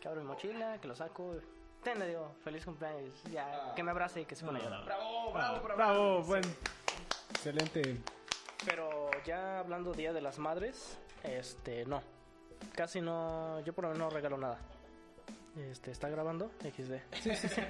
Que 0.00 0.08
abro 0.08 0.20
mi 0.20 0.26
mochila, 0.26 0.80
que 0.80 0.88
lo 0.88 0.94
saco. 0.94 1.34
Ten, 1.82 1.98
le 1.98 2.08
digo, 2.08 2.34
feliz 2.42 2.64
cumpleaños. 2.64 3.22
Ya, 3.30 3.72
que 3.74 3.82
me 3.82 3.90
abrace 3.92 4.20
y 4.20 4.24
que 4.24 4.34
se 4.34 4.44
pone 4.44 4.60
a 4.60 4.62
llorar. 4.62 4.84
bravo, 4.84 5.32
bravo, 5.32 5.60
bravo. 5.62 5.76
Bravo, 5.76 6.22
buen. 6.22 6.42
Excelente. 7.30 8.00
Pero 8.64 9.10
ya 9.24 9.60
hablando 9.60 9.92
Día 9.92 10.12
de 10.12 10.20
las 10.20 10.38
Madres, 10.38 10.98
este, 11.22 11.84
no. 11.86 12.02
Casi 12.74 13.00
no, 13.00 13.60
yo 13.60 13.72
por 13.72 13.84
lo 13.84 13.90
menos 13.90 14.08
no 14.08 14.10
regalo 14.10 14.36
nada. 14.36 14.58
Este, 15.70 15.90
¿está 15.90 16.08
grabando? 16.08 16.50
XD. 16.60 16.92
Sí, 17.22 17.34
sí, 17.34 17.48
sí. 17.48 17.62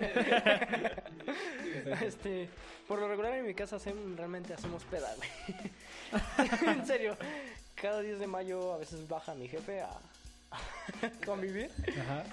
Este, 2.03 2.49
por 2.89 2.99
lo 2.99 3.09
regular 3.09 3.33
en 3.35 3.47
mi 3.47 3.55
casa 3.55 3.77
hacemos, 3.77 4.17
realmente 4.17 4.55
hacemos 4.55 4.85
peda, 4.85 5.09
güey. 5.17 5.31
en 6.77 6.87
serio, 6.87 7.17
cada 7.75 8.01
10 8.01 8.19
de 8.19 8.27
mayo 8.27 8.73
a 8.73 8.79
veces 8.79 9.07
baja 9.07 9.35
mi 9.35 9.47
jefe 9.47 9.83
a, 9.83 9.91
convivir 11.25 11.71
Ajá. 12.01 12.25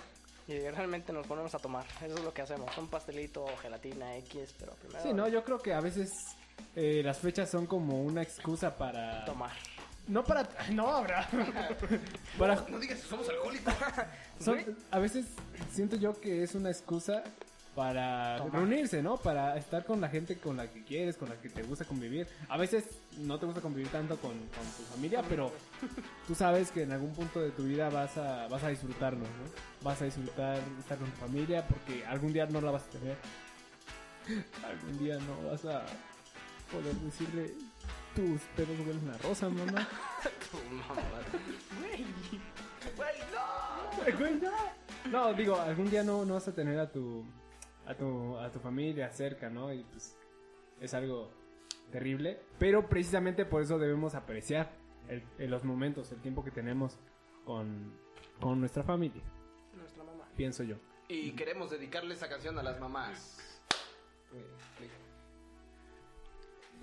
y 0.47 0.59
realmente 0.69 1.13
nos 1.13 1.27
ponemos 1.27 1.53
a 1.53 1.59
tomar. 1.59 1.85
Eso 2.03 2.15
es 2.15 2.23
lo 2.23 2.33
que 2.33 2.41
hacemos, 2.41 2.75
un 2.77 2.87
pastelito 2.87 3.45
gelatina 3.61 4.15
X, 4.17 4.55
pero 4.59 4.73
primero 4.73 5.03
Sí, 5.03 5.13
no, 5.13 5.27
yo 5.27 5.43
creo 5.43 5.59
que 5.59 5.73
a 5.73 5.81
veces 5.81 6.09
eh, 6.75 7.01
las 7.03 7.19
fechas 7.19 7.49
son 7.49 7.67
como 7.67 8.01
una 8.01 8.23
excusa 8.23 8.75
para... 8.75 9.25
tomar. 9.25 9.51
No 10.07 10.23
para... 10.23 10.47
No, 10.71 10.87
Abraham. 10.89 11.25
para... 12.37 12.55
No 12.69 12.79
digas 12.79 12.99
que 12.99 13.07
somos 13.07 13.27
alcohólicos. 13.29 13.73
son- 14.39 14.77
a 14.91 14.99
veces 14.99 15.25
siento 15.71 15.95
yo 15.95 16.19
que 16.19 16.43
es 16.43 16.55
una 16.55 16.69
excusa 16.69 17.23
para 17.75 18.37
Tomar. 18.37 18.53
reunirse, 18.53 19.01
¿no? 19.01 19.17
Para 19.17 19.57
estar 19.57 19.83
con 19.85 19.99
la 19.99 20.07
gente 20.09 20.37
con 20.37 20.57
la 20.57 20.67
que 20.67 20.83
quieres, 20.83 21.17
con 21.17 21.29
la 21.29 21.35
que 21.41 21.49
te 21.49 21.63
gusta 21.63 21.85
convivir. 21.85 22.27
A 22.49 22.57
veces 22.57 22.83
no 23.17 23.39
te 23.39 23.45
gusta 23.47 23.61
convivir 23.61 23.89
tanto 23.89 24.17
con, 24.17 24.31
con 24.31 24.65
tu 24.77 24.83
familia, 24.93 25.23
pero 25.27 25.51
tú 26.27 26.35
sabes 26.35 26.69
que 26.69 26.83
en 26.83 26.91
algún 26.91 27.13
punto 27.13 27.39
de 27.39 27.49
tu 27.51 27.63
vida 27.63 27.89
vas 27.89 28.15
a, 28.17 28.47
vas 28.47 28.63
a 28.63 28.67
disfrutarlo, 28.69 29.21
¿no? 29.21 29.81
Vas 29.81 30.01
a 30.01 30.05
disfrutar 30.05 30.59
estar 30.79 30.97
con 30.99 31.09
tu 31.09 31.17
familia 31.19 31.65
porque 31.67 32.05
algún 32.05 32.31
día 32.33 32.45
no 32.45 32.61
la 32.61 32.71
vas 32.71 32.83
a 32.83 32.89
tener. 32.89 33.17
Algún 34.65 34.99
día 34.99 35.17
no 35.17 35.49
vas 35.49 35.65
a 35.65 35.83
poder 36.71 36.93
decirle 37.03 37.53
tus 38.15 38.41
pedos 38.55 38.77
huelen 38.79 39.09
a 39.09 39.17
rosa, 39.19 39.49
mamá. 39.49 39.87
Güey, 44.17 44.39
no. 44.39 45.11
No, 45.11 45.33
digo, 45.33 45.55
algún 45.59 45.89
día 45.89 46.03
no, 46.03 46.25
no 46.25 46.35
vas 46.35 46.47
a 46.47 46.53
tener 46.53 46.79
a 46.79 46.91
tu, 46.91 47.25
a 47.85 47.93
tu 47.95 48.37
a 48.37 48.51
tu 48.51 48.59
familia 48.59 49.09
cerca, 49.11 49.49
¿no? 49.49 49.73
Y 49.73 49.83
pues 49.83 50.15
es 50.79 50.93
algo 50.93 51.31
terrible, 51.91 52.39
pero 52.59 52.87
precisamente 52.87 53.45
por 53.45 53.61
eso 53.61 53.77
debemos 53.77 54.15
apreciar 54.15 54.71
el- 55.07 55.23
el- 55.37 55.51
los 55.51 55.63
momentos, 55.63 56.11
el 56.11 56.21
tiempo 56.21 56.43
que 56.43 56.51
tenemos 56.51 56.97
con, 57.45 57.93
con 58.39 58.59
nuestra 58.59 58.83
familia, 58.83 59.21
Nuestra 59.75 60.03
mamá. 60.03 60.25
pienso 60.35 60.63
yo. 60.63 60.75
Y 61.07 61.31
queremos 61.33 61.69
dedicarle 61.69 62.13
esa 62.15 62.29
canción 62.29 62.57
a 62.57 62.63
las 62.63 62.79
mamás. 62.79 63.39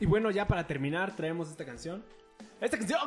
Y 0.00 0.06
bueno, 0.06 0.30
ya 0.30 0.48
para 0.48 0.66
terminar, 0.66 1.14
traemos 1.14 1.50
esta 1.50 1.64
canción. 1.64 2.02
Esta 2.58 2.78
canción. 2.78 2.98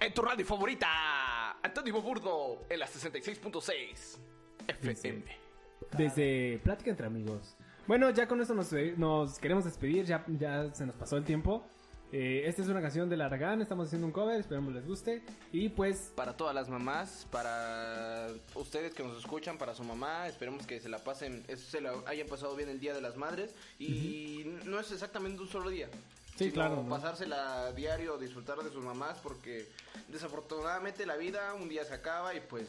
En 0.00 0.14
tu 0.14 0.22
radio 0.22 0.46
favorita. 0.46 1.58
Antonio 1.62 1.92
Boburdo 1.92 2.64
en 2.70 2.80
la 2.80 2.86
66.6 2.86 4.18
FM. 4.66 5.24
Desde 5.96 6.58
Plática 6.64 6.90
entre 6.90 7.06
Amigos. 7.06 7.54
Bueno, 7.86 8.08
ya 8.10 8.26
con 8.26 8.40
esto 8.40 8.54
nos, 8.54 8.72
nos 8.96 9.38
queremos 9.38 9.64
despedir, 9.64 10.06
ya, 10.06 10.24
ya 10.26 10.72
se 10.72 10.86
nos 10.86 10.96
pasó 10.96 11.18
el 11.18 11.24
tiempo. 11.24 11.66
Eh, 12.12 12.42
esta 12.46 12.60
es 12.60 12.68
una 12.68 12.82
canción 12.82 13.08
de 13.08 13.16
Largan, 13.16 13.62
estamos 13.62 13.86
haciendo 13.86 14.06
un 14.06 14.12
cover, 14.12 14.38
esperamos 14.38 14.74
les 14.74 14.86
guste. 14.86 15.22
Y 15.50 15.70
pues, 15.70 16.12
Para 16.14 16.36
todas 16.36 16.54
las 16.54 16.68
mamás, 16.68 17.26
para 17.30 18.28
ustedes 18.54 18.92
que 18.92 19.02
nos 19.02 19.18
escuchan, 19.18 19.56
para 19.56 19.74
su 19.74 19.82
mamá, 19.82 20.28
esperemos 20.28 20.66
que 20.66 20.78
se 20.78 20.90
la 20.90 20.98
pasen, 20.98 21.42
se 21.56 21.80
la 21.80 21.94
hayan 22.06 22.28
pasado 22.28 22.54
bien 22.54 22.68
el 22.68 22.80
Día 22.80 22.92
de 22.92 23.00
las 23.00 23.16
Madres. 23.16 23.54
Y 23.78 24.44
no 24.66 24.78
es 24.78 24.92
exactamente 24.92 25.40
un 25.40 25.48
solo 25.48 25.70
día. 25.70 25.88
Sí, 26.36 26.44
sino 26.44 26.52
claro, 26.52 26.82
¿no? 26.82 26.88
pasársela 26.90 27.66
a 27.66 27.72
diario, 27.72 28.18
disfrutar 28.18 28.58
de 28.58 28.70
sus 28.70 28.84
mamás, 28.84 29.18
porque 29.22 29.66
desafortunadamente 30.08 31.06
la 31.06 31.16
vida 31.16 31.54
un 31.54 31.68
día 31.70 31.84
se 31.84 31.94
acaba 31.94 32.34
y 32.34 32.40
pues 32.40 32.66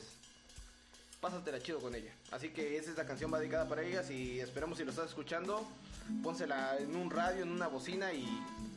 pásatela 1.20 1.60
chido 1.60 1.80
con 1.80 1.96
ella. 1.96 2.14
Así 2.32 2.50
que 2.50 2.78
esa 2.78 2.92
es 2.92 2.98
la 2.98 3.06
canción 3.06 3.34
va 3.34 3.40
dedicada 3.40 3.68
para 3.68 3.82
ellas 3.82 4.10
y 4.10 4.40
esperemos 4.40 4.78
si 4.78 4.86
lo 4.86 4.92
estás 4.92 5.08
escuchando, 5.10 5.66
pónsela 6.22 6.78
en 6.80 6.96
un 6.96 7.10
radio, 7.10 7.44
en 7.44 7.52
una 7.52 7.68
bocina 7.68 8.14
y 8.14 8.26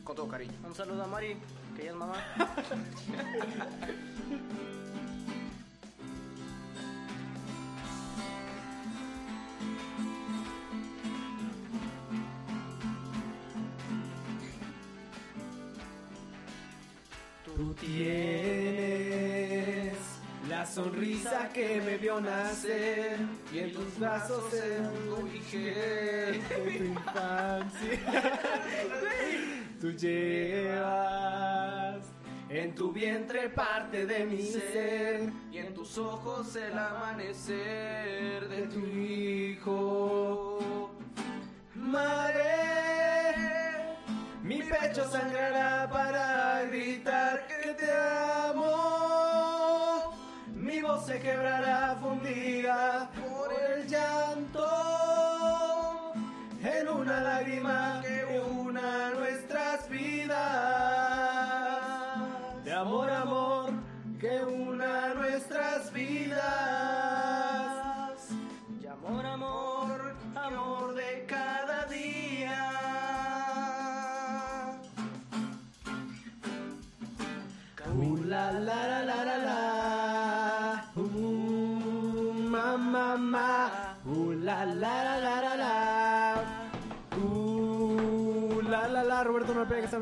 con 0.03 0.15
todo 0.15 0.27
cariño. 0.27 0.53
Un 0.63 0.75
saludo 0.75 1.03
a 1.03 1.07
Mari, 1.07 1.37
que 1.75 1.83
ella 1.83 1.91
es 1.91 1.97
mamá. 1.97 2.25
sonrisa 20.77 21.49
que 21.51 21.81
me 21.81 21.97
vio 21.97 22.21
nacer 22.21 23.17
y 23.51 23.59
en 23.59 23.73
tus 23.73 23.97
brazos 23.97 24.51
de 24.51 24.77
tu 26.49 26.69
infancia. 26.69 28.39
Tú 29.81 29.91
llevas 29.91 32.05
en 32.49 32.75
tu 32.75 32.91
vientre 32.91 33.49
parte 33.49 34.05
de 34.05 34.25
mi 34.25 34.43
ser 34.43 35.31
Y 35.51 35.57
en 35.57 35.73
tus 35.73 35.97
ojos 35.97 36.55
el 36.55 36.77
amanecer 36.77 38.47
de 38.47 38.67
tu 38.67 38.85
hijo. 38.85 40.91
Madre, 41.73 42.53
mi 44.43 44.61
pecho 44.61 45.09
sangrará 45.09 45.89
para 45.89 46.65
gritar 46.65 47.47
que 47.47 47.73
te 47.73 47.91
amo. 47.91 49.06
Voz 50.87 51.05
se 51.05 51.19
quebrará 51.19 51.97
fundida 52.01 53.09
por 53.19 53.51
el 53.51 53.87
llanto. 53.87 54.65
En 56.63 56.87
una 56.87 57.19
lágrima 57.19 58.01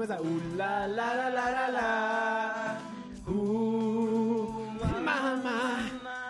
esa. 0.06 0.22
Uh, 0.22 0.40
la 0.58 0.88
la 0.88 1.14
la 1.20 1.30
la 1.38 1.46
la 1.56 1.66
la. 1.78 1.90
Uh, 3.28 4.48
mamá. 5.08 5.60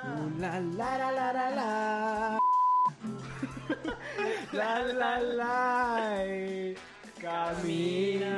Uh, 0.05 0.27
la 0.39 0.53
la 0.59 0.89
la 1.01 1.09
la 1.11 1.27
la 1.37 1.47
la. 1.59 1.71
La 4.53 4.79
la 5.01 5.13
la. 5.39 5.53
eh, 6.23 6.75
Caminas 7.19 8.31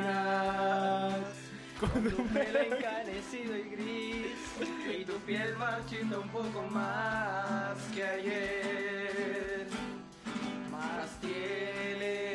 con 1.78 2.02
Tu 2.10 2.16
pelo 2.34 2.58
encanecido 2.60 3.52
y 3.56 3.62
gris 3.74 4.40
y 5.00 5.04
tu 5.04 5.12
piel 5.26 5.54
marchita 5.56 6.18
un 6.18 6.28
poco 6.30 6.62
más 6.70 7.76
que 7.94 8.02
ayer. 8.02 9.66
Más 10.72 11.08
tienes 11.20 12.27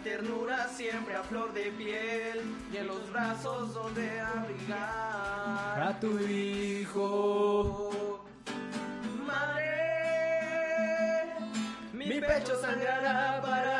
la 0.00 0.04
ternura 0.04 0.68
siempre 0.68 1.14
a 1.14 1.22
flor 1.22 1.52
de 1.52 1.70
piel 1.72 2.40
y 2.72 2.76
en 2.78 2.86
los 2.86 3.12
brazos 3.12 3.74
donde 3.74 4.20
abrigar 4.20 5.82
a 5.82 5.98
tu 6.00 6.18
hijo. 6.20 8.24
Madre, 9.26 11.26
Mi 11.92 12.18
pecho 12.20 12.58
sangrará 12.60 13.42
para 13.42 13.79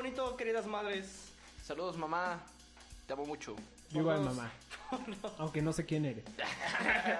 bonito, 0.00 0.34
queridas 0.34 0.66
madres. 0.66 1.30
Saludos 1.62 1.98
mamá, 1.98 2.40
te 3.06 3.12
amo 3.12 3.26
mucho. 3.26 3.54
Yo 3.90 4.00
igual, 4.00 4.22
mamá. 4.22 4.50
Aunque 5.38 5.60
no 5.60 5.74
sé 5.74 5.84
quién 5.84 6.06
eres. 6.06 6.24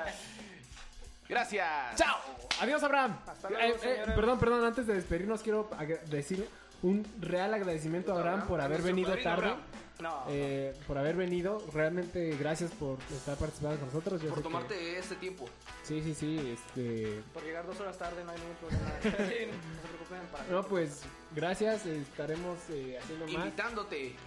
Gracias. 1.28 1.68
¡Chao! 1.96 2.16
Adiós, 2.58 2.82
Abraham. 2.82 3.18
Hasta 3.26 3.50
luego, 3.50 3.74
Eh, 3.74 3.78
eh, 3.84 4.12
perdón, 4.16 4.38
perdón, 4.38 4.64
antes 4.64 4.86
de 4.86 4.94
despedirnos 4.94 5.42
quiero 5.42 5.68
decir 6.06 6.48
un 6.82 7.06
real 7.20 7.52
agradecimiento 7.52 8.12
a 8.14 8.18
Abraham 8.18 8.46
por 8.46 8.62
haber 8.62 8.80
venido 8.80 9.10
padrino, 9.10 9.30
tarde. 9.30 9.46
Abraham, 9.50 9.62
No, 10.00 10.24
eh, 10.28 10.74
por 10.86 10.98
haber 10.98 11.16
venido. 11.16 11.62
Realmente 11.72 12.36
gracias 12.36 12.70
por 12.72 12.98
estar 13.10 13.36
participando 13.36 13.78
con 13.78 13.86
nosotros. 13.88 14.20
Yo 14.22 14.28
Por 14.28 14.38
sé 14.38 14.42
que- 14.42 14.48
tomarte 14.48 14.98
este 14.98 15.14
tiempo. 15.16 15.46
Sí, 15.82 16.02
sí, 16.02 16.14
sí. 16.14 16.56
Este... 16.58 17.22
por 17.32 17.42
llegar 17.42 17.66
dos 17.66 17.78
horas 17.80 17.98
tarde 17.98 18.24
no 18.24 18.30
hay 18.30 18.38
ningún 18.38 18.56
problema. 18.56 18.90
Sí, 19.02 19.10
no 19.46 19.82
se 19.82 19.88
preocupen. 19.88 20.20
Para 20.32 20.44
No, 20.50 20.62
pues 20.64 21.02
gracias. 21.34 21.86
Estaremos 21.86 22.58
eh, 22.70 22.98
haciendo 23.02 23.26
más. 23.26 23.34
Invitándote. 23.34 24.14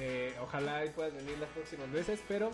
Eh, 0.00 0.34
ojalá 0.40 0.82
puedas 0.94 1.12
venir 1.12 1.36
las 1.38 1.50
próximas 1.50 1.90
veces, 1.92 2.18
pero 2.26 2.50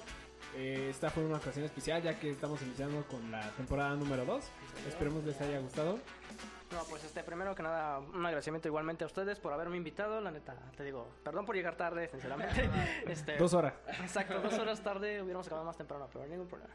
eh, 0.57 0.89
esta 0.91 1.09
fue 1.09 1.25
una 1.25 1.37
ocasión 1.37 1.65
especial 1.65 2.03
ya 2.03 2.19
que 2.19 2.31
estamos 2.33 2.61
iniciando 2.63 3.05
con 3.07 3.31
la 3.31 3.49
temporada 3.53 3.95
número 3.95 4.25
2. 4.25 4.45
Esperemos 4.89 5.23
les 5.23 5.41
haya 5.41 5.61
gustado. 5.61 6.01
No, 6.73 6.83
pues 6.85 7.03
este, 7.05 7.23
primero 7.25 7.55
que 7.55 7.63
nada, 7.63 7.99
un 7.99 8.25
agradecimiento 8.27 8.69
igualmente 8.69 9.03
a 9.03 9.07
ustedes 9.07 9.39
por 9.41 9.53
haberme 9.53 9.77
invitado. 9.79 10.21
La 10.21 10.31
neta, 10.31 10.55
te 10.77 10.85
digo, 10.85 11.07
perdón 11.25 11.47
por 11.47 11.57
llegar 11.57 11.77
tarde, 11.77 12.09
sinceramente. 12.09 12.69
Este, 13.07 13.37
Dos 13.37 13.55
horas. 13.55 13.73
Exacto, 14.01 14.41
dos 14.41 14.53
horas 14.59 14.83
tarde 14.83 15.23
hubiéramos 15.23 15.47
acabado 15.47 15.67
más 15.67 15.77
temprano, 15.79 16.09
pero 16.13 16.27
ningún 16.27 16.47
problema. 16.47 16.73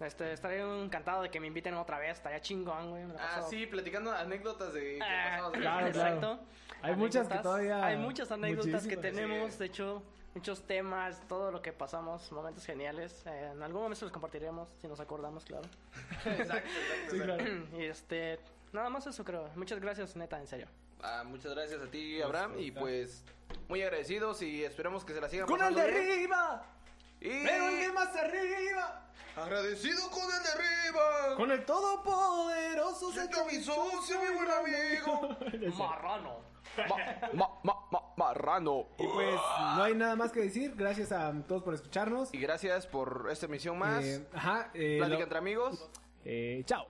Este, 0.00 0.32
estaré 0.32 0.60
encantado 0.62 1.22
de 1.22 1.30
que 1.30 1.38
me 1.38 1.46
inviten 1.46 1.74
otra 1.74 1.98
vez, 1.98 2.16
estaría 2.16 2.40
chingón, 2.40 2.90
güey. 2.90 3.04
Ah, 3.18 3.42
sí, 3.48 3.66
platicando 3.66 4.10
anécdotas 4.10 4.72
de 4.72 4.80
que 4.80 4.98
Ah, 5.02 5.48
de- 5.52 5.58
claro, 5.60 5.86
exacto. 5.86 6.40
Hay 6.80 6.96
muchas 6.96 7.28
que 7.28 7.34
Anécdotas. 7.34 7.42
todavía- 7.42 7.84
Hay 7.84 7.96
muchas 7.98 8.32
anécdotas 8.32 8.86
que 8.86 8.96
tenemos, 8.96 9.52
Sí. 9.52 9.58
de 9.60 9.66
hecho, 9.66 10.02
muchos 10.34 10.66
temas, 10.66 11.20
todo 11.28 11.52
lo 11.52 11.62
que 11.62 11.72
pasamos, 11.72 12.32
momentos 12.32 12.64
geniales. 12.66 13.24
Eh, 13.26 13.50
en 13.52 13.62
algún 13.62 13.82
momento 13.82 14.04
los 14.06 14.10
compartiremos, 14.12 14.68
si 14.80 14.88
nos 14.88 14.98
acordamos, 14.98 15.44
claro. 15.44 15.68
Exacto, 16.24 16.68
exacto, 16.68 17.10
Sí, 17.10 17.16
exacto. 17.18 17.24
claro. 17.24 17.44
y 17.78 17.84
este, 17.84 18.40
nada 18.72 18.88
más 18.90 19.06
eso 19.06 19.24
creo. 19.24 19.48
Muchas 19.56 19.80
gracias, 19.80 20.16
neta, 20.16 20.38
en 20.38 20.46
serio. 20.46 20.66
Ah, 21.02 21.24
muchas 21.26 21.52
gracias 21.54 21.80
a 21.82 21.86
ti, 21.90 22.20
Abraham. 22.22 22.54
Y 22.58 22.70
pues, 22.70 23.24
muy 23.68 23.82
agradecidos 23.82 24.40
y 24.42 24.64
esperamos 24.64 25.04
que 25.04 25.12
se 25.14 25.20
la 25.20 25.28
sigan 25.28 25.46
¡Con 25.46 25.62
el 25.62 25.74
de 25.74 25.86
bien. 25.90 25.96
arriba! 26.12 26.66
Y 27.20 27.28
Pero 27.44 27.68
el 27.68 27.76
de 27.80 27.92
más 27.92 28.14
arriba, 28.16 29.08
agradecido 29.36 30.10
con 30.10 30.22
el 30.22 30.42
de 30.42 30.48
arriba. 30.50 31.36
con 31.36 31.50
el 31.50 31.64
todopoderoso, 31.64 33.12
Siento 33.12 33.44
mi 33.46 33.62
socio, 33.62 34.20
mi 34.20 34.34
buen 34.34 34.50
amigo. 34.50 35.74
Marrano. 35.78 36.40
Ma- 36.88 36.96
ma- 37.34 37.60
ma- 37.64 37.86
ma- 37.90 38.14
marrano. 38.16 38.86
Y 38.98 39.06
pues 39.06 39.34
no 39.76 39.82
hay 39.82 39.94
nada 39.94 40.16
más 40.16 40.32
que 40.32 40.40
decir. 40.40 40.74
Gracias 40.74 41.12
a 41.12 41.32
todos 41.46 41.62
por 41.62 41.74
escucharnos. 41.74 42.32
Y 42.32 42.38
gracias 42.38 42.86
por 42.86 43.28
esta 43.30 43.46
emisión 43.46 43.78
más. 43.78 44.02
Eh, 44.04 44.26
ajá. 44.32 44.70
eh, 44.74 44.96
Plática 44.98 45.18
lo- 45.18 45.22
entre 45.24 45.38
amigos. 45.38 45.90
eh, 46.24 46.62
chao. 46.64 46.86